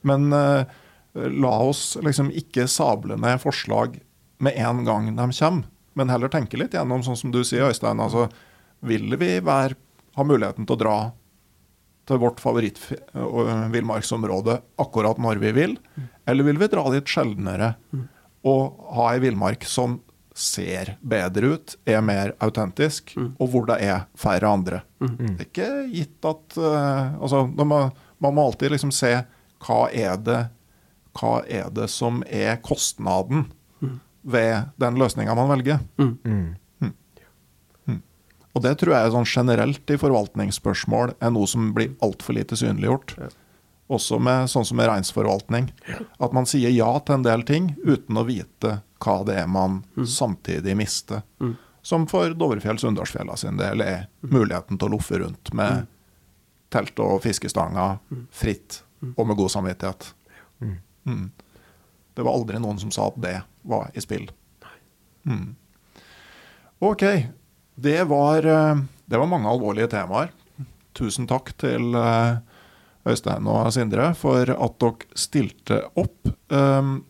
Men 0.05 0.29
eh, 0.33 0.77
la 1.13 1.59
oss 1.65 1.97
liksom 2.05 2.29
ikke 2.31 2.67
sable 2.69 3.17
ned 3.17 3.41
forslag 3.41 3.99
med 4.39 4.53
en 4.61 4.85
gang 4.85 5.15
de 5.15 5.31
kommer, 5.31 5.63
men 5.93 6.09
heller 6.09 6.27
tenke 6.31 6.57
litt 6.57 6.73
gjennom, 6.73 7.03
sånn 7.03 7.17
som 7.17 7.31
du 7.33 7.43
sier, 7.43 7.63
Øystein. 7.67 7.99
Altså, 7.99 8.29
vil 8.85 9.17
vi 9.19 9.39
være, 9.43 9.75
ha 10.15 10.23
muligheten 10.23 10.65
til 10.67 10.75
å 10.77 10.79
dra 10.79 11.11
til 12.09 12.17
vårt 12.21 12.39
favoritt-villmarksområde 12.41 14.61
akkurat 14.81 15.17
når 15.21 15.35
vi 15.43 15.51
vil, 15.53 15.77
eller 16.25 16.43
vil 16.47 16.57
vi 16.61 16.67
dra 16.71 16.89
litt 16.89 17.07
sjeldnere 17.09 17.73
og 18.47 18.79
ha 18.95 19.13
ei 19.13 19.19
villmark 19.19 19.65
som 19.67 19.99
ser 20.39 20.93
bedre 21.01 21.45
ut, 21.55 21.75
er 21.89 22.01
mer 22.05 22.31
autentisk, 22.39 23.15
og 23.39 23.49
hvor 23.51 23.65
det 23.67 23.79
er 23.83 24.05
færre 24.15 24.47
andre. 24.47 24.81
Det 24.99 25.43
er 25.43 25.49
ikke 25.49 25.69
gitt 25.91 26.25
at 26.25 26.57
eh, 26.57 27.13
altså, 27.19 27.47
da 27.57 27.63
må, 27.67 27.91
Man 28.19 28.33
må 28.35 28.45
alltid 28.47 28.71
liksom 28.71 28.91
se 28.91 29.23
hva 29.63 29.89
er 29.91 30.17
det 30.19 30.49
hva 31.17 31.39
er 31.47 31.69
det 31.73 31.87
som 31.91 32.21
er 32.27 32.59
kostnaden 32.65 33.47
ved 34.21 34.69
den 34.81 34.99
løsninga 34.99 35.35
man 35.35 35.49
velger. 35.49 35.79
Mm. 35.97 36.55
Og 38.57 38.63
det 38.65 38.79
tror 38.81 38.95
jeg 38.95 39.07
er 39.07 39.13
sånn 39.13 39.29
generelt 39.29 39.91
i 39.93 39.97
forvaltningsspørsmål 40.01 41.13
er 41.21 41.31
noe 41.35 41.47
som 41.47 41.69
blir 41.75 41.93
altfor 42.03 42.35
lite 42.35 42.57
synliggjort. 42.59 43.15
Også 43.89 44.19
med 44.21 44.49
sånn 44.51 44.65
som 44.67 44.77
med 44.77 44.89
reinsforvaltning. 44.89 45.69
At 46.19 46.35
man 46.35 46.49
sier 46.49 46.73
ja 46.73 46.89
til 46.99 47.19
en 47.19 47.25
del 47.25 47.45
ting 47.47 47.71
uten 47.85 48.19
å 48.19 48.25
vite 48.27 48.79
hva 48.99 49.15
det 49.25 49.37
er 49.43 49.47
man 49.49 49.83
samtidig 50.03 50.75
mister. 50.77 51.23
Som 51.85 52.09
for 52.11 52.33
Dovrefjell 52.35 52.81
Sunndalsfjella 52.81 53.37
sin 53.39 53.57
del 53.57 53.85
er 53.85 54.09
muligheten 54.25 54.77
til 54.77 54.89
å 54.89 54.97
loffe 54.97 55.21
rundt 55.21 55.53
med 55.55 55.87
telt 56.73 56.99
og 57.01 57.21
fiskestanger 57.23 57.97
fritt 58.35 58.81
og 59.15 59.23
med 59.29 59.39
god 59.39 59.53
samvittighet. 59.55 60.11
Mm. 60.59 60.77
Det 61.05 62.25
var 62.25 62.35
aldri 62.35 62.59
noen 62.59 62.79
som 62.81 62.91
sa 62.91 63.07
at 63.07 63.19
det 63.23 63.37
var 63.69 63.91
i 63.95 64.03
spill. 64.03 64.27
Mm. 65.27 65.55
Ok, 66.83 67.03
det 67.75 68.03
var, 68.09 68.45
eh, 68.45 68.81
det 69.05 69.17
var 69.17 69.27
mange 69.27 69.49
alvorlige 69.49 69.91
temaer. 69.91 70.31
Tusen 70.97 71.27
takk 71.27 71.53
til 71.59 71.95
eh, 71.95 72.39
Øystein 73.07 73.47
og 73.47 73.71
Sindre 73.75 74.11
for 74.17 74.49
at 74.51 74.79
dere 74.81 75.19
stilte 75.19 75.83
opp. 75.99 76.31
Um, 76.51 77.05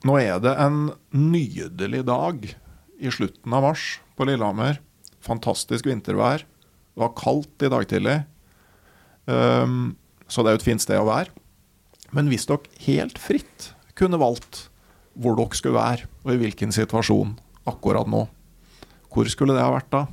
Nå 0.00 0.16
er 0.16 0.38
det 0.40 0.54
en 0.56 0.94
nydelig 1.12 2.06
dag 2.08 2.46
i 2.96 3.10
slutten 3.12 3.52
av 3.52 3.66
mars 3.66 3.98
på 4.16 4.24
Lillehammer. 4.24 4.78
Fantastisk 5.20 5.84
vintervær. 5.84 6.46
Det 6.46 7.02
var 7.02 7.12
kaldt 7.18 7.66
i 7.66 7.68
dag 7.68 7.84
tidlig, 7.88 8.16
um, 9.28 9.92
så 10.26 10.40
det 10.40 10.50
er 10.50 10.56
jo 10.56 10.60
et 10.62 10.66
fint 10.70 10.82
sted 10.82 11.00
å 11.00 11.08
være. 11.08 11.34
Men 12.16 12.30
hvis 12.30 12.48
dere 12.48 12.82
helt 12.86 13.20
fritt 13.22 13.72
kunne 13.98 14.20
valgt 14.20 14.66
hvor 15.20 15.36
dere 15.38 15.58
skulle 15.58 15.76
være, 15.76 16.08
og 16.24 16.32
i 16.32 16.40
hvilken 16.40 16.72
situasjon 16.74 17.34
akkurat 17.68 18.08
nå, 18.08 18.24
hvor 19.10 19.28
skulle 19.30 19.56
det 19.56 19.64
ha 19.64 19.74
vært 19.74 19.90
da? 19.92 20.06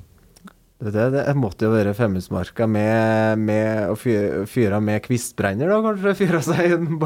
Det, 0.78 0.91
det, 0.93 1.24
det 1.26 1.34
måtte 1.34 1.66
jo 1.66 1.72
være 1.74 1.95
Femundsmarka 1.98 2.68
med, 2.70 3.41
med 3.41 3.89
å 3.89 3.95
fyre, 3.98 4.43
fyre 4.50 4.78
med 4.84 5.02
kvistbrenner, 5.08 5.72
da 5.74 5.80
kanskje? 5.82 6.14
Fyre 6.20 6.41
seg 6.45 6.76
en 6.76 7.00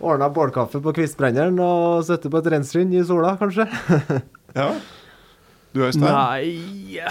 Ordna 0.00 0.30
bålkaffe 0.32 0.80
på 0.80 0.94
kvistbrenneren 0.96 1.60
og 1.60 2.06
sitte 2.08 2.32
på 2.32 2.40
et 2.40 2.50
rensrund 2.54 2.96
i 2.96 3.04
sola, 3.04 3.34
kanskje? 3.40 3.68
ja. 4.60 4.72
Du 5.76 5.84
Øystein? 5.84 6.08
Nei 6.08 7.08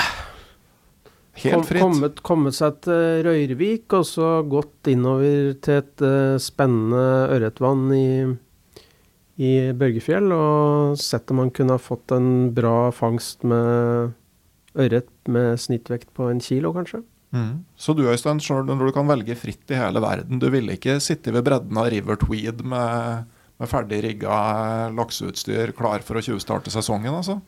Helt 1.43 1.67
fritt. 1.67 1.81
Kommet, 1.81 2.21
kommet 2.25 2.57
seg 2.57 2.79
til 2.85 3.21
Røyrvik, 3.25 3.87
og 3.97 4.05
så 4.07 4.29
gått 4.47 4.91
innover 4.91 5.53
til 5.63 5.81
et 5.81 6.05
uh, 6.05 6.37
spennende 6.41 7.03
ørretvann 7.35 7.85
i, 7.95 8.09
i 9.41 9.51
Børgefjell, 9.77 10.31
og 10.35 10.99
sett 11.01 11.31
om 11.33 11.41
man 11.43 11.53
kunne 11.55 11.77
ha 11.77 11.81
fått 11.81 12.13
en 12.15 12.51
bra 12.55 12.91
fangst 12.95 13.45
med 13.47 14.13
ørret 14.79 15.09
med 15.31 15.59
snittvekt 15.59 16.11
på 16.15 16.29
en 16.31 16.41
kilo, 16.43 16.71
kanskje. 16.75 17.01
Mm. 17.31 17.63
Så 17.79 17.95
du 17.95 18.03
Øystein, 18.11 18.41
når 18.67 18.85
du 18.85 18.91
kan 18.95 19.07
velge 19.07 19.37
fritt 19.39 19.71
i 19.71 19.79
hele 19.79 20.03
verden, 20.03 20.39
du 20.39 20.49
ville 20.51 20.75
ikke 20.75 20.99
sitte 21.03 21.31
ved 21.31 21.45
bredden 21.47 21.77
av 21.79 21.87
River 21.91 22.19
Tweed 22.19 22.63
med, 22.67 23.31
med 23.59 23.71
ferdig 23.71 24.01
rigga 24.03 24.91
lakseutstyr 24.95 25.71
klar 25.77 26.03
for 26.03 26.19
å 26.19 26.25
tjuvstarte 26.25 26.73
sesongen, 26.73 27.15
altså? 27.15 27.39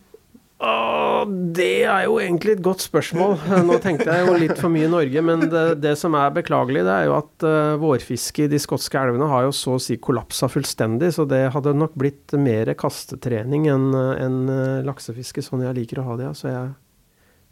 Åh, 0.64 1.24
det 1.28 1.84
er 1.84 2.06
jo 2.06 2.20
egentlig 2.22 2.54
et 2.56 2.64
godt 2.64 2.84
spørsmål. 2.86 3.36
Nå 3.68 3.78
tenkte 3.84 4.08
jeg 4.08 4.28
jo 4.28 4.36
litt 4.40 4.56
for 4.60 4.72
mye 4.72 4.88
i 4.88 4.92
Norge, 4.92 5.24
men 5.26 5.44
det, 5.52 5.64
det 5.84 5.96
som 6.00 6.16
er 6.16 6.32
beklagelig, 6.36 6.86
det 6.88 6.94
er 6.94 7.08
jo 7.10 7.16
at 7.18 7.46
uh, 7.48 7.74
vårfisket 7.82 8.46
i 8.46 8.54
de 8.54 8.62
skotske 8.64 9.00
elvene 9.00 9.28
har 9.32 9.48
jo 9.48 9.52
så 9.56 9.76
å 9.76 9.82
si 9.84 9.98
kollapsa 10.00 10.48
fullstendig, 10.52 11.12
så 11.18 11.28
det 11.28 11.42
hadde 11.56 11.76
nok 11.76 11.98
blitt 12.00 12.36
mer 12.40 12.72
kastetrening 12.80 13.68
enn 13.74 13.90
en, 13.98 14.40
uh, 14.48 14.80
laksefiske, 14.88 15.44
sånn 15.44 15.66
jeg 15.66 15.80
liker 15.82 16.00
å 16.00 16.08
ha 16.14 16.18
det. 16.22 16.32
Så 16.40 16.48
jeg, 16.52 16.72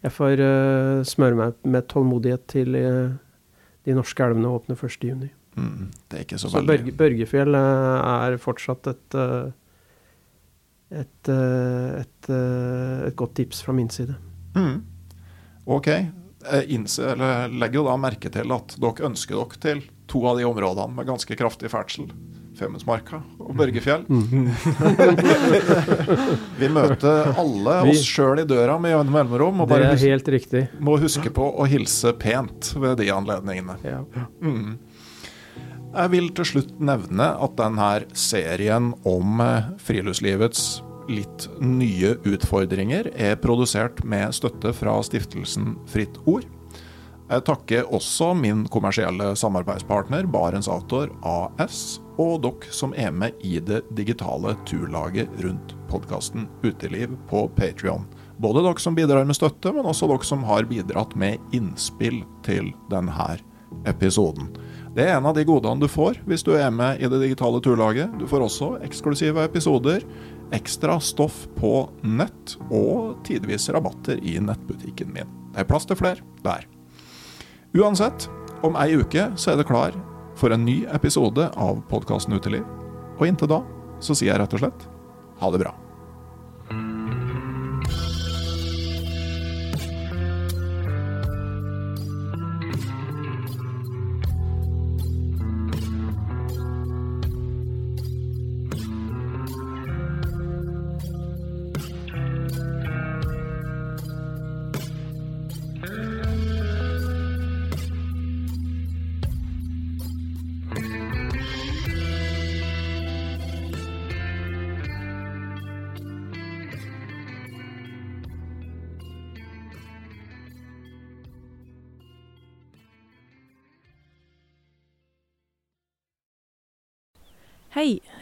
jeg 0.07 0.16
får 0.16 0.45
uh, 0.45 1.03
smøre 1.07 1.41
meg 1.41 1.72
med 1.76 1.91
tålmodighet 1.91 2.47
til 2.55 2.80
de 2.80 3.97
norske 3.97 4.24
elvene 4.24 4.55
åpner 4.55 4.80
1.6. 4.80 5.32
Mm, 5.59 5.89
det 6.07 6.16
er 6.16 6.24
ikke 6.24 6.39
så, 6.39 6.47
så 6.47 6.62
veldig 6.62 6.93
Børge, 6.93 6.99
Børgefjell 7.01 7.57
er 7.59 8.38
fortsatt 8.39 8.88
et 8.88 9.18
et, 10.91 11.29
eh, 11.29 12.01
et, 12.01 12.29
eh, 12.29 13.07
et, 13.07 13.15
godt 13.15 13.35
tips 13.39 13.63
fra 13.65 13.73
min 13.73 13.89
side. 13.89 14.15
Mm. 14.55 14.81
Ok. 15.65 15.87
Innse, 16.73 17.13
legger 17.53 17.77
jo 17.79 17.85
da 17.85 17.95
merke 18.01 18.31
til 18.33 18.51
at 18.51 18.75
dere 18.81 19.07
ønsker 19.11 19.37
dere 19.37 19.61
til 19.61 19.83
to 20.09 20.23
av 20.27 20.39
de 20.39 20.47
områdene 20.49 20.97
med 20.97 21.07
ganske 21.07 21.37
kraftig 21.37 21.69
ferdsel. 21.71 22.09
Femundsmarka 22.57 23.21
og 23.39 23.53
Børgefjell. 23.57 24.03
Mm. 24.11 24.49
vi 26.59 26.67
møter 26.69 27.31
alle 27.39 27.77
oss 27.89 28.03
sjøl 28.05 28.43
i 28.43 28.45
døra 28.45 28.75
med 28.81 28.91
jevne 28.91 29.15
mellomrom. 29.15 29.63
Og 29.63 29.69
bare 29.71 29.93
riktig. 29.95 30.65
må 30.83 30.97
huske 31.01 31.31
på 31.33 31.47
å 31.47 31.67
hilse 31.71 32.11
pent 32.19 32.73
ved 32.75 32.99
de 32.99 33.07
anledningene. 33.13 33.77
Ja. 33.87 34.03
Mm. 34.43 34.75
Jeg 35.91 36.11
vil 36.13 36.29
til 36.31 36.47
slutt 36.47 36.77
nevne 36.79 37.25
at 37.43 37.57
denne 37.59 37.89
serien 38.15 38.93
om 39.07 39.41
eh, 39.43 39.65
friluftslivets 39.83 40.61
litt 41.11 41.49
nye 41.59 42.13
utfordringer 42.31 43.09
er 43.11 43.35
produsert 43.43 43.99
med 44.07 44.31
støtte 44.37 44.71
fra 44.77 44.93
stiftelsen 45.03 45.73
Fritt 45.91 46.15
Ord. 46.23 46.47
Jeg 47.31 47.43
takker 47.47 47.91
også 47.91 48.29
min 48.39 48.63
kommersielle 48.71 49.33
samarbeidspartner 49.39 50.31
Barents 50.31 50.71
Outdoor 50.71 51.11
AS, 51.27 51.99
og 52.15 52.39
dere 52.45 52.71
som 52.71 52.95
er 52.95 53.11
med 53.11 53.43
i 53.43 53.57
det 53.59 53.83
digitale 53.95 54.55
turlaget 54.67 55.31
rundt 55.43 55.75
podkasten 55.91 56.47
Uteliv 56.63 57.19
på 57.27 57.49
Patrion. 57.59 58.07
Både 58.39 58.63
dere 58.63 58.79
som 58.79 58.95
bidrar 58.95 59.27
med 59.27 59.35
støtte, 59.35 59.75
men 59.75 59.91
også 59.91 60.07
dere 60.11 60.27
som 60.27 60.47
har 60.47 60.71
bidratt 60.71 61.19
med 61.19 61.55
innspill 61.55 62.23
til 62.47 62.71
denne 62.91 63.33
episoden. 63.87 64.53
Det 64.91 65.05
er 65.05 65.13
en 65.15 65.27
av 65.29 65.37
de 65.37 65.45
godene 65.47 65.79
du 65.79 65.87
får 65.87 66.17
hvis 66.27 66.43
du 66.43 66.51
er 66.57 66.71
med 66.75 66.99
i 66.99 67.07
det 67.07 67.21
digitale 67.21 67.61
turlaget. 67.63 68.11
Du 68.19 68.25
får 68.27 68.43
også 68.43 68.73
eksklusive 68.83 69.45
episoder, 69.47 70.03
ekstra 70.51 70.97
stoff 70.99 71.45
på 71.55 71.85
nett 72.03 72.57
og 72.67 73.21
tidvis 73.27 73.69
rabatter 73.71 74.19
i 74.19 74.35
nettbutikken 74.43 75.13
min. 75.15 75.31
Det 75.53 75.63
er 75.63 75.69
plass 75.69 75.87
til 75.87 75.99
flere 75.99 76.19
der. 76.43 76.67
Uansett, 77.71 78.27
om 78.67 78.75
ei 78.75 78.97
uke 78.99 79.29
så 79.39 79.53
er 79.53 79.61
det 79.61 79.69
klar 79.71 79.95
for 80.35 80.51
en 80.51 80.65
ny 80.67 80.81
episode 80.91 81.47
av 81.55 81.79
podkasten 81.87 82.35
Uteliv. 82.35 82.67
Og 83.15 83.29
inntil 83.29 83.51
da 83.53 83.61
så 84.03 84.17
sier 84.17 84.33
jeg 84.33 84.43
rett 84.43 84.57
og 84.57 84.65
slett 84.65 84.87
ha 85.39 85.53
det 85.53 85.63
bra. 85.63 85.71